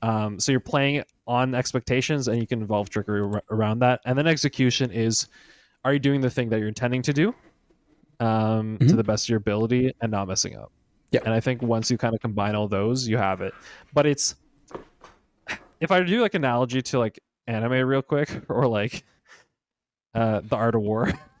Um, 0.00 0.38
so 0.38 0.52
you're 0.52 0.60
playing 0.60 1.02
on 1.26 1.56
expectations, 1.56 2.28
and 2.28 2.38
you 2.40 2.46
can 2.46 2.60
involve 2.60 2.88
trickery 2.88 3.20
ar- 3.20 3.42
around 3.50 3.80
that. 3.80 4.00
And 4.04 4.16
then 4.16 4.28
execution 4.28 4.92
is: 4.92 5.26
are 5.84 5.92
you 5.92 5.98
doing 5.98 6.20
the 6.20 6.30
thing 6.30 6.48
that 6.50 6.60
you're 6.60 6.68
intending 6.68 7.02
to 7.02 7.12
do 7.12 7.34
um, 8.20 8.78
to 8.78 8.86
Mhm. 8.86 8.96
the 8.96 9.04
best 9.04 9.24
of 9.26 9.28
your 9.30 9.38
ability 9.38 9.92
and 10.00 10.10
not 10.10 10.28
messing 10.28 10.56
up? 10.56 10.72
Yeah. 11.10 11.20
And 11.24 11.32
I 11.32 11.40
think 11.40 11.62
once 11.62 11.90
you 11.90 11.96
kind 11.98 12.14
of 12.14 12.20
combine 12.20 12.54
all 12.54 12.68
those, 12.68 13.08
you 13.08 13.16
have 13.16 13.40
it. 13.40 13.54
But 13.94 14.06
it's 14.06 14.34
if 15.80 15.90
I 15.90 16.02
do 16.02 16.20
like 16.20 16.34
analogy 16.34 16.82
to 16.82 16.98
like 16.98 17.18
anime 17.46 17.86
real 17.86 18.02
quick 18.02 18.28
or 18.48 18.66
like 18.66 19.04
uh, 20.14 20.40
the 20.44 20.56
Art 20.56 20.74
of 20.74 20.82
War, 20.82 21.12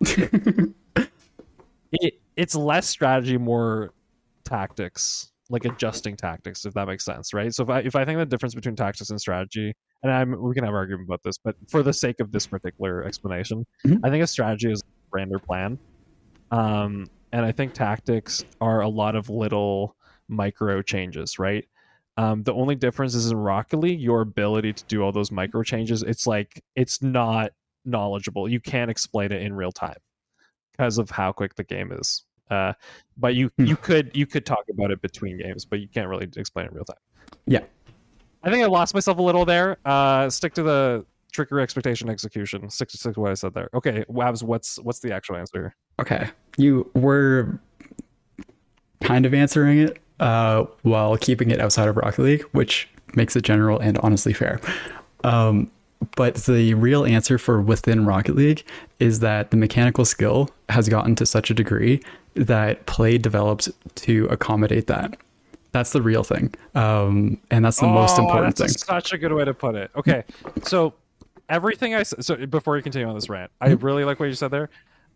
it, 1.92 2.14
it's 2.36 2.54
less 2.54 2.86
strategy, 2.88 3.36
more 3.38 3.92
tactics, 4.44 5.32
like 5.50 5.64
adjusting 5.64 6.16
tactics, 6.16 6.64
if 6.64 6.74
that 6.74 6.86
makes 6.86 7.04
sense, 7.04 7.34
right? 7.34 7.52
So 7.54 7.62
if 7.64 7.70
I 7.70 7.80
if 7.80 7.96
I 7.96 8.04
think 8.04 8.18
the 8.18 8.26
difference 8.26 8.54
between 8.54 8.76
tactics 8.76 9.10
and 9.10 9.20
strategy, 9.20 9.74
and 10.02 10.12
I'm 10.12 10.40
we 10.40 10.54
can 10.54 10.64
have 10.64 10.72
an 10.74 10.76
argument 10.78 11.08
about 11.08 11.22
this, 11.24 11.36
but 11.38 11.56
for 11.68 11.82
the 11.82 11.92
sake 11.92 12.20
of 12.20 12.30
this 12.32 12.46
particular 12.46 13.04
explanation, 13.04 13.66
Mhm. 13.86 14.00
I 14.04 14.10
think 14.10 14.22
a 14.22 14.26
strategy 14.26 14.70
is 14.70 14.80
a 14.80 14.84
grander 15.10 15.38
plan, 15.38 15.78
um, 16.50 17.08
and 17.32 17.44
I 17.44 17.52
think 17.52 17.74
tactics 17.74 18.44
are 18.60 18.80
a 18.80 18.88
lot 18.88 19.16
of 19.16 19.28
little 19.28 19.96
micro 20.28 20.82
changes, 20.82 21.38
right? 21.38 21.66
Um, 22.16 22.42
the 22.42 22.52
only 22.52 22.74
difference 22.74 23.14
is 23.14 23.30
in 23.30 23.36
Rocket 23.36 23.78
League, 23.78 24.00
your 24.00 24.22
ability 24.22 24.72
to 24.72 24.84
do 24.86 25.02
all 25.02 25.12
those 25.12 25.30
micro 25.30 25.62
changes. 25.62 26.02
It's 26.02 26.26
like 26.26 26.62
it's 26.74 27.00
not 27.00 27.52
knowledgeable. 27.84 28.48
You 28.48 28.60
can't 28.60 28.90
explain 28.90 29.30
it 29.30 29.42
in 29.42 29.54
real 29.54 29.72
time 29.72 29.98
because 30.72 30.98
of 30.98 31.10
how 31.10 31.32
quick 31.32 31.54
the 31.54 31.64
game 31.64 31.92
is. 31.92 32.24
Uh, 32.50 32.72
but 33.16 33.34
you 33.34 33.50
Hmm. 33.58 33.66
you 33.66 33.76
could 33.76 34.10
you 34.14 34.26
could 34.26 34.46
talk 34.46 34.64
about 34.70 34.90
it 34.90 35.00
between 35.00 35.38
games, 35.38 35.64
but 35.64 35.80
you 35.80 35.88
can't 35.88 36.08
really 36.08 36.28
explain 36.36 36.66
it 36.66 36.70
in 36.70 36.74
real 36.74 36.84
time. 36.84 36.96
Yeah. 37.46 37.64
I 38.42 38.50
think 38.50 38.64
I 38.64 38.66
lost 38.66 38.94
myself 38.94 39.18
a 39.18 39.22
little 39.22 39.44
there. 39.44 39.76
Uh, 39.84 40.30
stick 40.30 40.54
to 40.54 40.62
the 40.62 41.04
trickery, 41.32 41.62
expectation, 41.62 42.08
execution. 42.08 42.68
Stick 42.70 42.88
to, 42.88 42.96
stick 42.96 43.14
to 43.14 43.20
what 43.20 43.30
I 43.30 43.34
said 43.34 43.52
there. 43.52 43.68
Okay, 43.74 44.04
Wabs, 44.08 44.42
what's 44.42 44.78
what's 44.80 45.00
the 45.00 45.12
actual 45.12 45.36
answer? 45.36 45.74
Okay. 46.00 46.28
You 46.56 46.90
were 46.94 47.58
kind 49.02 49.26
of 49.26 49.34
answering 49.34 49.78
it 49.78 49.98
uh, 50.20 50.64
while 50.82 51.16
keeping 51.16 51.50
it 51.50 51.60
outside 51.60 51.88
of 51.88 51.96
Rocket 51.96 52.22
League, 52.22 52.42
which 52.52 52.88
makes 53.14 53.36
it 53.36 53.42
general 53.42 53.78
and 53.78 53.96
honestly 53.98 54.32
fair. 54.32 54.60
Um, 55.24 55.70
but 56.16 56.34
the 56.36 56.74
real 56.74 57.04
answer 57.04 57.38
for 57.38 57.60
within 57.60 58.06
Rocket 58.06 58.36
League 58.36 58.64
is 59.00 59.20
that 59.20 59.50
the 59.50 59.56
mechanical 59.56 60.04
skill 60.04 60.50
has 60.68 60.88
gotten 60.88 61.14
to 61.16 61.26
such 61.26 61.50
a 61.50 61.54
degree 61.54 62.00
that 62.34 62.86
play 62.86 63.18
develops 63.18 63.68
to 63.96 64.26
accommodate 64.26 64.86
that. 64.88 65.16
That's 65.72 65.92
the 65.92 66.00
real 66.02 66.22
thing. 66.22 66.54
Um, 66.74 67.38
and 67.50 67.64
that's 67.64 67.78
the 67.80 67.88
most 67.88 68.18
Oh, 68.18 68.22
important 68.22 68.56
that's 68.56 68.74
thing. 68.74 68.78
Such 68.86 69.12
a 69.12 69.18
good 69.18 69.32
way 69.32 69.44
to 69.44 69.52
put 69.54 69.74
it. 69.74 69.90
Okay, 69.96 70.24
so 70.62 70.94
everything 71.48 71.94
I 71.94 72.04
said. 72.04 72.24
So 72.24 72.46
before 72.46 72.76
you 72.76 72.82
continue 72.82 73.08
on 73.08 73.14
this 73.14 73.28
rant, 73.28 73.50
I 73.60 73.68
Mm-hmm. 73.70 73.84
really 73.84 74.04
like 74.04 74.18
what 74.20 74.26
you 74.26 74.34
said 74.34 74.50
there. 74.50 74.70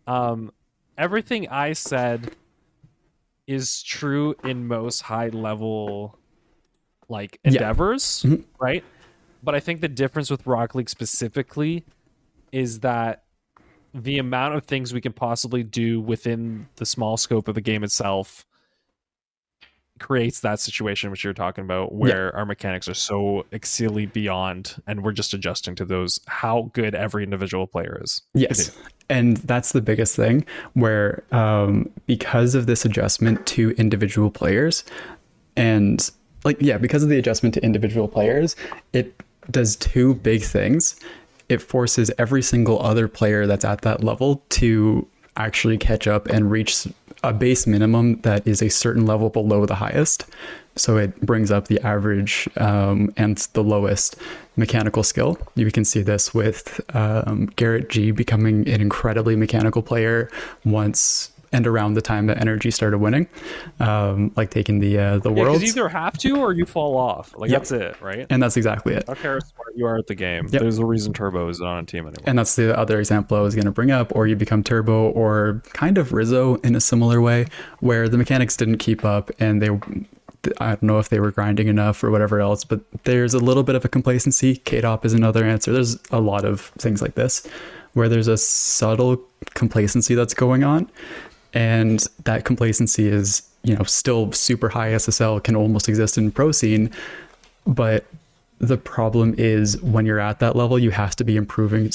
Um, 0.05 0.51
everything 0.97 1.47
I 1.49 1.73
said 1.73 2.35
is 3.47 3.83
true 3.83 4.35
in 4.43 4.67
most 4.67 5.01
high 5.01 5.27
level 5.29 6.17
like 7.09 7.39
Yeah. 7.43 7.51
endeavors, 7.51 8.23
Mhm. 8.23 8.43
right? 8.59 8.83
But 9.43 9.55
I 9.55 9.59
think 9.59 9.81
the 9.81 9.89
difference 9.89 10.29
with 10.29 10.45
Rock 10.47 10.73
League 10.75 10.89
specifically 10.89 11.83
is 12.51 12.79
that 12.79 13.23
the 13.93 14.17
amount 14.17 14.55
of 14.55 14.63
things 14.65 14.93
we 14.93 15.01
can 15.01 15.13
possibly 15.13 15.63
do 15.63 15.99
within 15.99 16.67
the 16.77 16.85
small 16.85 17.17
scope 17.17 17.47
of 17.47 17.55
the 17.55 17.61
game 17.61 17.83
itself 17.83 18.45
creates 19.99 20.39
that 20.41 20.59
situation 20.59 21.11
which 21.11 21.23
you're 21.23 21.33
talking 21.33 21.63
about 21.63 21.93
where 21.93 22.35
our 22.35 22.45
mechanics 22.45 22.87
are 22.87 22.93
so 22.93 23.45
exceedingly 23.51 24.05
beyond 24.05 24.81
and 24.87 25.03
we're 25.03 25.11
just 25.11 25.33
adjusting 25.33 25.75
to 25.75 25.85
those 25.85 26.19
how 26.27 26.69
good 26.73 26.95
every 26.95 27.23
individual 27.23 27.67
player 27.67 27.99
is. 28.03 28.21
Yes. 28.33 28.75
and 29.09 29.37
that's 29.37 29.71
the 29.71 29.81
biggest 29.81 30.15
thing 30.15 30.45
where 30.73 31.23
um, 31.31 31.89
because 32.07 32.55
of 32.55 32.65
this 32.65 32.85
adjustment 32.85 33.45
to 33.47 33.71
individual 33.71 34.31
players 34.31 34.83
and 35.55 36.09
like 36.43 36.57
yeah 36.59 36.77
because 36.77 37.03
of 37.03 37.09
the 37.09 37.17
adjustment 37.17 37.53
to 37.53 37.63
individual 37.63 38.07
players 38.07 38.55
it 38.91 39.23
does 39.51 39.75
two 39.75 40.15
big 40.15 40.43
things. 40.43 40.99
It 41.49 41.61
forces 41.61 42.11
every 42.17 42.41
single 42.41 42.81
other 42.81 43.07
player 43.07 43.45
that's 43.45 43.65
at 43.65 43.81
that 43.81 44.03
level 44.03 44.43
to 44.49 45.07
actually 45.35 45.77
catch 45.77 46.07
up 46.07 46.27
and 46.27 46.49
reach 46.49 46.87
a 47.23 47.33
base 47.33 47.65
minimum 47.65 48.19
that 48.21 48.45
is 48.47 48.61
a 48.61 48.69
certain 48.69 49.05
level 49.05 49.29
below 49.29 49.65
the 49.65 49.75
highest 49.75 50.25
so 50.75 50.97
it 50.97 51.19
brings 51.21 51.51
up 51.51 51.67
the 51.67 51.79
average 51.81 52.47
um, 52.57 53.13
and 53.17 53.37
the 53.53 53.63
lowest 53.63 54.15
mechanical 54.55 55.03
skill. 55.03 55.37
You 55.55 55.69
can 55.71 55.85
see 55.85 56.01
this 56.01 56.33
with 56.33 56.81
um, 56.95 57.47
Garrett 57.55 57.89
G 57.89 58.11
becoming 58.11 58.67
an 58.67 58.81
incredibly 58.81 59.35
mechanical 59.35 59.81
player 59.81 60.29
once 60.65 61.31
and 61.53 61.65
around 61.65 61.93
the 61.93 62.01
time 62.01 62.27
that 62.27 62.37
NRG 62.37 62.73
started 62.73 62.97
winning, 62.97 63.27
um, 63.79 64.31
like 64.35 64.49
taking 64.51 64.79
the 64.79 64.97
uh, 64.97 65.17
the 65.19 65.31
world. 65.31 65.59
because 65.59 65.61
you 65.75 65.81
either 65.81 65.87
have 65.89 66.17
to 66.17 66.37
or 66.41 66.51
you 66.51 66.65
fall 66.65 66.97
off. 66.97 67.33
Like 67.37 67.49
Yep. 67.51 67.59
that's 67.61 67.71
it, 67.71 68.01
right? 68.01 68.25
and 68.29 68.43
that's 68.43 68.57
exactly 68.57 68.93
it. 68.93 69.03
I 69.07 69.13
don't 69.13 69.19
care 69.19 69.33
how 69.35 69.39
smart 69.39 69.73
you 69.75 69.85
are 69.85 69.97
at 69.97 70.07
the 70.07 70.15
game. 70.15 70.47
Yep. 70.51 70.61
There's 70.61 70.79
a 70.79 70.85
reason 70.85 71.13
Turbo 71.13 71.47
is 71.47 71.59
not 71.59 71.73
on 71.77 71.83
a 71.83 71.85
team 71.85 71.99
anymore. 72.07 72.23
And 72.25 72.37
that's 72.37 72.55
the 72.55 72.77
other 72.77 72.99
example 72.99 73.37
I 73.37 73.41
was 73.41 73.55
going 73.55 73.65
to 73.65 73.71
bring 73.71 73.91
up, 73.91 74.11
or 74.15 74.27
you 74.27 74.35
become 74.35 74.63
Turbo 74.63 75.09
or 75.11 75.61
kind 75.73 75.97
of 75.97 76.11
Rizzo 76.11 76.55
in 76.57 76.75
a 76.75 76.81
similar 76.81 77.21
way, 77.21 77.45
where 77.79 78.09
the 78.09 78.17
mechanics 78.17 78.57
didn't 78.57 78.79
keep 78.79 79.05
up 79.05 79.31
and 79.39 79.61
they, 79.61 79.69
I 80.59 80.69
don't 80.69 80.83
know 80.83 80.99
if 80.99 81.09
they 81.09 81.19
were 81.19 81.31
grinding 81.31 81.67
enough 81.67 82.03
or 82.03 82.11
whatever 82.11 82.39
else, 82.41 82.63
but 82.63 82.81
there's 83.03 83.33
a 83.33 83.39
little 83.39 83.63
bit 83.63 83.75
of 83.75 83.85
a 83.85 83.87
complacency. 83.89 84.57
Kaydop 84.57 85.05
is 85.05 85.13
another 85.13 85.45
answer. 85.45 85.71
There's 85.71 85.97
a 86.11 86.19
lot 86.19 86.43
of 86.45 86.61
things 86.79 87.01
like 87.01 87.15
this 87.15 87.47
where 87.93 88.09
there's 88.09 88.27
a 88.27 88.37
subtle 88.37 89.21
complacency 89.53 90.15
that's 90.15 90.33
going 90.33 90.63
on. 90.63 90.89
And 91.53 92.05
that 92.23 92.45
complacency 92.45 93.07
is, 93.07 93.43
you 93.63 93.75
know, 93.75 93.83
still 93.83 94.31
super 94.31 94.69
high 94.69 94.91
SSL 94.91 95.43
can 95.43 95.55
almost 95.55 95.87
exist 95.87 96.17
in 96.17 96.31
pro 96.31 96.51
scene, 96.51 96.91
but 97.65 98.05
the 98.59 98.77
problem 98.77 99.35
is 99.37 99.81
when 99.81 100.05
you're 100.05 100.19
at 100.19 100.39
that 100.39 100.55
level, 100.55 100.79
you 100.79 100.91
have 100.91 101.15
to 101.17 101.23
be 101.23 101.35
improving 101.35 101.91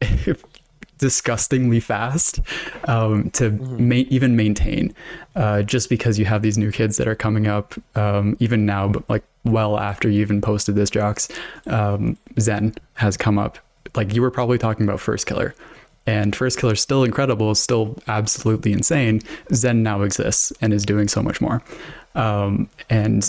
disgustingly 0.98 1.80
fast 1.80 2.40
um, 2.84 3.30
to 3.30 3.50
ma- 3.50 3.94
even 4.08 4.36
maintain. 4.36 4.94
Uh, 5.36 5.62
just 5.62 5.88
because 5.88 6.18
you 6.18 6.24
have 6.24 6.42
these 6.42 6.58
new 6.58 6.72
kids 6.72 6.96
that 6.96 7.06
are 7.06 7.14
coming 7.14 7.46
up, 7.46 7.74
um, 7.96 8.36
even 8.40 8.66
now, 8.66 8.88
but 8.88 9.08
like 9.08 9.22
well 9.44 9.78
after 9.78 10.08
you 10.08 10.20
even 10.20 10.40
posted 10.40 10.74
this, 10.74 10.90
Jocks, 10.90 11.28
um, 11.68 12.16
Zen 12.40 12.74
has 12.94 13.16
come 13.16 13.38
up. 13.38 13.58
Like 13.94 14.14
you 14.14 14.20
were 14.20 14.32
probably 14.32 14.58
talking 14.58 14.84
about 14.84 15.00
First 15.00 15.26
Killer. 15.26 15.54
And 16.08 16.34
First 16.34 16.58
Killer's 16.58 16.80
still 16.80 17.04
incredible, 17.04 17.54
still 17.54 17.94
absolutely 18.08 18.72
insane. 18.72 19.20
Zen 19.52 19.82
now 19.82 20.00
exists 20.00 20.54
and 20.62 20.72
is 20.72 20.86
doing 20.86 21.06
so 21.06 21.22
much 21.22 21.42
more. 21.42 21.62
Um, 22.14 22.70
and 22.88 23.28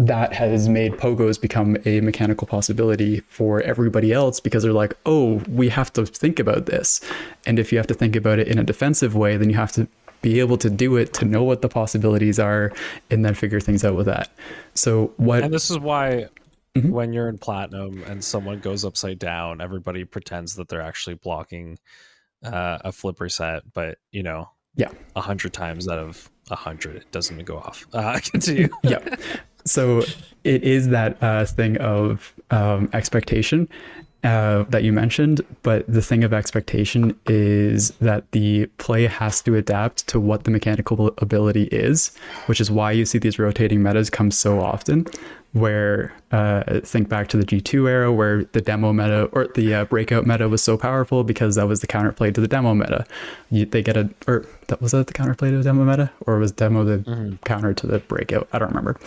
that 0.00 0.32
has 0.32 0.68
made 0.68 0.94
pogos 0.94 1.40
become 1.40 1.76
a 1.84 2.00
mechanical 2.00 2.48
possibility 2.48 3.20
for 3.28 3.60
everybody 3.62 4.12
else 4.12 4.40
because 4.40 4.64
they're 4.64 4.72
like, 4.72 4.94
oh, 5.06 5.36
we 5.48 5.68
have 5.68 5.92
to 5.92 6.04
think 6.04 6.40
about 6.40 6.66
this. 6.66 7.00
And 7.46 7.60
if 7.60 7.70
you 7.70 7.78
have 7.78 7.86
to 7.86 7.94
think 7.94 8.16
about 8.16 8.40
it 8.40 8.48
in 8.48 8.58
a 8.58 8.64
defensive 8.64 9.14
way, 9.14 9.36
then 9.36 9.48
you 9.48 9.54
have 9.54 9.70
to 9.72 9.86
be 10.20 10.40
able 10.40 10.58
to 10.58 10.68
do 10.68 10.96
it 10.96 11.14
to 11.14 11.24
know 11.24 11.44
what 11.44 11.62
the 11.62 11.68
possibilities 11.68 12.40
are 12.40 12.72
and 13.08 13.24
then 13.24 13.34
figure 13.34 13.60
things 13.60 13.84
out 13.84 13.94
with 13.94 14.06
that. 14.06 14.30
So, 14.74 15.12
what 15.16 15.44
And 15.44 15.54
this 15.54 15.70
is 15.70 15.78
why 15.78 16.26
Mhm. 16.74 16.90
when 16.90 17.12
you're 17.12 17.28
in 17.28 17.38
platinum 17.38 18.02
and 18.02 18.24
someone 18.24 18.58
goes 18.58 18.84
upside 18.84 19.20
down, 19.20 19.60
everybody 19.60 20.04
pretends 20.04 20.56
that 20.56 20.68
they're 20.68 20.82
actually 20.82 21.14
blocking 21.14 21.78
uh, 22.46 22.78
a 22.84 22.92
flip 22.92 23.20
reset, 23.20 23.62
but 23.72 23.98
you 24.12 24.22
know, 24.22 24.48
Yeah. 24.76 24.90
a 25.14 25.20
hundred 25.20 25.52
times 25.52 25.88
out 25.88 25.98
of 25.98 26.30
a 26.50 26.56
hundred, 26.56 26.96
it 26.96 27.10
doesn't 27.12 27.44
go 27.44 27.56
off. 27.58 27.86
Uh, 27.92 28.18
continue. 28.30 28.68
yeah. 28.82 29.00
So 29.64 30.02
it 30.44 30.62
is 30.62 30.88
that 30.88 31.20
uh, 31.22 31.44
thing 31.44 31.76
of 31.78 32.32
um, 32.50 32.88
expectation 32.92 33.68
uh, 34.22 34.64
that 34.70 34.82
you 34.84 34.92
mentioned, 34.92 35.40
but 35.62 35.84
the 35.92 36.02
thing 36.02 36.24
of 36.24 36.32
expectation 36.32 37.18
is 37.26 37.90
that 38.00 38.30
the 38.32 38.66
play 38.78 39.06
has 39.06 39.42
to 39.42 39.54
adapt 39.56 40.06
to 40.08 40.18
what 40.20 40.44
the 40.44 40.50
mechanical 40.50 41.12
ability 41.18 41.64
is, 41.64 42.16
which 42.46 42.60
is 42.60 42.70
why 42.70 42.90
you 42.92 43.04
see 43.04 43.18
these 43.18 43.38
rotating 43.38 43.82
metas 43.82 44.08
come 44.10 44.30
so 44.30 44.60
often. 44.60 45.06
Where 45.56 46.12
uh, 46.32 46.80
think 46.80 47.08
back 47.08 47.28
to 47.28 47.38
the 47.38 47.44
G2 47.46 47.88
era, 47.88 48.12
where 48.12 48.44
the 48.44 48.60
demo 48.60 48.92
meta 48.92 49.24
or 49.32 49.46
the 49.54 49.72
uh, 49.72 49.84
breakout 49.86 50.26
meta 50.26 50.50
was 50.50 50.62
so 50.62 50.76
powerful 50.76 51.24
because 51.24 51.54
that 51.54 51.66
was 51.66 51.80
the 51.80 51.86
counterplay 51.86 52.34
to 52.34 52.42
the 52.42 52.48
demo 52.48 52.74
meta. 52.74 53.06
You, 53.50 53.64
they 53.64 53.80
get 53.82 53.96
a 53.96 54.10
or 54.26 54.44
that 54.68 54.82
was 54.82 54.92
that 54.92 55.06
the 55.06 55.14
counterplay 55.14 55.50
to 55.50 55.56
the 55.56 55.62
demo 55.64 55.84
meta, 55.84 56.12
or 56.26 56.38
was 56.38 56.52
demo 56.52 56.84
the 56.84 57.38
counter 57.46 57.72
to 57.72 57.86
the 57.86 58.00
breakout? 58.00 58.48
I 58.52 58.58
don't 58.58 58.68
remember. 58.68 59.00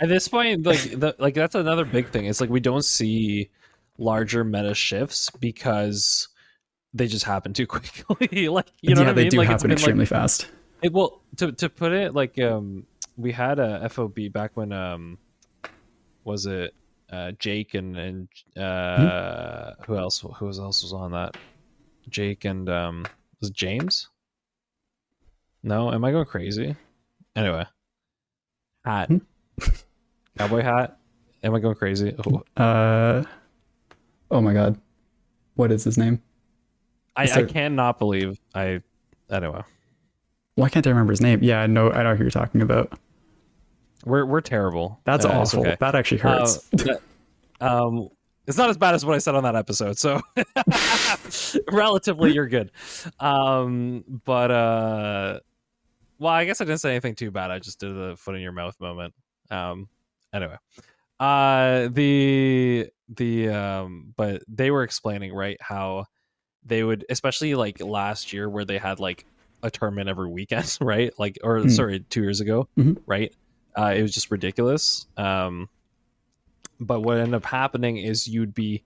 At 0.00 0.08
this 0.08 0.28
point, 0.28 0.64
like 0.64 0.82
the, 0.82 1.16
like 1.18 1.34
that's 1.34 1.56
another 1.56 1.84
big 1.84 2.10
thing. 2.10 2.26
It's 2.26 2.40
like 2.40 2.50
we 2.50 2.60
don't 2.60 2.84
see 2.84 3.50
larger 3.98 4.44
meta 4.44 4.74
shifts 4.74 5.30
because 5.40 6.28
they 6.94 7.08
just 7.08 7.24
happen 7.24 7.52
too 7.54 7.66
quickly. 7.74 8.48
like 8.48 8.70
you 8.82 8.94
know 8.94 9.00
yeah, 9.00 9.06
what 9.08 9.10
I 9.10 9.12
they 9.14 9.22
mean? 9.22 9.30
do 9.30 9.36
like 9.38 9.48
happen 9.48 9.72
extremely 9.72 10.02
like, 10.02 10.10
fast. 10.10 10.46
it, 10.80 10.92
well, 10.92 11.22
to 11.38 11.50
to 11.50 11.68
put 11.68 11.92
it 11.92 12.14
like 12.14 12.38
um, 12.40 12.86
we 13.16 13.32
had 13.32 13.58
a 13.58 13.88
FOB 13.88 14.16
back 14.32 14.56
when 14.56 14.72
um, 14.72 15.18
was 16.28 16.44
it 16.46 16.74
uh 17.10 17.32
Jake 17.38 17.72
and 17.74 17.96
and 17.96 18.28
uh 18.56 19.72
who 19.86 19.96
else 19.96 20.20
who 20.38 20.46
else 20.46 20.82
was 20.82 20.92
on 20.92 21.10
that? 21.12 21.36
Jake 22.10 22.44
and 22.44 22.68
um 22.68 23.06
was 23.40 23.48
it 23.50 23.56
James? 23.56 24.08
No, 25.62 25.90
am 25.92 26.04
I 26.04 26.10
going 26.12 26.26
crazy? 26.26 26.76
Anyway, 27.34 27.64
hat, 28.84 29.08
Hmm? 29.08 29.18
cowboy 30.38 30.62
hat. 30.62 30.98
Am 31.42 31.54
I 31.54 31.58
going 31.60 31.74
crazy? 31.76 32.14
Oh, 32.26 32.42
Uh, 32.62 33.22
oh 34.30 34.40
my 34.40 34.52
god, 34.52 34.78
what 35.54 35.70
is 35.72 35.84
his 35.84 35.96
name? 35.98 36.22
I, 37.16 37.24
Is 37.24 37.32
I 37.32 37.36
there- 37.36 37.46
cannot 37.48 37.98
believe 37.98 38.38
I. 38.54 38.80
Anyway, 39.30 39.62
Why 40.54 40.68
can't 40.68 40.86
I 40.86 40.90
remember 40.90 41.12
his 41.12 41.20
name? 41.20 41.40
Yeah, 41.42 41.66
no, 41.66 41.90
I 41.92 42.02
know 42.02 42.14
who 42.16 42.24
you're 42.24 42.30
talking 42.30 42.62
about. 42.62 42.98
We're 44.04 44.24
we're 44.26 44.40
terrible. 44.40 45.00
That's 45.04 45.24
Uh, 45.24 45.30
awful. 45.30 45.60
okay. 45.60 45.76
That 45.80 45.94
actually 45.94 46.20
Uh, 46.22 46.38
hurts. 46.38 46.58
that- 46.72 47.00
um, 47.60 48.08
it's 48.46 48.56
not 48.56 48.70
as 48.70 48.78
bad 48.78 48.94
as 48.94 49.04
what 49.04 49.14
I 49.14 49.18
said 49.18 49.34
on 49.34 49.42
that 49.42 49.56
episode, 49.56 49.98
so 49.98 50.20
relatively 51.72 52.32
you're 52.32 52.48
good. 52.48 52.70
Um, 53.20 54.04
but 54.24 54.50
uh, 54.50 55.40
well, 56.18 56.32
I 56.32 56.44
guess 56.44 56.60
I 56.60 56.64
didn't 56.64 56.80
say 56.80 56.90
anything 56.90 57.14
too 57.14 57.30
bad. 57.30 57.50
I 57.50 57.58
just 57.58 57.80
did 57.80 57.94
the 57.94 58.16
foot 58.18 58.34
in 58.36 58.40
your 58.40 58.52
mouth 58.52 58.78
moment. 58.80 59.14
Um, 59.50 59.88
anyway, 60.32 60.56
uh, 61.20 61.88
the 61.90 62.88
the 63.08 63.48
um, 63.50 64.14
but 64.16 64.42
they 64.48 64.70
were 64.70 64.82
explaining 64.82 65.34
right 65.34 65.56
how 65.60 66.06
they 66.64 66.82
would, 66.84 67.04
especially 67.08 67.54
like 67.54 67.80
last 67.80 68.32
year 68.32 68.48
where 68.48 68.64
they 68.64 68.78
had 68.78 69.00
like 69.00 69.24
a 69.62 69.70
tournament 69.70 70.08
every 70.08 70.28
weekend, 70.30 70.76
right? 70.80 71.12
Like, 71.18 71.38
or 71.42 71.58
Mm. 71.60 71.70
sorry, 71.70 72.00
two 72.08 72.22
years 72.22 72.40
ago, 72.40 72.68
Mhm. 72.78 72.98
right? 73.06 73.34
Uh, 73.78 73.94
it 73.96 74.02
was 74.02 74.12
just 74.12 74.30
ridiculous. 74.30 75.06
Um, 75.16 75.68
but 76.80 77.00
what 77.00 77.18
ended 77.18 77.34
up 77.34 77.44
happening 77.44 77.98
is 77.98 78.26
you'd 78.26 78.54
be 78.54 78.82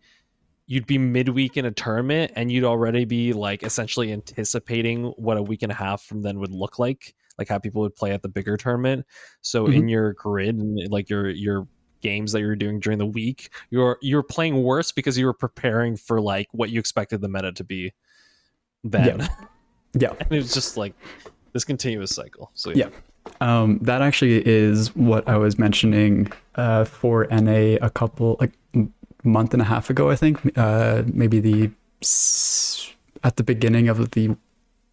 you'd 0.66 0.86
be 0.86 0.98
midweek 0.98 1.56
in 1.56 1.66
a 1.66 1.70
tournament 1.70 2.32
and 2.36 2.50
you'd 2.50 2.64
already 2.64 3.04
be 3.04 3.32
like 3.32 3.62
essentially 3.62 4.12
anticipating 4.12 5.04
what 5.16 5.36
a 5.36 5.42
week 5.42 5.62
and 5.62 5.72
a 5.72 5.74
half 5.74 6.02
from 6.02 6.22
then 6.22 6.38
would 6.38 6.52
look 6.52 6.78
like 6.78 7.14
like 7.38 7.48
how 7.48 7.58
people 7.58 7.82
would 7.82 7.96
play 7.96 8.12
at 8.12 8.22
the 8.22 8.28
bigger 8.28 8.56
tournament 8.56 9.04
so 9.40 9.66
in 9.66 9.88
your 9.88 10.12
grid 10.14 10.56
and 10.56 10.78
like 10.90 11.10
your 11.10 11.28
your 11.28 11.66
games 12.00 12.32
that 12.32 12.40
you're 12.40 12.56
doing 12.56 12.80
during 12.80 12.98
the 12.98 13.06
week 13.06 13.50
you're 13.70 13.98
you're 14.00 14.22
playing 14.22 14.62
worse 14.62 14.92
because 14.92 15.18
you 15.18 15.26
were 15.26 15.34
preparing 15.34 15.96
for 15.96 16.20
like 16.20 16.48
what 16.52 16.70
you 16.70 16.78
expected 16.78 17.20
the 17.20 17.28
meta 17.28 17.52
to 17.52 17.64
be 17.64 17.92
then 18.84 19.28
yeah. 19.94 20.10
and 20.20 20.32
it 20.32 20.36
was 20.36 20.54
just 20.54 20.76
like 20.76 20.94
this 21.52 21.64
continuous 21.64 22.14
cycle 22.14 22.50
so 22.54 22.70
Yeah. 22.70 22.88
Um, 23.40 23.78
that 23.82 24.02
actually 24.02 24.46
is 24.46 24.94
what 24.94 25.26
I 25.28 25.36
was 25.36 25.58
mentioning 25.58 26.30
uh, 26.54 26.84
for 26.84 27.26
NA 27.30 27.76
a 27.80 27.90
couple 27.90 28.36
like 28.40 28.52
month 29.24 29.52
and 29.52 29.62
a 29.62 29.64
half 29.64 29.90
ago. 29.90 30.10
I 30.10 30.16
think 30.16 30.56
uh, 30.56 31.02
maybe 31.06 31.40
the 31.40 31.70
at 33.24 33.36
the 33.36 33.42
beginning 33.42 33.88
of 33.88 34.10
the 34.12 34.36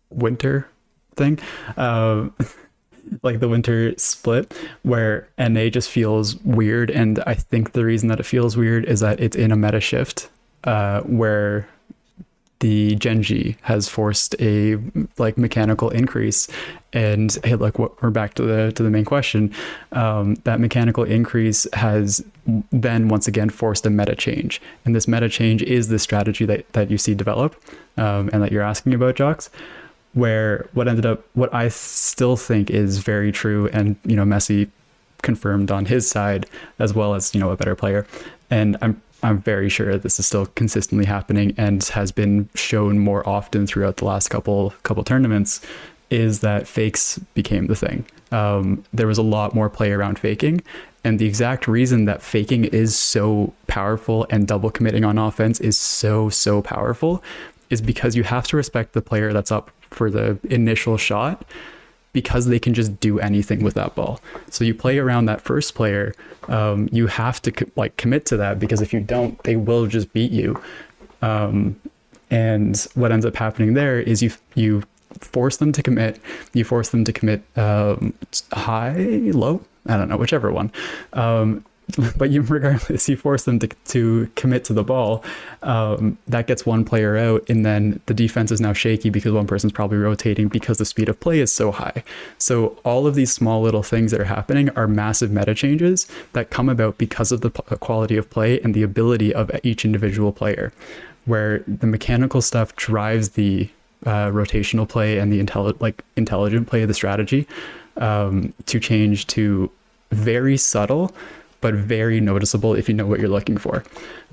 winter 0.09 0.67
thing, 1.15 1.39
um, 1.77 2.33
like 3.23 3.39
the 3.39 3.49
winter 3.49 3.93
split, 3.97 4.53
where 4.83 5.27
NA 5.37 5.69
just 5.69 5.89
feels 5.89 6.35
weird, 6.43 6.89
and 6.89 7.19
I 7.25 7.33
think 7.33 7.71
the 7.73 7.85
reason 7.85 8.09
that 8.09 8.19
it 8.19 8.25
feels 8.25 8.55
weird 8.55 8.85
is 8.85 8.99
that 8.99 9.19
it's 9.19 9.35
in 9.35 9.51
a 9.51 9.55
meta 9.55 9.79
shift 9.79 10.29
uh, 10.63 11.01
where 11.01 11.67
the 12.59 12.95
Genji 12.95 13.57
has 13.61 13.87
forced 13.87 14.35
a 14.39 14.77
like 15.17 15.37
mechanical 15.37 15.89
increase, 15.89 16.47
and 16.93 17.37
hey, 17.43 17.55
look, 17.55 17.79
we're 18.01 18.09
back 18.09 18.33
to 18.35 18.43
the 18.43 18.71
to 18.73 18.83
the 18.83 18.89
main 18.89 19.05
question. 19.05 19.53
Um, 19.91 20.35
that 20.43 20.59
mechanical 20.59 21.03
increase 21.03 21.67
has 21.73 22.23
then 22.71 23.09
once 23.09 23.27
again 23.27 23.49
forced 23.49 23.85
a 23.85 23.89
meta 23.89 24.15
change. 24.15 24.61
And 24.85 24.95
this 24.95 25.07
meta 25.07 25.29
change 25.29 25.61
is 25.63 25.87
the 25.87 25.99
strategy 25.99 26.45
that, 26.45 26.71
that 26.73 26.89
you 26.89 26.97
see 26.97 27.13
develop 27.13 27.55
um, 27.97 28.29
and 28.33 28.41
that 28.41 28.51
you're 28.51 28.63
asking 28.63 28.93
about, 28.93 29.15
Jocks, 29.15 29.49
where 30.13 30.67
what 30.73 30.87
ended 30.87 31.05
up, 31.05 31.23
what 31.33 31.53
I 31.53 31.69
still 31.69 32.35
think 32.35 32.69
is 32.69 32.97
very 32.99 33.31
true 33.31 33.67
and, 33.69 33.95
you 34.05 34.15
know, 34.15 34.23
Messi 34.23 34.69
confirmed 35.21 35.69
on 35.69 35.85
his 35.85 36.09
side 36.09 36.45
as 36.79 36.93
well 36.93 37.13
as, 37.13 37.33
you 37.35 37.39
know, 37.39 37.51
a 37.51 37.57
better 37.57 37.75
player. 37.75 38.07
And 38.49 38.77
I'm 38.81 39.01
I'm 39.21 39.41
very 39.41 39.69
sure 39.69 39.97
this 39.97 40.19
is 40.19 40.25
still 40.25 40.45
consistently 40.47 41.05
happening 41.05 41.53
and 41.57 41.83
has 41.83 42.11
been 42.11 42.49
shown 42.55 42.99
more 42.99 43.27
often 43.27 43.67
throughout 43.67 43.97
the 43.97 44.05
last 44.05 44.29
couple 44.29 44.73
couple 44.83 45.03
tournaments 45.03 45.61
is 46.09 46.39
that 46.39 46.67
fakes 46.67 47.19
became 47.35 47.67
the 47.67 47.75
thing. 47.75 48.05
Um, 48.31 48.83
there 48.93 49.07
was 49.07 49.17
a 49.17 49.23
lot 49.23 49.53
more 49.53 49.69
play 49.69 49.91
around 49.91 50.17
faking, 50.17 50.61
and 51.03 51.19
the 51.19 51.25
exact 51.25 51.67
reason 51.67 52.05
that 52.05 52.21
faking 52.21 52.65
is 52.65 52.97
so 52.97 53.53
powerful 53.67 54.25
and 54.29 54.47
double 54.47 54.69
committing 54.71 55.03
on 55.03 55.17
offense 55.17 55.59
is 55.59 55.77
so 55.77 56.29
so 56.29 56.61
powerful 56.61 57.23
is 57.69 57.81
because 57.81 58.15
you 58.15 58.23
have 58.23 58.47
to 58.47 58.57
respect 58.57 58.93
the 58.93 59.01
player 59.01 59.31
that's 59.33 59.51
up 59.51 59.71
for 59.91 60.09
the 60.09 60.39
initial 60.49 60.97
shot 60.97 61.45
because 62.13 62.47
they 62.47 62.59
can 62.59 62.73
just 62.73 62.99
do 62.99 63.19
anything 63.19 63.63
with 63.63 63.75
that 63.75 63.95
ball. 63.95 64.19
So 64.49 64.63
you 64.63 64.73
play 64.73 64.97
around 64.97 65.25
that 65.25 65.41
first 65.41 65.75
player. 65.75 66.13
Um, 66.47 66.89
you 66.91 67.07
have 67.07 67.41
to 67.43 67.51
co- 67.51 67.71
like 67.75 67.95
commit 67.97 68.25
to 68.27 68.37
that 68.37 68.59
because 68.59 68.81
if 68.81 68.93
you 68.93 68.99
don't, 68.99 69.41
they 69.43 69.55
will 69.55 69.85
just 69.85 70.11
beat 70.13 70.31
you. 70.31 70.61
Um, 71.21 71.79
and 72.31 72.77
what 72.95 73.11
ends 73.11 73.25
up 73.25 73.35
happening 73.35 73.73
there 73.73 73.99
is 73.99 74.21
you 74.21 74.31
you 74.55 74.83
force 75.19 75.57
them 75.57 75.71
to 75.71 75.83
commit. 75.83 76.19
You 76.53 76.63
force 76.63 76.89
them 76.89 77.03
to 77.03 77.13
commit 77.13 77.43
um, 77.57 78.13
high, 78.53 78.93
low. 79.33 79.61
I 79.87 79.97
don't 79.97 80.09
know, 80.09 80.17
whichever 80.17 80.51
one. 80.51 80.71
Um, 81.13 81.65
but 82.17 82.29
you 82.29 82.41
regardless 82.41 83.09
you 83.09 83.17
force 83.17 83.43
them 83.43 83.59
to, 83.59 83.67
to 83.85 84.29
commit 84.35 84.63
to 84.65 84.73
the 84.73 84.83
ball. 84.83 85.23
Um, 85.63 86.17
that 86.27 86.47
gets 86.47 86.65
one 86.65 86.85
player 86.85 87.17
out 87.17 87.47
and 87.49 87.65
then 87.65 87.99
the 88.05 88.13
defense 88.13 88.51
is 88.51 88.61
now 88.61 88.73
shaky 88.73 89.09
because 89.09 89.31
one 89.31 89.47
person's 89.47 89.73
probably 89.73 89.97
rotating 89.97 90.47
because 90.47 90.77
the 90.77 90.85
speed 90.85 91.09
of 91.09 91.19
play 91.19 91.39
is 91.39 91.51
so 91.51 91.71
high. 91.71 92.03
So 92.37 92.77
all 92.83 93.07
of 93.07 93.15
these 93.15 93.31
small 93.31 93.61
little 93.61 93.83
things 93.83 94.11
that 94.11 94.21
are 94.21 94.25
happening 94.25 94.69
are 94.71 94.87
massive 94.87 95.31
meta 95.31 95.55
changes 95.55 96.07
that 96.33 96.49
come 96.49 96.69
about 96.69 96.97
because 96.97 97.31
of 97.31 97.41
the 97.41 97.49
quality 97.49 98.17
of 98.17 98.29
play 98.29 98.59
and 98.61 98.73
the 98.73 98.83
ability 98.83 99.33
of 99.33 99.51
each 99.63 99.85
individual 99.85 100.31
player 100.31 100.71
where 101.25 101.59
the 101.67 101.87
mechanical 101.87 102.41
stuff 102.41 102.75
drives 102.75 103.29
the 103.29 103.69
uh, 104.05 104.29
rotational 104.29 104.87
play 104.87 105.19
and 105.19 105.31
the 105.31 105.43
intelli- 105.43 105.79
like 105.81 106.03
intelligent 106.15 106.67
play 106.67 106.81
of 106.81 106.87
the 106.87 106.93
strategy 106.93 107.47
um, 107.97 108.53
to 108.65 108.79
change 108.79 109.27
to 109.27 109.69
very 110.11 110.57
subtle 110.57 111.13
but 111.61 111.73
very 111.73 112.19
noticeable 112.19 112.73
if 112.73 112.87
you 112.87 112.95
know 112.95 113.05
what 113.05 113.19
you're 113.19 113.29
looking 113.29 113.57
for. 113.57 113.83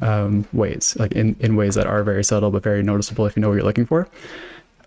Um, 0.00 0.46
ways 0.52 0.96
like 0.98 1.12
in, 1.12 1.36
in 1.40 1.56
ways 1.56 1.74
that 1.74 1.86
are 1.86 2.02
very 2.02 2.24
subtle 2.24 2.50
but 2.50 2.62
very 2.62 2.82
noticeable 2.82 3.26
if 3.26 3.36
you 3.36 3.40
know 3.40 3.48
what 3.48 3.54
you're 3.54 3.64
looking 3.64 3.86
for. 3.86 4.08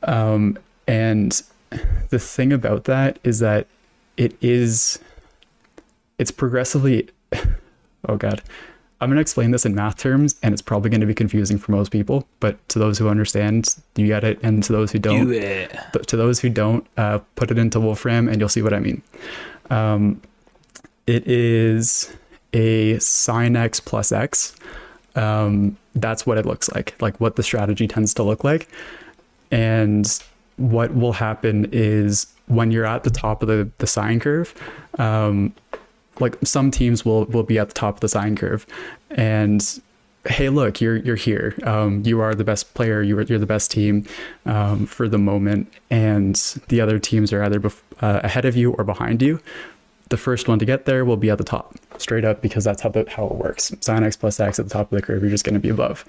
Um, 0.03 0.57
and 0.87 1.41
the 2.09 2.19
thing 2.19 2.51
about 2.51 2.85
that 2.85 3.19
is 3.23 3.39
that 3.39 3.67
it 4.17 4.35
is 4.41 4.99
it's 6.17 6.31
progressively 6.31 7.07
oh 8.09 8.17
god 8.17 8.41
i'm 8.99 9.09
going 9.09 9.15
to 9.15 9.21
explain 9.21 9.51
this 9.51 9.65
in 9.65 9.75
math 9.75 9.97
terms 9.97 10.35
and 10.41 10.51
it's 10.51 10.61
probably 10.61 10.89
going 10.89 10.99
to 10.99 11.07
be 11.07 11.13
confusing 11.13 11.57
for 11.57 11.71
most 11.71 11.91
people 11.91 12.27
but 12.39 12.57
to 12.69 12.79
those 12.79 12.97
who 12.97 13.07
understand 13.07 13.75
you 13.95 14.07
get 14.07 14.23
it 14.23 14.39
and 14.41 14.63
to 14.63 14.73
those 14.73 14.91
who 14.91 14.99
don't 14.99 15.27
Do 15.27 15.31
th- 15.93 16.05
to 16.07 16.17
those 16.17 16.39
who 16.39 16.49
don't 16.49 16.85
uh, 16.97 17.19
put 17.35 17.51
it 17.51 17.57
into 17.57 17.79
wolfram 17.79 18.27
and 18.27 18.39
you'll 18.39 18.49
see 18.49 18.61
what 18.61 18.73
i 18.73 18.79
mean. 18.79 19.01
Um, 19.69 20.21
it 21.05 21.27
is 21.27 22.15
a 22.53 22.99
sine 22.99 23.55
x 23.55 23.79
plus 23.79 24.11
x. 24.11 24.55
Um, 25.15 25.77
that's 25.95 26.25
what 26.25 26.37
it 26.37 26.45
looks 26.45 26.69
like, 26.69 26.99
like 27.01 27.19
what 27.19 27.35
the 27.35 27.43
strategy 27.43 27.87
tends 27.87 28.13
to 28.15 28.23
look 28.23 28.43
like. 28.43 28.69
And 29.51 30.07
what 30.57 30.93
will 30.93 31.13
happen 31.13 31.67
is 31.71 32.27
when 32.47 32.71
you're 32.71 32.85
at 32.85 33.03
the 33.03 33.09
top 33.09 33.41
of 33.41 33.47
the, 33.47 33.69
the 33.77 33.87
sine 33.87 34.19
curve, 34.19 34.53
um, 34.97 35.53
like 36.19 36.35
some 36.43 36.69
teams 36.69 37.05
will 37.05 37.25
will 37.25 37.43
be 37.43 37.57
at 37.57 37.69
the 37.69 37.73
top 37.73 37.95
of 37.95 38.01
the 38.01 38.09
sine 38.09 38.35
curve, 38.35 38.65
and 39.11 39.79
hey, 40.27 40.49
look, 40.49 40.81
you're 40.81 40.97
you're 40.97 41.15
here. 41.15 41.55
Um, 41.63 42.03
you 42.05 42.19
are 42.19 42.35
the 42.35 42.43
best 42.43 42.73
player. 42.73 43.01
You're 43.01 43.21
you're 43.21 43.39
the 43.39 43.45
best 43.45 43.71
team 43.71 44.05
um, 44.45 44.85
for 44.85 45.07
the 45.07 45.17
moment, 45.17 45.71
and 45.89 46.35
the 46.67 46.81
other 46.81 46.99
teams 46.99 47.31
are 47.31 47.41
either 47.43 47.59
bef- 47.59 47.81
uh, 48.01 48.19
ahead 48.23 48.45
of 48.45 48.57
you 48.57 48.73
or 48.73 48.83
behind 48.83 49.21
you 49.21 49.39
the 50.09 50.17
first 50.17 50.47
one 50.47 50.59
to 50.59 50.65
get 50.65 50.85
there 50.85 51.05
will 51.05 51.17
be 51.17 51.29
at 51.29 51.37
the 51.37 51.43
top, 51.43 51.75
straight 51.97 52.25
up, 52.25 52.41
because 52.41 52.63
that's 52.63 52.81
how 52.81 52.89
the, 52.89 53.05
how 53.09 53.25
it 53.25 53.35
works. 53.35 53.73
Sine 53.81 54.03
x 54.03 54.15
plus 54.17 54.39
x 54.39 54.59
at 54.59 54.65
the 54.65 54.71
top 54.71 54.91
of 54.91 54.95
the 54.95 55.01
curve, 55.01 55.21
you're 55.21 55.31
just 55.31 55.45
going 55.45 55.53
to 55.53 55.59
be 55.59 55.69
above. 55.69 56.03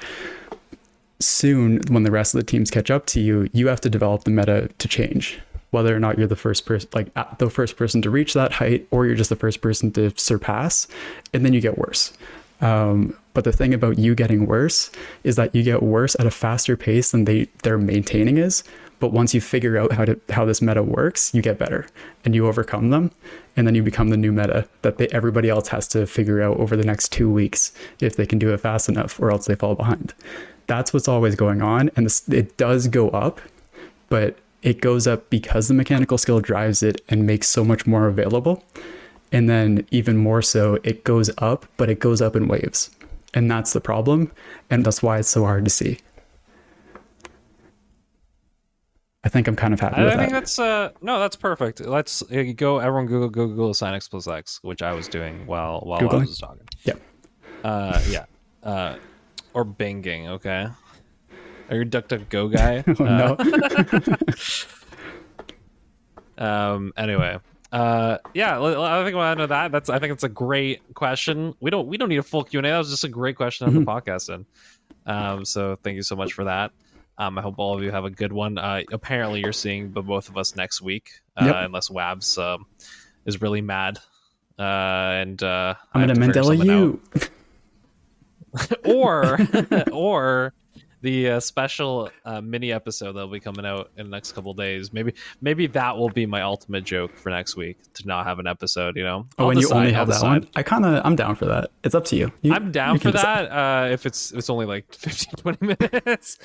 Soon, 1.21 1.81
when 1.89 2.03
the 2.03 2.11
rest 2.11 2.35
of 2.35 2.41
the 2.41 2.47
teams 2.47 2.71
catch 2.71 2.91
up 2.91 3.07
to 3.07 3.21
you, 3.21 3.49
you 3.53 3.69
have 3.69 3.81
to 3.83 3.91
develop 3.91 4.25
the 4.25 4.31
meta 4.31 4.69
to 4.79 4.89
change. 4.89 5.39
Whether 5.71 5.95
or 5.95 6.01
not 6.01 6.19
you're 6.19 6.27
the 6.27 6.35
first 6.35 6.67
person, 6.67 6.89
like 6.95 7.13
the 7.39 7.51
first 7.51 7.77
person 7.77 8.03
to 8.03 8.11
reach 8.11 8.33
that 8.35 8.53
height, 8.53 8.89
or 8.91 9.07
you're 9.07 9.15
just 9.15 9.31
the 9.31 9.37
first 9.37 9.61
person 9.61 9.93
to 9.93 10.11
surpass, 10.17 10.89
and 11.33 11.45
then 11.45 11.53
you 11.53 11.61
get 11.61 11.79
worse. 11.79 12.13
Um, 12.61 13.17
but 13.35 13.45
the 13.45 13.53
thing 13.53 13.73
about 13.73 13.99
you 13.99 14.15
getting 14.15 14.47
worse 14.47 14.91
is 15.23 15.37
that 15.37 15.55
you 15.55 15.63
get 15.63 15.83
worse 15.83 16.17
at 16.19 16.27
a 16.27 16.31
faster 16.31 16.77
pace 16.77 17.13
than 17.13 17.25
they 17.25 17.49
they're 17.63 17.79
maintaining 17.79 18.39
is. 18.39 18.65
But 18.99 19.13
once 19.13 19.33
you 19.33 19.41
figure 19.41 19.79
out 19.79 19.93
how 19.93 20.05
to 20.05 20.21
how 20.31 20.45
this 20.45 20.61
meta 20.61 20.83
works, 20.83 21.33
you 21.35 21.41
get 21.41 21.59
better 21.59 21.87
and 22.25 22.35
you 22.35 22.47
overcome 22.47 22.91
them, 22.91 23.11
and 23.61 23.67
then 23.67 23.75
you 23.75 23.83
become 23.83 24.09
the 24.09 24.17
new 24.17 24.33
meta 24.33 24.67
that 24.81 24.97
they, 24.97 25.07
everybody 25.09 25.51
else 25.51 25.69
has 25.69 25.87
to 25.87 26.07
figure 26.07 26.41
out 26.41 26.57
over 26.57 26.79
the 26.79 26.83
next 26.83 27.13
two 27.13 27.31
weeks 27.31 27.75
if 28.01 28.17
they 28.17 28.25
can 28.25 28.39
do 28.39 28.55
it 28.55 28.57
fast 28.57 28.89
enough, 28.89 29.21
or 29.21 29.31
else 29.31 29.45
they 29.45 29.55
fall 29.55 29.75
behind. 29.75 30.15
That's 30.67 30.95
what's 30.95 31.09
always 31.09 31.35
going 31.35 31.61
on, 31.61 31.91
and 31.95 32.07
this, 32.07 32.27
it 32.31 32.57
does 32.57 32.89
go 32.89 33.11
up, 33.11 33.39
but 34.09 34.39
it 34.63 34.81
goes 34.81 35.07
up 35.07 35.29
because 35.29 35.69
the 35.69 35.75
mechanical 35.75 36.17
skill 36.17 36.41
drives 36.41 36.83
it 36.83 37.03
and 37.11 37.27
makes 37.27 37.49
so 37.49 37.63
much 37.63 37.87
more 37.87 38.07
available. 38.07 38.65
And 39.31 39.47
then 39.47 39.87
even 39.91 40.17
more 40.17 40.41
so, 40.41 40.79
it 40.83 41.05
goes 41.05 41.29
up, 41.37 41.67
but 41.77 41.91
it 41.91 42.01
goes 42.01 42.23
up 42.23 42.35
in 42.35 42.49
waves. 42.49 42.89
And 43.35 43.51
that's 43.51 43.75
the 43.75 43.81
problem. 43.83 44.33
And 44.71 44.87
that's 44.87 45.03
why 45.03 45.19
it's 45.19 45.29
so 45.29 45.45
hard 45.45 45.65
to 45.65 45.71
see. 45.71 45.99
I 49.23 49.29
think 49.29 49.49
I'm 49.49 49.57
kind 49.57 49.75
of 49.75 49.81
happy 49.81 49.97
I, 49.97 50.05
with 50.05 50.15
I 50.15 50.17
think 50.17 50.31
that. 50.31 50.41
that's 50.41 50.59
uh 50.59 50.91
no, 51.03 51.19
that's 51.19 51.37
perfect. 51.37 51.81
Let's 51.81 52.23
uh, 52.23 52.45
go. 52.57 52.79
Everyone, 52.79 53.07
Google 53.07 53.29
Google 53.29 53.49
Google 53.49 53.75
sin 53.75 53.95
x 53.95 54.09
plus 54.09 54.27
x, 54.27 54.61
which 54.63 54.83
I 54.83 54.93
was 54.93 55.09
doing 55.09 55.47
while 55.47 55.81
while 55.81 56.01
I 56.11 56.17
was 56.17 56.39
talking. 56.39 56.67
Yep. 56.85 57.01
Uh, 57.63 58.01
yeah. 58.09 58.25
Uh, 58.63 58.97
or 59.53 59.65
binging. 59.65 60.29
Okay. 60.29 60.69
Are 61.69 61.77
you 61.77 61.83
a 61.83 61.85
DuckDuckGo 61.85 62.53
guy? 62.53 62.85
Oh, 62.99 63.37
no. 64.09 64.17
Um. 66.39 66.95
Anyway. 66.97 67.39
Uh. 67.71 68.17
Yeah. 68.33 68.59
I 68.59 69.05
think 69.05 69.15
we'll 69.15 69.25
end 69.25 69.41
with 69.41 69.51
that. 69.51 69.71
That's. 69.73 69.91
I 69.91 69.99
think 69.99 70.15
it's 70.15 70.25
a 70.25 70.29
great 70.29 70.81
question. 70.95 71.55
We 71.61 71.71
don't. 71.71 71.87
We 71.87 71.99
don't 71.99 72.09
need 72.09 72.19
a 72.19 72.23
full 72.23 72.45
Q 72.45 72.61
and 72.61 72.67
A. 72.67 72.71
That 72.71 72.79
was 72.79 72.89
just 72.89 73.05
a 73.05 73.09
great 73.09 73.37
question 73.37 73.67
on 73.67 73.75
the 73.75 73.81
podcast. 73.83 74.33
And 74.33 74.47
um. 75.05 75.45
So 75.45 75.77
thank 75.83 75.97
you 75.97 76.03
so 76.03 76.17
much 76.17 76.33
for 76.33 76.45
that. 76.45 76.73
Um. 77.19 77.39
I 77.39 77.43
hope 77.43 77.55
all 77.59 77.77
of 77.77 77.83
you 77.83 77.91
have 77.91 78.05
a 78.05 78.11
good 78.11 78.33
one. 78.33 78.59
Uh. 78.59 78.83
Apparently, 78.93 79.41
you're 79.41 79.53
seeing 79.53 79.93
the 79.93 80.03
both 80.03 80.29
of 80.29 80.37
us 80.37 80.57
next 80.57 80.81
week. 80.83 81.11
Uh, 81.37 81.47
Yep. 81.47 81.57
Unless 81.67 81.89
Wabs 81.91 82.39
um 82.39 82.67
is 83.27 83.41
really 83.41 83.61
mad. 83.61 83.99
Uh. 84.59 84.63
And 84.63 85.43
uh. 85.43 85.75
I'm 85.95 86.07
going 86.07 86.15
to 86.15 86.33
to 86.33 86.41
Mandela 86.41 86.65
you. 86.65 87.01
or 88.85 89.39
or 89.93 90.53
the 91.03 91.31
uh, 91.31 91.41
special 91.41 92.11
uh, 92.25 92.41
mini 92.41 92.73
episode 92.73 93.13
that'll 93.15 93.31
be 93.31 93.41
coming 93.41 93.65
out 93.65 93.91
in 93.97 94.05
the 94.07 94.11
next 94.11 94.33
couple 94.33 94.53
days. 94.55 94.93
Maybe 94.93 95.15
maybe 95.41 95.67
that 95.69 95.97
will 95.97 96.11
be 96.11 96.27
my 96.27 96.43
ultimate 96.43 96.85
joke 96.85 97.17
for 97.17 97.31
next 97.31 97.57
week 97.57 97.79
to 97.95 98.07
not 98.07 98.27
have 98.27 98.39
an 98.39 98.47
episode. 98.47 98.97
You 98.97 99.05
know, 99.05 99.27
Oh, 99.39 99.45
I'll 99.45 99.51
and 99.51 99.59
you 99.61 99.67
decide, 99.67 99.77
only 99.79 99.89
I'll 99.91 99.95
have 99.95 100.09
that 100.09 100.15
decide. 100.15 100.29
one? 100.45 100.49
I 100.57 100.63
kind 100.63 100.85
of, 100.85 101.05
I'm 101.05 101.17
down 101.17 101.37
for 101.37 101.47
that. 101.47 101.71
It's 101.85 101.95
up 101.95 102.05
to 102.07 102.17
you. 102.17 102.33
You- 102.43 102.53
I'm 102.53 102.71
down 102.71 102.95
you 102.97 103.01
for 103.01 103.13
that 103.13 103.51
uh, 103.51 103.89
if 103.91 104.05
it's 104.07 104.33
it's 104.33 104.51
only 104.51 104.67
like 104.67 104.93
15 104.95 105.35
20 105.57 105.77
minutes. 105.93 106.39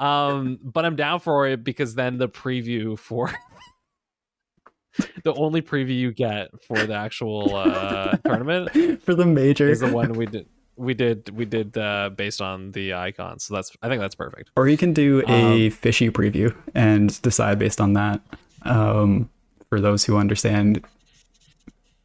Um, 0.00 0.58
but 0.62 0.84
I'm 0.84 0.96
down 0.96 1.20
for 1.20 1.46
it 1.46 1.62
because 1.64 1.94
then 1.94 2.18
the 2.18 2.28
preview 2.28 2.98
for 2.98 3.30
the 5.24 5.32
only 5.34 5.62
preview 5.62 5.94
you 5.96 6.12
get 6.12 6.48
for 6.66 6.76
the 6.86 6.94
actual 6.94 7.54
uh, 7.54 8.16
tournament 8.24 9.02
For 9.02 9.14
the 9.14 9.26
major. 9.26 9.68
is 9.68 9.80
the 9.80 9.92
one 9.92 10.14
we 10.14 10.26
did 10.26 10.46
we 10.76 10.94
did 10.94 11.30
we 11.30 11.44
did 11.44 11.76
uh, 11.76 12.10
based 12.14 12.40
on 12.40 12.72
the 12.72 12.94
icons. 12.94 13.44
So 13.44 13.54
that's 13.54 13.72
I 13.82 13.88
think 13.88 14.00
that's 14.00 14.14
perfect. 14.14 14.50
Or 14.56 14.68
you 14.68 14.76
can 14.76 14.92
do 14.92 15.22
Um, 15.26 15.34
a 15.34 15.70
fishy 15.70 16.10
preview 16.10 16.54
and 16.74 17.20
decide 17.22 17.58
based 17.58 17.80
on 17.80 17.94
that. 17.94 18.20
Um, 18.62 19.28
for 19.68 19.80
those 19.80 20.04
who 20.04 20.16
understand, 20.16 20.84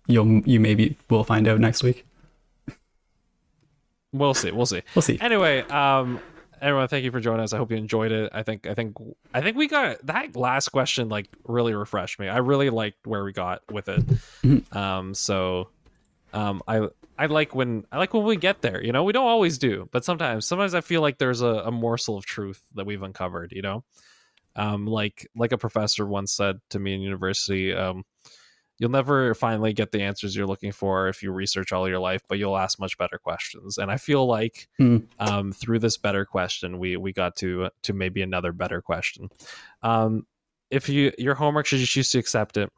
you'll 0.08 0.42
you 0.46 0.60
maybe 0.60 0.98
will 1.10 1.24
find 1.24 1.48
out 1.48 1.60
next 1.60 1.84
week. 1.84 2.06
We'll 4.14 4.34
see. 4.34 4.52
We'll 4.52 4.66
see. 4.66 4.82
We'll 4.94 5.02
see. 5.02 5.18
Anyway, 5.22 5.62
um, 5.70 6.20
everyone, 6.62 6.88
thank 6.90 7.06
you 7.06 7.12
for 7.12 7.22
joining 7.22 7.42
us. 7.44 7.54
I 7.54 7.58
hope 7.58 7.72
you 7.72 7.78
enjoyed 7.78 8.12
it. 8.12 8.30
I 8.34 8.44
think, 8.44 8.68
I 8.68 8.74
think, 8.74 8.98
I 9.34 9.40
think 9.42 9.56
we 9.56 9.68
got 9.68 10.06
that 10.06 10.36
last 10.36 10.70
question 10.70 11.08
like 11.08 11.30
really 11.46 11.74
refreshed 11.74 12.20
me. 12.20 12.28
I 12.28 12.38
really 12.40 12.70
liked 12.70 13.08
where 13.08 13.24
we 13.24 13.32
got 13.32 13.62
with 13.72 13.88
it. 13.88 14.06
Mhm. 14.44 14.76
Um, 14.76 15.14
so, 15.14 15.70
um, 16.34 16.62
I, 16.68 16.90
I 17.22 17.28
like 17.28 17.54
when 17.54 17.86
I 17.92 18.00
like 18.00 18.16
when 18.16 18.24
we 18.24 18.36
get 18.36 18.62
there. 18.64 18.84
You 18.84 18.92
know, 18.92 19.04
we 19.04 19.14
don't 19.14 19.28
always 19.28 19.60
do, 19.60 19.88
but 19.92 20.04
sometimes 20.04 20.48
sometimes 20.48 20.74
I 20.74 20.82
feel 20.82 21.02
like 21.02 21.20
there's 21.20 21.42
a, 21.42 21.62
a 21.66 21.72
morsel 21.72 22.18
of 22.18 22.26
truth 22.26 22.60
that 22.74 22.88
we've 22.88 23.04
uncovered. 23.04 23.52
You 23.52 23.62
know, 23.62 23.84
um, 24.56 24.88
like 24.88 25.30
like 25.36 25.52
a 25.52 25.58
professor 25.58 26.08
once 26.08 26.34
said 26.34 26.58
to 26.72 26.80
me 26.80 26.96
in 26.96 27.02
university, 27.02 27.74
um, 27.76 28.04
you'll 28.80 28.90
never 28.90 29.36
finally 29.36 29.72
get 29.72 29.92
the 29.92 30.02
answers 30.02 30.36
you're 30.36 30.48
looking 30.48 30.72
for 30.72 31.10
if 31.10 31.22
you 31.22 31.32
research 31.32 31.72
all 31.72 31.88
your 31.88 32.00
life, 32.00 32.24
but 32.28 32.40
you'll 32.40 32.58
ask 32.58 32.80
much 32.80 32.98
better 32.98 33.20
questions. 33.20 33.78
And 33.78 33.92
I 33.92 33.98
feel 33.98 34.26
like 34.26 34.68
Hmm. 34.80 34.98
um, 35.20 35.52
through 35.52 35.78
this 35.78 35.98
better 35.98 36.26
question, 36.26 36.80
we 36.80 36.98
we 36.98 37.14
got 37.14 37.36
to 37.36 37.70
to 37.84 37.94
maybe 37.94 38.24
another 38.24 38.52
better 38.52 38.82
question. 38.82 39.30
Um, 39.84 40.26
if 40.72 40.90
you 40.90 41.12
your 41.20 41.36
homework, 41.36 41.68
should 41.68 41.82
you 41.82 41.86
choose 41.86 42.10
to 42.12 42.18
accept 42.18 42.58
it, 42.58 42.72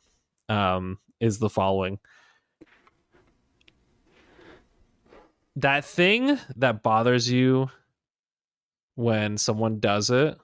um, 0.49 0.99
is 1.21 1.39
the 1.39 1.49
following. 1.49 1.99
That 5.55 5.85
thing 5.85 6.39
that 6.55 6.81
bothers 6.83 7.29
you 7.29 7.69
when 8.95 9.37
someone 9.37 9.79
does 9.79 10.09
it, 10.09 10.37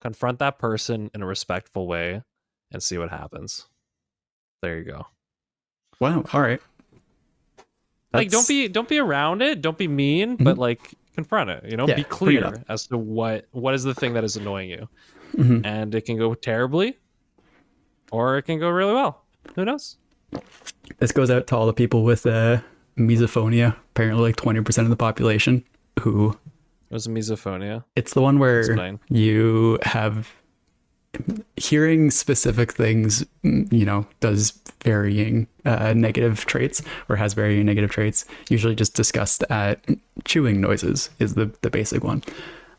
confront 0.00 0.38
that 0.38 0.58
person 0.58 1.10
in 1.14 1.22
a 1.22 1.26
respectful 1.26 1.86
way 1.86 2.22
and 2.72 2.82
see 2.82 2.96
what 2.98 3.10
happens. 3.10 3.66
There 4.62 4.78
you 4.78 4.84
go. 4.84 5.06
Wow. 6.00 6.24
All 6.32 6.40
right. 6.40 6.60
like 8.12 8.30
don't 8.30 8.46
be 8.48 8.66
don't 8.68 8.88
be 8.88 8.98
around 8.98 9.40
it 9.42 9.60
don't 9.62 9.78
be 9.78 9.86
mean 9.86 10.34
but 10.36 10.58
like 10.58 10.80
confront 11.14 11.48
it 11.50 11.64
you 11.70 11.76
know 11.76 11.86
Yeah, 11.86 11.94
be 11.96 12.02
bring 12.18 12.36
it 12.38 12.42
up. 12.42 12.52
clear 12.54 12.64
as 12.68 12.86
to 12.88 12.98
what 12.98 13.46
what 13.52 13.72
is 13.74 13.84
the 13.84 13.94
thing 13.94 14.14
that 14.14 14.24
is 14.24 14.36
annoying 14.36 14.68
you 14.70 14.88
Mhm. 15.36 15.64
and 15.64 15.94
it 15.94 16.00
can 16.06 16.18
go 16.18 16.34
terribly 16.34 16.98
or 18.10 18.38
it 18.38 18.42
can 18.42 18.58
go 18.58 18.68
really 18.68 18.94
well 18.94 19.22
who 19.54 19.64
knows 19.64 19.96
This 20.98 21.12
goes 21.12 21.30
out 21.30 21.46
to 21.48 21.56
all 21.56 21.66
the 21.66 21.72
people 21.72 22.02
with 22.02 22.26
uh, 22.26 22.62
misophonia. 22.98 23.76
Apparently, 23.92 24.22
like 24.22 24.36
twenty 24.36 24.60
percent 24.62 24.86
of 24.86 24.90
the 24.90 24.96
population 24.96 25.64
who 26.00 26.30
it 26.90 26.94
was 26.94 27.06
misophonia 27.08 27.84
It's 27.96 28.14
the 28.14 28.20
one 28.22 28.38
where 28.38 28.98
you 29.08 29.78
have 29.82 30.32
hearing 31.56 32.10
specific 32.10 32.72
things, 32.72 33.24
mm, 33.44 33.70
you 33.72 33.84
know, 33.84 34.06
does 34.20 34.52
varying 34.84 35.46
uh, 35.64 35.92
negative 35.94 36.46
traits 36.46 36.82
or 37.08 37.16
has 37.16 37.34
varying 37.34 37.66
negative 37.66 37.90
traits. 37.90 38.24
Usually 38.48 38.74
just 38.74 38.94
discussed 38.94 39.42
at 39.50 39.84
chewing 40.24 40.60
noises 40.60 41.10
is 41.18 41.34
the, 41.34 41.50
the 41.62 41.70
basic 41.70 42.04
one. 42.04 42.22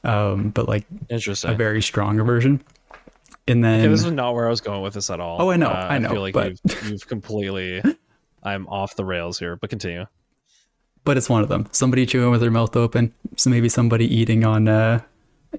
Um, 0.04 0.50
but 0.50 0.68
like 0.68 0.86
interesting 1.10 1.52
a 1.52 1.56
very 1.56 1.82
strong 1.82 2.18
version. 2.24 2.64
And 3.48 3.64
then 3.64 3.82
Okay, 3.82 3.88
this 3.90 4.06
is 4.06 4.12
not 4.12 4.34
where 4.34 4.46
i 4.48 4.50
was 4.50 4.62
going 4.62 4.82
with 4.82 4.94
this 4.94 5.10
at 5.10 5.20
all 5.20 5.42
Oh, 5.42 5.50
I 5.52 5.58
know, 5.58 5.68
Uh, 5.68 5.88
I 5.90 5.98
know, 5.98 6.10
I 6.10 6.12
feel 6.14 6.22
like 6.22 6.34
but- 6.34 6.54
you've, 6.64 6.90
you've 6.92 7.08
completely 7.08 7.82
i'm 8.44 8.68
off 8.68 8.96
the 8.96 9.06
rails 9.06 9.40
here 9.40 9.56
but 9.56 9.70
continue 9.70 10.06
but 11.04 11.18
it's 11.18 11.30
one 11.30 11.42
of 11.42 11.50
them. 11.50 11.68
Somebody 11.72 12.06
chewing 12.06 12.32
with 12.32 12.42
their 12.42 12.52
mouth 12.52 12.76
open. 12.76 13.14
So 13.36 13.50
maybe 13.50 13.70
somebody 13.70 14.14
eating 14.14 14.44
on 14.46 14.68
uh 14.68 15.02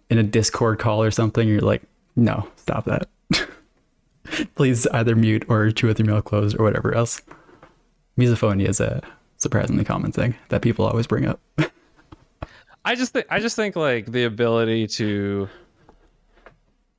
in 0.09 0.19
a 0.19 0.23
Discord 0.23 0.79
call 0.79 1.03
or 1.03 1.11
something. 1.11 1.49
You're 1.49 1.61
like, 1.61 1.83
no, 2.17 2.49
stop 2.57 2.85
that. 2.87 3.09
Please 4.55 4.87
either 4.89 5.17
mute 5.17 5.45
or 5.49 5.71
chew 5.71 5.89
with 5.89 5.99
your 5.99 6.09
mouth 6.09 6.25
closed 6.25 6.59
or 6.59 6.63
whatever 6.63 6.95
else. 6.95 7.21
Misophonia 8.19 8.69
is 8.69 8.81
a 8.81 9.03
surprisingly 9.39 9.85
common 9.85 10.13
thing 10.13 10.35
that 10.49 10.63
people 10.63 10.87
always 10.87 11.07
bring 11.07 11.27
up. 11.27 11.41
I 12.85 12.95
just 12.95 13.13
think 13.13 13.27
I 13.31 13.41
just 13.41 13.57
think 13.57 13.77
like 13.77 14.07
the 14.07 14.25
ability 14.25 14.87
to 14.89 15.49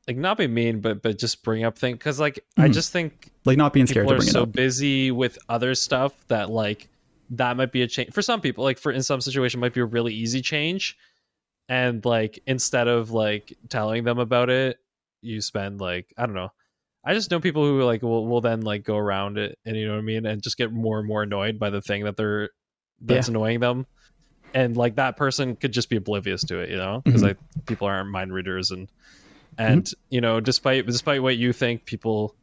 like 0.07 0.17
not 0.17 0.37
be 0.37 0.47
mean, 0.47 0.81
but 0.81 1.01
but 1.01 1.17
just 1.17 1.43
bring 1.43 1.63
up 1.63 1.77
things 1.77 1.97
because 1.97 2.19
like 2.19 2.43
I 2.57 2.67
just 2.67 2.91
think 2.91 3.31
like 3.45 3.57
not 3.57 3.73
being 3.73 3.87
scared 3.87 4.05
people 4.05 4.13
are 4.19 4.23
it 4.23 4.27
so 4.29 4.45
busy 4.45 5.11
with 5.11 5.37
other 5.49 5.75
stuff 5.75 6.13
that 6.27 6.49
like 6.49 6.89
that 7.31 7.55
might 7.57 7.71
be 7.71 7.81
a 7.81 7.87
change. 7.87 8.11
For 8.11 8.21
some 8.21 8.41
people. 8.41 8.63
Like 8.63 8.77
for 8.77 8.91
in 8.91 9.01
some 9.03 9.21
situation, 9.21 9.59
might 9.59 9.73
be 9.73 9.81
a 9.81 9.85
really 9.85 10.13
easy 10.13 10.41
change, 10.41 10.97
and 11.69 12.03
like 12.05 12.39
instead 12.45 12.87
of 12.87 13.11
like 13.11 13.55
telling 13.69 14.03
them 14.03 14.19
about 14.19 14.49
it, 14.49 14.77
you 15.21 15.41
spend 15.41 15.79
like 15.79 16.13
I 16.17 16.25
don't 16.25 16.35
know. 16.35 16.49
I 17.05 17.13
just 17.13 17.31
know 17.31 17.39
people 17.39 17.65
who 17.65 17.81
like 17.83 18.01
will 18.01 18.27
will 18.27 18.41
then 18.41 18.61
like 18.61 18.83
go 18.83 18.97
around 18.97 19.37
it, 19.37 19.57
and 19.65 19.75
you 19.77 19.85
know 19.87 19.93
what 19.93 19.99
I 19.99 20.03
mean, 20.03 20.25
and 20.25 20.41
just 20.43 20.57
get 20.57 20.71
more 20.71 20.99
and 20.99 21.07
more 21.07 21.23
annoyed 21.23 21.59
by 21.59 21.69
the 21.69 21.81
thing 21.81 22.03
that 22.03 22.17
they're 22.17 22.49
that's 23.01 23.27
annoying 23.27 23.59
them, 23.59 23.85
and 24.53 24.77
like 24.77 24.95
that 24.95 25.17
person 25.17 25.55
could 25.55 25.71
just 25.73 25.89
be 25.89 25.95
oblivious 25.95 26.43
to 26.45 26.59
it, 26.59 26.69
you 26.69 26.77
know, 26.77 27.01
because 27.05 27.21
Mhm. 27.21 27.27
like 27.27 27.37
people 27.65 27.87
aren't 27.87 28.09
mind 28.09 28.33
readers, 28.33 28.71
and 28.71 28.89
and 29.57 29.89
you 30.09 30.21
know, 30.21 30.39
despite 30.39 30.85
despite 30.85 31.21
what 31.21 31.37
you 31.37 31.53
think, 31.53 31.85
people 31.85 32.35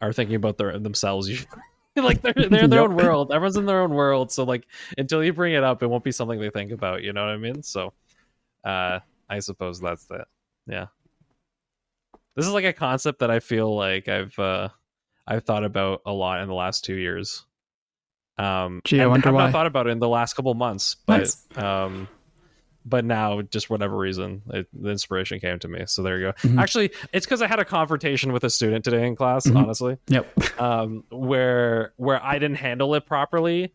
are 0.00 0.12
thinking 0.12 0.36
about 0.36 0.58
their 0.58 0.78
themselves. 0.78 1.28
usually. 1.28 1.48
like 1.96 2.22
they're 2.22 2.32
they're 2.34 2.64
in 2.64 2.70
their 2.70 2.82
own 2.82 2.94
world. 2.96 3.32
Everyone's 3.32 3.56
in 3.56 3.66
their 3.66 3.82
own 3.82 3.92
world. 3.92 4.30
So 4.32 4.44
like 4.44 4.66
until 4.96 5.22
you 5.24 5.32
bring 5.32 5.54
it 5.54 5.64
up, 5.64 5.82
it 5.82 5.86
won't 5.88 6.04
be 6.04 6.12
something 6.12 6.40
they 6.40 6.50
think 6.50 6.70
about. 6.72 7.02
You 7.02 7.12
know 7.12 7.22
what 7.24 7.32
I 7.32 7.36
mean? 7.36 7.62
So, 7.62 7.92
uh, 8.64 9.00
I 9.28 9.38
suppose 9.40 9.80
that's 9.80 10.04
that. 10.06 10.28
Yeah. 10.66 10.86
This 12.36 12.46
is 12.46 12.52
like 12.52 12.64
a 12.64 12.72
concept 12.72 13.18
that 13.20 13.30
I 13.30 13.40
feel 13.40 13.74
like 13.74 14.08
I've 14.08 14.38
uh 14.38 14.68
I've 15.26 15.44
thought 15.44 15.64
about 15.64 16.02
a 16.06 16.12
lot 16.12 16.40
in 16.40 16.48
the 16.48 16.54
last 16.54 16.84
two 16.84 16.94
years. 16.94 17.44
Um, 18.38 18.80
Gee, 18.84 19.00
I 19.00 19.06
wonder 19.06 19.26
have 19.28 19.34
why. 19.34 19.44
not 19.44 19.52
thought 19.52 19.66
about 19.66 19.86
it 19.86 19.90
in 19.90 19.98
the 19.98 20.08
last 20.08 20.34
couple 20.34 20.54
months, 20.54 20.96
but 21.06 21.18
Nice. 21.18 21.46
um, 21.56 22.08
but 22.84 23.04
now 23.04 23.42
just 23.42 23.68
whatever 23.70 23.96
reason, 23.96 24.42
it, 24.52 24.66
the 24.72 24.90
inspiration 24.90 25.38
came 25.40 25.58
to 25.58 25.68
me. 25.68 25.84
So 25.86 26.02
there 26.02 26.18
you 26.18 26.26
go. 26.26 26.32
Mhm. 26.48 26.60
Actually, 26.60 26.90
it's 27.12 27.26
because 27.26 27.42
I 27.42 27.46
had 27.46 27.58
a 27.58 27.64
confrontation 27.64 28.32
with 28.32 28.44
a 28.44 28.50
student 28.50 28.84
today 28.84 29.06
in 29.06 29.16
class. 29.16 29.46
Mhm. 29.46 29.56
Honestly, 29.56 29.96
Yep. 30.08 30.60
um, 30.60 31.04
where 31.10 31.92
where 31.96 32.22
I 32.22 32.38
didn't 32.38 32.56
handle 32.58 32.94
it 32.94 33.06
properly, 33.06 33.72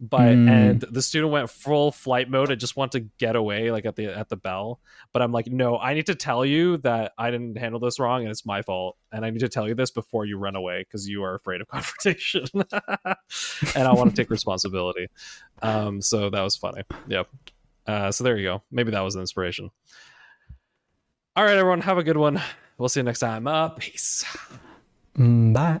but 0.00 0.20
Mm. 0.20 0.48
and 0.48 0.80
the 0.80 1.02
student 1.02 1.32
went 1.32 1.50
full 1.50 1.90
flight 1.92 2.30
mode. 2.30 2.50
and 2.50 2.60
just 2.60 2.76
want 2.76 2.92
to 2.92 3.00
get 3.00 3.34
away, 3.36 3.70
like 3.72 3.84
at 3.86 3.96
the 3.96 4.06
at 4.06 4.28
the 4.28 4.36
bell. 4.36 4.80
But 5.12 5.22
I'm 5.22 5.32
like, 5.32 5.46
no, 5.48 5.78
I 5.78 5.94
need 5.94 6.06
to 6.06 6.14
tell 6.14 6.44
you 6.44 6.76
that 6.78 7.12
I 7.18 7.30
didn't 7.30 7.56
handle 7.58 7.80
this 7.80 7.98
wrong, 7.98 8.22
and 8.22 8.30
it's 8.30 8.44
my 8.46 8.62
fault, 8.62 8.96
and 9.10 9.24
I 9.24 9.30
need 9.30 9.40
to 9.40 9.48
tell 9.48 9.66
you 9.66 9.74
this 9.74 9.90
before 9.90 10.24
you 10.26 10.36
run 10.38 10.54
away 10.56 10.80
because 10.80 11.08
you 11.08 11.22
are 11.24 11.34
afraid 11.34 11.60
of 11.60 11.68
confrontation, 11.74 12.44
and 13.74 13.88
I 13.88 13.92
want 13.92 14.10
to 14.10 14.16
take 14.16 14.30
responsibility. 14.30 15.08
Um, 15.62 16.00
so 16.00 16.30
that 16.30 16.42
was 16.42 16.56
funny. 16.56 16.82
Yep. 17.08 17.28
Uh, 17.88 18.12
so 18.12 18.22
there 18.22 18.36
you 18.36 18.44
go. 18.46 18.62
Maybe 18.70 18.92
that 18.92 19.00
was 19.00 19.14
an 19.14 19.22
inspiration. 19.22 19.70
All 21.34 21.44
right, 21.44 21.56
everyone, 21.56 21.80
have 21.80 21.98
a 21.98 22.04
good 22.04 22.18
one. 22.18 22.40
We'll 22.76 22.88
see 22.88 23.00
you 23.00 23.04
next 23.04 23.20
time. 23.20 23.46
Uh, 23.46 23.70
peace. 23.70 24.24
Mm, 25.16 25.52
bye. 25.54 25.80